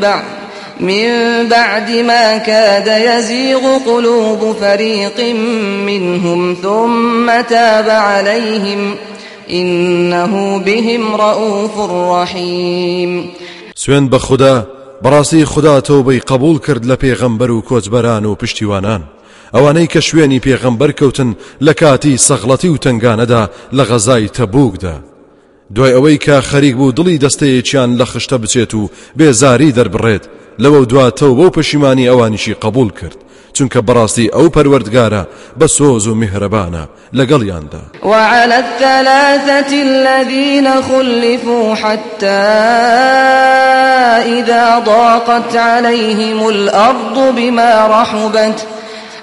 بعد 0.00 0.24
من 0.80 1.08
بعد 1.48 1.90
ما 1.90 2.38
كاد 2.38 2.86
يزيغ 2.86 3.78
قلوب 3.78 4.56
فريق 4.60 5.34
منهم 5.86 6.56
ثم 6.62 7.40
تاب 7.40 7.90
عليهم 7.90 8.96
إنه 9.50 10.58
بهم 10.58 11.14
رؤوف 11.14 11.90
رحيم. 11.90 13.30
سوێن 13.76 14.08
بە 14.10 14.16
خوددا 14.16 14.66
بەڕاستی 15.04 15.44
خوددا 15.44 15.80
تۆبەی 15.80 16.24
قبول 16.26 16.58
کرد 16.58 16.84
لە 16.84 16.96
پێغەمبەر 16.96 17.50
و 17.50 17.62
کۆچبەران 17.62 18.24
و 18.26 18.36
ئەوانەی 19.54 19.90
کە 19.92 20.00
شوێنی 20.08 20.40
پێغەمبەر 20.46 20.90
کەوتن 20.98 21.30
لە 21.66 21.72
کاتی 21.80 22.18
سەغڵەتی 22.26 22.70
و 22.72 22.80
تنگانەدا 22.84 23.42
لە 23.76 23.84
غەزای 23.90 24.28
تەبووکدا 24.36 24.96
دوای 25.74 25.94
ئەوەی 25.96 26.18
کە 26.24 26.36
خەریک 26.50 26.74
بوو 26.76 26.94
دڵی 26.98 27.20
دەستەیەکیان 27.24 27.90
لە 28.00 28.04
خشتە 28.10 28.36
بچێت 28.42 28.74
و 28.74 28.90
بێزاری 29.18 29.74
دەربڕێت 29.78 30.24
لەوە 30.62 30.80
دواتەوە 30.90 31.36
بۆ 31.38 31.46
پەشیمانی 31.56 32.08
ئەوانیشی 32.10 32.54
قبول 32.64 32.90
کرد 32.90 33.18
چونکە 33.56 33.80
بەڕاستی 33.86 34.32
ئەو 34.34 34.46
پەروەردگارە 34.54 35.22
بە 35.58 35.66
سۆز 35.76 36.06
و 36.06 36.14
میهرەبانە 36.20 36.84
لەگەڵیاندا. 37.18 37.82
وعلى 38.02 38.54
الثلاثة 38.64 39.72
الذين 39.82 40.82
خلفوا 40.82 41.74
حتى 41.74 42.42
إذا 44.38 44.82
ضاقت 44.86 45.56
عليهم 45.56 46.48
الأرض 46.48 47.34
بما 47.36 47.86
رحبت 47.86 48.73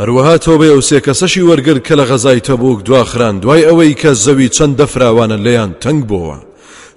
هەروەها 0.00 0.36
تۆبێ 0.46 0.70
و 0.78 0.80
سێ 0.88 0.98
کەسەشی 1.06 1.46
وەرگر 1.48 1.78
کە 1.86 1.94
لە 2.00 2.04
غەزای 2.10 2.40
تەبوک 2.48 2.78
دواخران 2.86 3.38
دوای 3.38 3.66
ئەوەی 3.68 3.98
کە 4.00 4.10
زەوی 4.24 4.48
چەند 4.56 4.74
دەفراوانە 4.80 5.38
لەیان 5.46 5.70
تەنگ 5.82 6.02
بووە. 6.10 6.36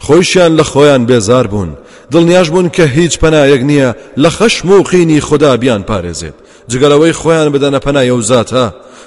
خۆشیان 0.05 0.51
لە 0.59 0.63
خۆیان 0.71 1.03
بێزار 1.09 1.47
بوون. 1.51 1.71
دڵنیاش 2.11 2.47
بوون 2.53 2.67
کە 2.75 2.85
هیچ 2.97 3.13
پەنایەک 3.21 3.61
نییە 3.69 3.89
لە 4.23 4.29
خەشم 4.37 4.69
و 4.71 4.83
قینی 4.89 5.19
خوددا 5.27 5.57
بیان 5.61 5.83
پارێزێت. 5.89 6.37
جگەلەوەی 6.71 7.17
خۆیان 7.19 7.49
بدەنە 7.53 7.79
پەنایە 7.85 8.13
و 8.17 8.21
زاتە. 8.29 8.65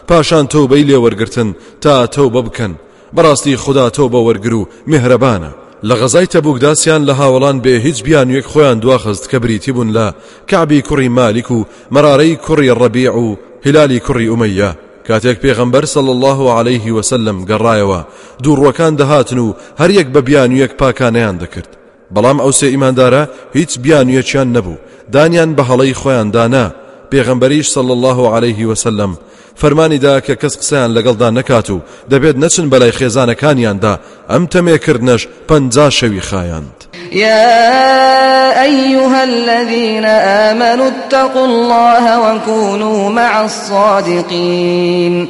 پاشان 0.09 0.45
تۆبەی 0.53 0.87
لێ 0.89 0.99
وەرگتن 1.05 1.49
تا 1.83 1.95
تۆ 2.15 2.25
بە 2.35 2.41
بکەن. 2.47 2.73
بەڕاستی 3.17 3.61
خوددا 3.63 3.87
تۆ 3.97 4.05
بە 4.13 4.21
وەرگر 4.27 4.55
و 4.55 4.69
میهرەبانە 4.91 5.51
لە 5.89 5.95
غەزای 6.01 6.27
تەبوکداسیان 6.35 7.03
لە 7.09 7.15
هاوڵان 7.21 7.57
بێ 7.65 7.75
هیچ 7.87 7.99
بیانوێک 8.07 8.47
خۆیان 8.53 8.79
دواخست 8.85 9.25
کە 9.31 9.37
بریتی 9.43 9.73
بوون 9.73 9.91
لە 9.97 10.07
کعبی 10.51 10.83
کوڕی 10.89 11.11
مالیک 11.19 11.51
و 11.51 11.65
مەرارەی 11.95 12.39
کوڕی 12.45 12.75
ڕەبیع 12.81 13.13
و 13.25 13.37
هلالی 13.67 14.01
کوڕی 14.07 14.31
ئومەیە 14.33 14.71
کاتێک 15.09 15.39
پێغەمبەر 15.45 15.85
صل 15.85 16.09
الله 16.15 16.41
عليه 16.59 16.93
وسلم 16.93 17.47
گەڕایەوە 17.51 18.01
دووڕوەکان 18.45 18.93
دەهاتن 19.01 19.39
و 19.39 19.55
هەر 19.81 19.91
یەک 19.99 20.09
بە 20.15 20.21
بیانویەک 20.29 20.73
پاکانیان 20.81 21.37
دەکرد 21.43 21.71
بەڵام 22.15 22.39
ئەو 22.41 22.53
سێ 22.59 22.69
ئیماندارە 22.75 23.23
هیچ 23.57 23.73
بیانویەکیان 23.85 24.49
نەبوو 24.57 24.83
دانیان 25.13 25.51
بە 25.57 25.65
خۆیان 26.01 26.31
دانا. 26.37 26.67
پێغەمبەریش 27.11 27.67
صل 27.77 27.89
الله 27.97 28.19
عليه 28.35 28.67
وسلم. 28.67 29.13
فەرمانی 29.61 29.99
دا 29.99 30.21
کە 30.21 30.35
کەس 30.43 30.55
قسەیان 30.61 30.91
لەگەڵدا 30.97 31.29
نەکات 31.39 31.71
و 31.71 31.81
دەبێت 32.11 32.37
نەچن 32.43 32.67
بەلای 32.73 32.93
خێزانەکانیاندا. 32.99 33.95
ئەم 34.31 34.45
تەمێکردنەش 34.53 35.23
پەنجا 35.49 35.89
شەوی 35.99 36.21
خایاند. 36.21 36.79
يا 37.13 38.63
أيها 38.63 39.23
الذين 39.23 40.05
آمنوا 40.05 40.87
اتقوا 40.87 41.47
الله 41.47 42.05
وكونوا 42.25 43.09
مع 43.11 43.45
الصادقين. 43.45 45.29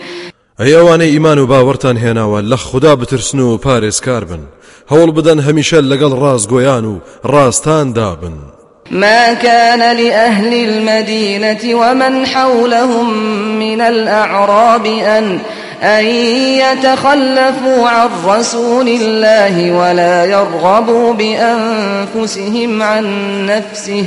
ئەی 0.60 0.72
ئەوانەی 0.74 1.12
ئیمان 1.14 1.38
و 1.38 1.46
باوەڕتان 1.46 1.96
هێناوە 2.04 2.40
لە 2.50 2.54
خوددا 2.54 2.96
بترسن 2.96 3.38
و 3.38 3.58
پارێزکار 3.58 4.24
بن. 4.24 4.40
هەوڵ 4.90 5.10
بدەن 5.16 5.40
هەمیشە 5.46 5.78
لەگەڵ 5.90 6.12
و 6.84 7.00
ڕاستان 7.24 7.92
دابن. 7.94 8.53
ما 8.90 9.32
كان 9.32 9.96
لأهل 9.96 10.54
المدينة 10.54 11.74
ومن 11.74 12.26
حولهم 12.26 13.12
من 13.58 13.80
الأعراب 13.80 14.86
أن 14.86 15.38
أن 15.82 16.04
يتخلفوا 16.04 17.88
عن 17.88 18.08
رسول 18.26 18.88
الله 18.88 19.72
ولا 19.72 20.24
يرغبوا 20.24 21.14
بأنفسهم 21.14 22.82
عن 22.82 23.06
نفسه. 23.46 24.06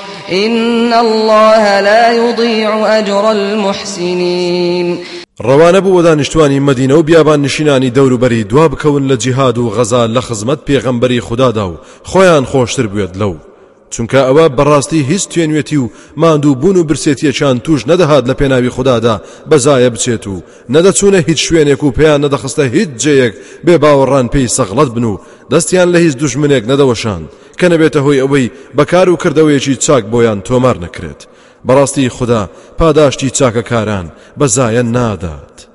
إن 0.31 0.93
الله 0.93 1.79
لا 1.79 2.11
يضيع 2.11 2.99
أجر 2.99 3.31
المحسنين. 3.31 4.97
ڕەوانە 5.41 5.79
بوو 5.81 6.01
دانیشتوانی 6.01 6.59
مدینە 6.59 6.91
و 6.91 7.03
بیابان 7.03 7.41
نشینانی 7.41 7.91
دەوروبەری 7.91 8.47
دوا 8.49 8.67
بکەون 8.67 9.07
لە 9.09 9.17
جیهاد 9.17 9.57
و 9.57 9.69
غەزا 9.69 10.07
لە 10.15 10.19
خزمەت 10.19 10.59
پێغەمبەری 10.67 11.19
خوددادا 11.19 11.69
و 11.69 11.77
خۆیان 12.03 12.45
خۆشتر 12.45 12.87
بێت 12.87 13.17
لەو. 13.17 13.50
چونکە 13.93 14.19
ئەوە 14.27 14.45
بەڕاستی 14.57 15.05
هیچ 15.11 15.23
توێنوێتی 15.31 15.77
و 15.83 15.91
ماندوو 16.21 16.55
بوون 16.61 16.77
و 16.77 16.87
برسێتیەکان 16.89 17.57
توش 17.65 17.81
نەدەهات 17.91 18.23
لە 18.29 18.33
پێناوی 18.39 18.73
خوددادا 18.75 19.15
بەزایە 19.49 19.89
بچێت 19.93 20.25
و 20.27 20.43
نەدەچوونە 20.73 21.19
هیچ 21.27 21.39
شوێنێک 21.47 21.81
و 21.83 21.93
پێیان 21.97 22.21
نەدەخستە 22.25 22.65
هیچ 22.75 22.89
جێیەک 23.03 23.33
بێ 23.65 23.75
باوەڕان 23.83 24.27
پێی 24.33 24.53
سەغڵەت 24.57 24.89
بن 24.95 25.03
و 25.03 25.19
دەستیان 25.51 25.89
لە 25.93 25.99
هیچ 26.05 26.15
دوژمنێک 26.21 26.63
نەدەوەشان 26.71 27.21
کە 27.59 27.65
نەبێتە 27.73 27.99
هۆی 28.05 28.21
ئەوەی 28.23 28.51
بەکار 28.77 29.07
و 29.09 29.19
کردەوەیەکی 29.23 29.79
چاک 29.85 30.03
بۆیان 30.11 30.39
تۆمار 30.47 30.77
نەکرێت 30.85 31.21
بەڕاستی 31.67 32.13
خوددا 32.17 32.49
پاداشتی 32.79 33.29
چاکەکاران 33.37 34.07
بەزایە 34.39 34.83
نادات. 34.95 35.70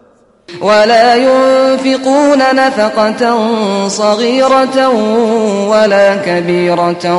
ولا 0.61 1.15
ينفقون 1.15 2.39
نفقة 2.39 3.23
صغيرة 3.89 4.89
ولا 5.69 6.17
كبيرة 6.17 7.19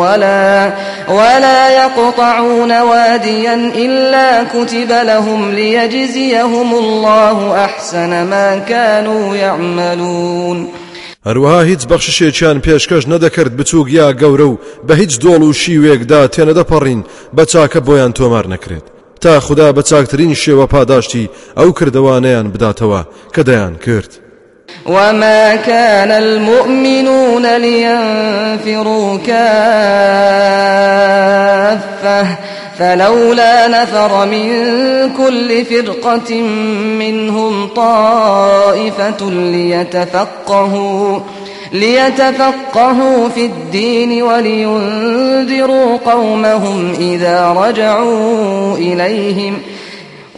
ولا 0.00 0.72
ولا 1.08 1.68
يقطعون 1.68 2.80
واديا 2.80 3.54
إلا 3.74 4.44
كتب 4.44 4.92
لهم 4.92 5.50
ليجزيهم 5.52 6.74
الله 6.74 7.64
أحسن 7.64 8.10
ما 8.10 8.58
كانوا 8.68 9.36
يعملون. 9.36 10.68
هەروەها 11.26 11.62
هیچ 11.70 11.82
بەخششێکیان 11.90 12.58
پێشکەش 12.66 13.04
نەدەکرد 13.12 13.52
بچووک 13.58 13.88
یا 13.92 14.12
گەورە 14.12 14.46
و 14.50 14.58
بە 14.88 14.92
هیچ 14.92 15.12
دۆڵ 15.20 15.42
و 15.42 15.52
شیوێکدا 15.52 16.28
تێنەدەپەڕین 16.34 17.00
بە 17.36 17.44
چاکە 17.52 17.80
بۆیان 17.86 18.12
تۆمار 18.18 18.46
نەکرێت. 18.54 18.95
تا 19.20 19.40
خدا 19.40 19.72
بە 19.72 19.82
چاکترین 19.82 20.34
پاداشتی 20.66 21.30
ئەو 21.56 21.72
کردوانیان 21.72 22.52
بداتەوە 22.52 23.04
کە 23.34 23.42
دەیان 23.42 23.78
کرد. 23.86 24.10
وما 24.86 25.56
كان 25.56 26.10
المؤمنون 26.10 27.46
لينفروا 27.56 29.18
كافة 29.18 29.46
فلولا 32.78 33.68
نفر 33.68 34.26
من 34.26 34.48
كل 35.16 35.64
فرقة 35.64 36.42
منهم 37.00 37.66
طائفة 37.66 39.30
ليتفقهوا 39.30 41.20
ليتفقهوا 41.72 43.28
في 43.28 43.44
الدين 43.44 44.22
ولينذروا 44.22 45.96
قومهم 45.96 46.92
إذا 47.00 47.52
رجعوا 47.52 48.76
إليهم 48.76 49.58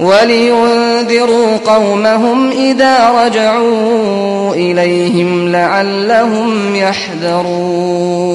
ولينذروا 0.01 1.57
قومهم 1.57 2.51
إذا 2.51 3.11
رجعوا 3.25 4.55
إليهم 4.55 5.49
لعلهم 5.49 6.77
يحذرون. 6.77 8.29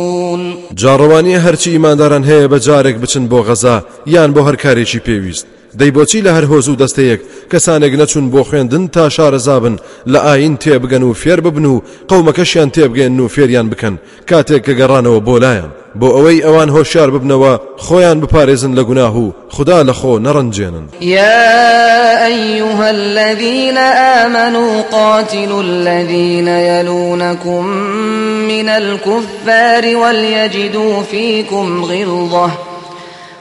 جاڕوانی 0.75 1.35
هەرچی 1.45 1.69
ئیمانداران 1.69 2.23
هەیە 2.23 2.47
بە 2.51 2.59
جارێک 2.65 2.95
بچن 3.03 3.27
بۆ 3.31 3.39
غەزا 3.47 3.77
یان 4.05 4.33
بۆ 4.33 4.41
هەر 4.47 4.55
کارێکی 4.55 4.99
پێویست. 5.07 5.45
دەی 5.79 5.91
بۆچی 5.95 6.23
لە 6.25 6.31
هەر 6.35 6.45
هۆز 6.51 6.67
و 6.69 6.79
دەستەیەک؟ 6.81 7.21
کەسانێک 7.51 7.93
نەچون 8.01 8.25
بۆ 8.33 8.41
خوێندن 8.47 8.83
تا 8.93 9.09
شارەزابن 9.15 9.75
لە 10.11 10.19
ئاین 10.25 10.55
تێبگەن 10.63 11.03
و 11.03 11.13
فێر 11.21 11.39
ببن 11.45 11.65
و 11.65 11.81
قەومەکەشیان 12.09 12.69
تێبگەن 12.75 13.19
و 13.19 13.27
فێریان 13.35 13.67
بکەن. 13.71 13.95
کاتێک 14.29 14.61
کە 14.65 14.73
گەڕانەوە 14.79 15.19
بۆ 15.27 15.35
لایەن. 15.43 15.71
بۆ 15.99 16.07
ئەوەی 16.15 16.43
ئەوان 16.45 16.69
هۆشیار 16.75 17.09
ببنەوە 17.13 17.53
خۆیان 17.85 18.17
بپارێزن 18.21 18.73
لە 18.77 18.83
گوناه 18.89 19.15
و 19.17 19.31
خدا 19.55 19.83
لە 19.83 19.93
خۆ 19.99 20.13
نەڕەنجێنن. 20.25 20.85
يا 21.01 22.25
أيها 22.25 22.89
الذين 22.89 23.77
آمنوا 24.17 24.81
قاتلوا 24.91 25.63
الذين 25.63 26.47
يلونكم 26.47 27.65
من 28.51 28.69
الكفار 28.69 29.95
وليجدوا 29.95 31.03
فيكم 31.03 31.83
غلظة. 31.85 32.72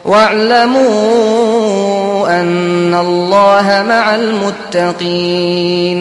واعلموا 0.04 1.62
أن 2.40 2.94
الله 2.94 3.82
مع 3.88 4.14
المتقين. 4.14 6.00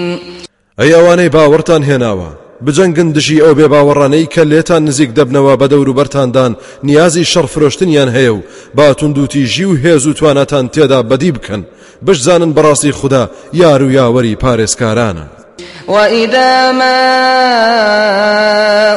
ئەی 0.80 0.92
ئەوانەی 0.94 1.30
باوەڕتان 1.30 1.84
هێناوە. 1.90 2.30
بجەنگن 2.66 3.10
دژی 3.16 3.42
ئەو 3.42 3.54
بێ 3.60 3.68
باوەڕانەی 3.74 4.32
کە 4.34 4.42
لێتان 4.52 4.82
نزیک 4.90 5.10
دەبنەوە 5.18 5.54
بە 5.62 5.68
دەور 5.72 5.88
و 5.90 5.98
بەرتاندان 6.00 6.52
نیازی 6.84 7.26
شەڕ 7.26 7.46
فرۆشتنیان 7.54 8.10
هەیە 8.16 8.32
و 8.38 8.44
باتوندوتی 8.76 9.46
ژی 9.54 9.66
و 9.66 9.78
هێز 9.84 10.04
و 10.08 10.14
تواناتان 10.14 10.66
تێدا 10.74 11.00
بەدی 11.10 11.32
بکەن. 11.32 11.62
بشزانن 12.06 12.52
بەڕاستی 12.54 12.92
خوددا 13.00 13.24
یار 13.54 13.82
و 13.84 13.92
یاوەری 13.92 14.40
پارێزکارانە. 14.44 15.41
وإذا 15.88 16.72
ما 16.72 17.02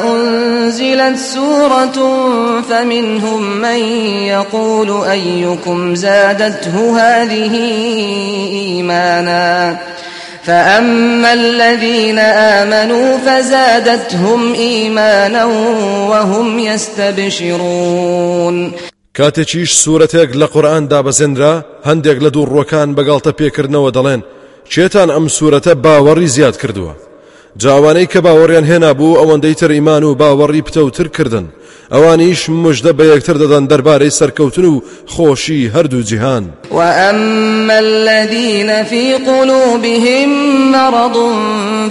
أنزلت 0.03 1.17
سورة 1.17 1.97
فمنهم 2.69 3.41
من 3.61 3.79
يقول 4.27 5.03
أيكم 5.03 5.95
زادته 5.95 6.99
هذه 6.99 7.55
إيمانا 8.51 9.77
فأما 10.43 11.33
الذين 11.33 12.19
آمنوا 12.19 13.17
فزادتهم 13.17 14.53
إيمانا 14.53 15.45
وهم 16.09 16.59
يستبشرون 16.59 18.05
کاتێکیش 19.19 19.71
سوورەتێک 19.83 20.29
لە 20.41 20.47
قورئان 20.53 20.87
دابەزێنرا 20.91 21.53
هەندێک 21.87 22.17
لە 22.25 22.29
دوو 22.35 22.45
ڕووەکان 22.53 22.89
بەگاڵتە 22.97 23.31
پێکردنەوە 23.39 23.91
دەڵێن 23.95 24.21
چێتان 24.71 25.09
ئەم 25.15 25.25
سوورەتە 25.35 25.73
باوەڕی 25.83 26.33
زیاد 26.35 26.55
کردووە؟ 26.61 26.93
جا 27.61 27.66
ئەوانەی 27.66 28.07
کە 28.11 28.19
باوەڕیان 28.25 28.65
هێنا 28.71 28.91
بوو 28.99 29.19
ئەوەندەی 29.19 29.55
تر 29.59 29.71
ئیمان 29.71 30.03
و 30.03 30.15
باوەڕی 30.21 30.65
پتەوتر 30.67 31.07
کردن. 31.07 31.45
ئەوانیش 31.93 32.41
مژدە 32.63 32.91
بە 32.97 33.03
یەکتر 33.13 33.35
دەدەن 33.43 33.63
دەربارەی 33.71 34.15
سەرکەوتن 34.19 34.65
و 34.65 34.81
خۆشی 35.13 35.71
هەردوو 35.75 36.05
جیهان. 36.09 36.43
وأما 36.71 37.77
الذين 37.77 38.83
في 38.83 39.13
قلوبهم 39.13 40.29
مرض 40.71 41.17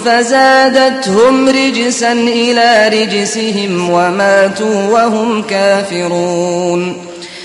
فزادتهم 0.05 1.49
رجسا 1.49 2.13
إلى 2.13 2.69
رجسهم 2.97 3.91
وماتوا 3.91 4.77
وهم 4.93 5.43
كافرون. 5.43 6.95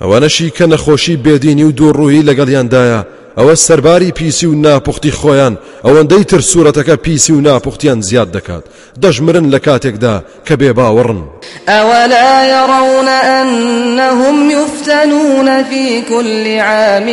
ئەوانەشی 0.01 0.51
کە 0.57 0.65
نەخۆشی 0.73 1.17
بێدینی 1.25 1.63
و 1.63 1.71
دووڕووی 1.71 2.25
لەگەڵیاندایە 2.29 3.18
ئەوە 3.39 3.55
سەرباری 3.55 4.11
پیسی 4.11 4.45
و 4.45 4.55
ناپختی 4.65 5.11
خۆیان 5.11 5.53
ئەوەندەی 5.85 6.25
تر 6.29 6.41
سوورەتەکە 6.49 6.95
پیسی 7.05 7.33
و 7.33 7.41
ناپختیان 7.41 8.01
زیاد 8.01 8.29
دەکات 8.37 8.63
دەژمرن 9.03 9.45
لە 9.53 9.59
کاتێکدا 9.65 10.15
کە 10.47 10.53
بێ 10.59 10.71
باوەڕن 10.77 11.21
ئەوەلا 11.67 12.31
يرون 12.55 13.07
أنهم 13.07 14.51
يفتنون 14.51 15.63
في 15.63 16.01
كل 16.01 16.59
عام 16.59 17.07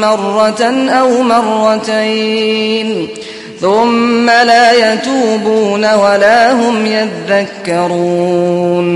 مرة 0.00 0.62
أو 1.00 1.22
مرتين 1.22 3.08
ثم 3.60 4.26
لا 4.30 4.92
يتوبون 4.92 5.94
ولا 5.94 6.52
هم 6.52 6.86
يذكرون. 7.66 8.88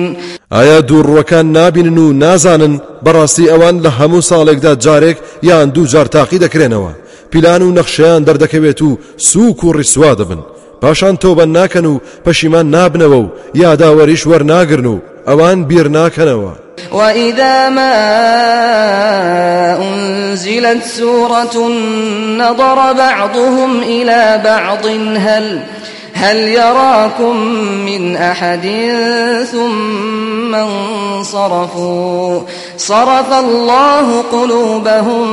ئایا 0.56 0.80
دووڕوەکان 0.88 1.46
نابینن 1.56 1.98
و 1.98 2.12
نازانن 2.12 2.74
بەڕاستی 3.04 3.50
ئەوان 3.52 3.76
لە 3.84 3.90
هەموو 3.98 4.26
ساڵێکدا 4.30 4.72
جارێک 4.84 5.16
یان 5.48 5.68
دوو 5.74 5.86
جار 5.92 6.06
تاقی 6.06 6.38
دەکرێنەوە؟ 6.44 6.92
پیلان 7.30 7.62
و 7.62 7.74
نەخشیان 7.78 8.24
دەردەکەوێت 8.28 8.80
و 8.82 8.98
سووک 9.16 9.64
و 9.64 9.72
ڕیسوا 9.78 10.12
دەبن. 10.20 10.40
پاشان 10.82 11.14
تۆبە 11.22 11.44
ناکەن 11.56 11.84
و 11.84 12.00
پەشیمان 12.24 12.66
نابنەوە 12.74 13.18
و 13.22 13.30
یاداوەریش 13.62 14.22
وەرناگرن 14.30 14.86
و 14.92 15.00
ئەوان 15.28 15.58
بیر 15.68 15.88
ناکەنەوە. 15.98 16.52
وإذا 16.92 17.68
ما 17.68 17.94
أنزلت 19.86 20.82
سورة 20.84 21.68
نظر 22.38 22.92
بعضهم 22.92 23.80
إلى 23.82 24.40
بعض 24.44 24.86
هل 25.26 25.60
هل 26.22 26.36
يراكم 26.36 27.36
من 27.86 28.16
أحد 28.16 28.66
ثم 29.52 30.54
انصرفوا؟ 30.54 32.40
صرف 32.76 33.32
الله 33.32 34.22
قلوبهم 34.22 35.26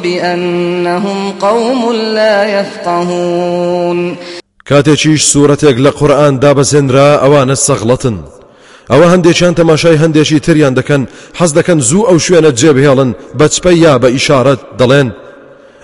بأنهم 0.00 1.32
قوم 1.40 1.92
لا 1.92 2.60
يفقهون. 2.60 4.16
کاتێکیش 4.68 5.22
سوورەتێک 5.32 5.76
لە 5.78 5.90
قورآان 5.98 6.40
دابەزێنرا 6.40 7.20
ئەوانە 7.22 7.56
سەغڵەتن. 7.66 8.16
ئەوە 8.90 9.06
هەندێکیان 9.12 9.54
تەماشای 9.54 9.98
هەندێکی 10.02 10.40
تریان 10.40 10.74
دەکەن 10.74 11.02
حەز 11.38 11.50
دەکەن 11.58 11.78
زوو 11.78 12.06
ئەو 12.08 12.18
شوێنە 12.18 12.50
جێبهێڵن 12.60 13.10
بەچپەی 13.38 13.76
یا 13.84 13.98
بە 14.02 14.08
ئیشارەت 14.14 14.60
دەڵێن. 14.78 15.08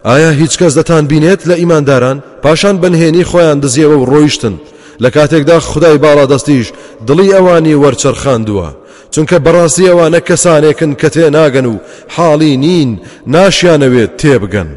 ئایا 0.04 0.30
هیچ 0.30 0.58
کەس 0.60 0.72
دەتان 0.78 1.04
بینێت 1.10 1.40
لە 1.48 1.54
ئیمانداران؟ 1.60 2.22
پاشان 2.42 2.76
بنهێنی 2.82 3.24
خۆیان 3.30 3.58
دزیەوە 3.64 3.96
و 3.98 4.06
ڕۆیشتن. 4.12 4.54
لە 5.02 5.08
کاتێکدا 5.16 5.58
خدای 5.60 5.98
باڵا 6.04 6.26
دەستیش 6.32 6.66
دڵی 7.08 7.32
ئەوانی 7.34 7.78
وەرچەرخاندووە. 7.82 8.68
چونکە 9.12 9.36
بەڕاستی 9.44 9.88
ئەوانە 9.90 10.20
کەسانێکن 10.28 10.92
کە 11.00 11.08
تێ 11.14 11.26
ناگەن 11.36 11.66
و 11.72 11.74
حاڵی 12.14 12.54
نین 12.64 12.90
ناشیانەوێت 13.34 14.12
تێبگەن 14.20 14.70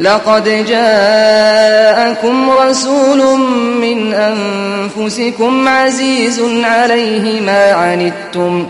لقد 0.00 0.48
جاءكم 0.68 2.50
رسول 2.50 3.38
من 3.82 4.14
أنفسكم 4.14 5.68
عزيز 5.68 6.40
عليه 6.64 7.40
ما 7.40 7.72
عنتم. 7.72 8.66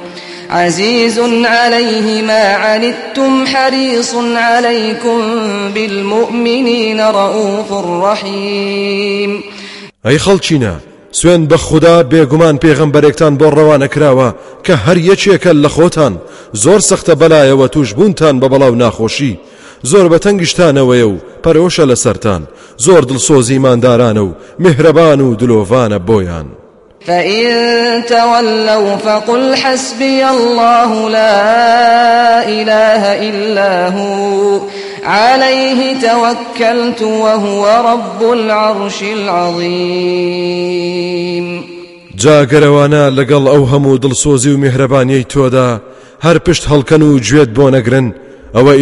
عزيز 0.51 1.19
عليه 1.45 2.23
ما 2.23 2.43
عنتم 2.43 3.47
حريص 3.47 4.15
عليكم 4.35 5.21
بالمؤمنين 5.75 7.01
رؤوف 7.01 7.73
رحيم. 8.03 9.43
أي 10.07 10.19
خلچينا 10.19 10.81
سوێن 11.13 11.49
بە 11.49 11.55
خوددا 11.55 12.03
بێگومان 12.03 12.59
پێغەمبەرێکتان 12.65 13.39
بۆ 13.41 13.49
ڕەوانە 13.57 13.89
کراوە 13.95 14.35
کە 14.67 14.75
هەر 14.85 14.99
یەکێکە 15.11 15.53
لە 15.65 15.69
خۆتان 15.69 16.15
زۆر 16.55 16.81
سەختە 16.81 17.15
بەلایەوە 17.21 17.69
توش 17.71 17.93
بوونتان 17.95 18.41
بە 18.41 18.49
بەڵاو 18.53 18.75
ناخۆشی 18.83 19.39
زۆر 19.91 20.07
بە 20.13 20.19
تەنگشتانەوەیە 20.25 21.07
و 21.13 21.21
پەرۆشە 21.45 21.85
لە 21.91 21.97
سەران 22.05 22.43
زۆر 22.85 23.03
دڵسۆزی 23.09 23.59
مادارانە 23.65 24.23
و 24.29 24.35
میهرەبان 24.63 25.21
و 25.21 25.37
دلۆڤانە 25.41 25.99
فإن 27.07 28.05
تولوا 28.07 28.97
فقل 28.97 29.57
حسبي 29.57 30.29
الله 30.29 31.11
لا 31.11 32.49
إله 32.49 33.29
إلا 33.29 33.89
هو 33.89 34.61
عليه 35.05 36.01
توكلت 36.01 37.03
وهو 37.03 37.93
رب 37.93 38.33
العرش 38.33 39.03
العظيم. 39.03 40.49
جاگەرەوانە 42.19 43.05
لەگەڵ 43.19 43.45
ئەو 43.53 43.63
هەموو 43.73 44.01
دڵسۆزی 44.03 44.53
و 44.55 44.59
تۆدا 45.23 45.69
هەر 46.25 46.39
پشت 46.39 46.65
هەڵکەن 46.69 47.03
و 47.03 47.19
گوێت 47.19 47.51
بۆ 47.57 47.71
نەگرن 47.75 48.07
ئەوە 48.55 48.73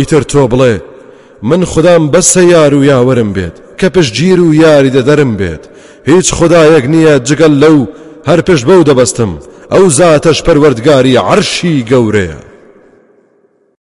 من 1.43 1.65
خوددام 1.65 2.11
بەسە 2.13 2.37
یار 2.37 2.75
و 2.75 2.85
یاوەرم 2.85 3.33
بێت 3.37 3.53
کە 3.81 3.85
پشتگیر 3.85 4.41
و 4.41 4.55
یاری 4.55 4.91
دەدەرم 4.91 5.37
بێت. 5.41 5.63
هیچ 6.07 6.35
خدایەک 6.35 6.85
نییە 6.95 7.15
جگەل 7.29 7.55
لەو 7.63 7.79
هەر 8.29 8.41
پشت 8.47 8.65
بەو 8.69 8.83
دەبەستم 8.89 9.33
ئەو 9.73 9.85
زاتەش 9.99 10.39
پەروەردگاری 10.47 11.21
عەرشی 11.29 11.85
گەورەیە. 11.91 12.56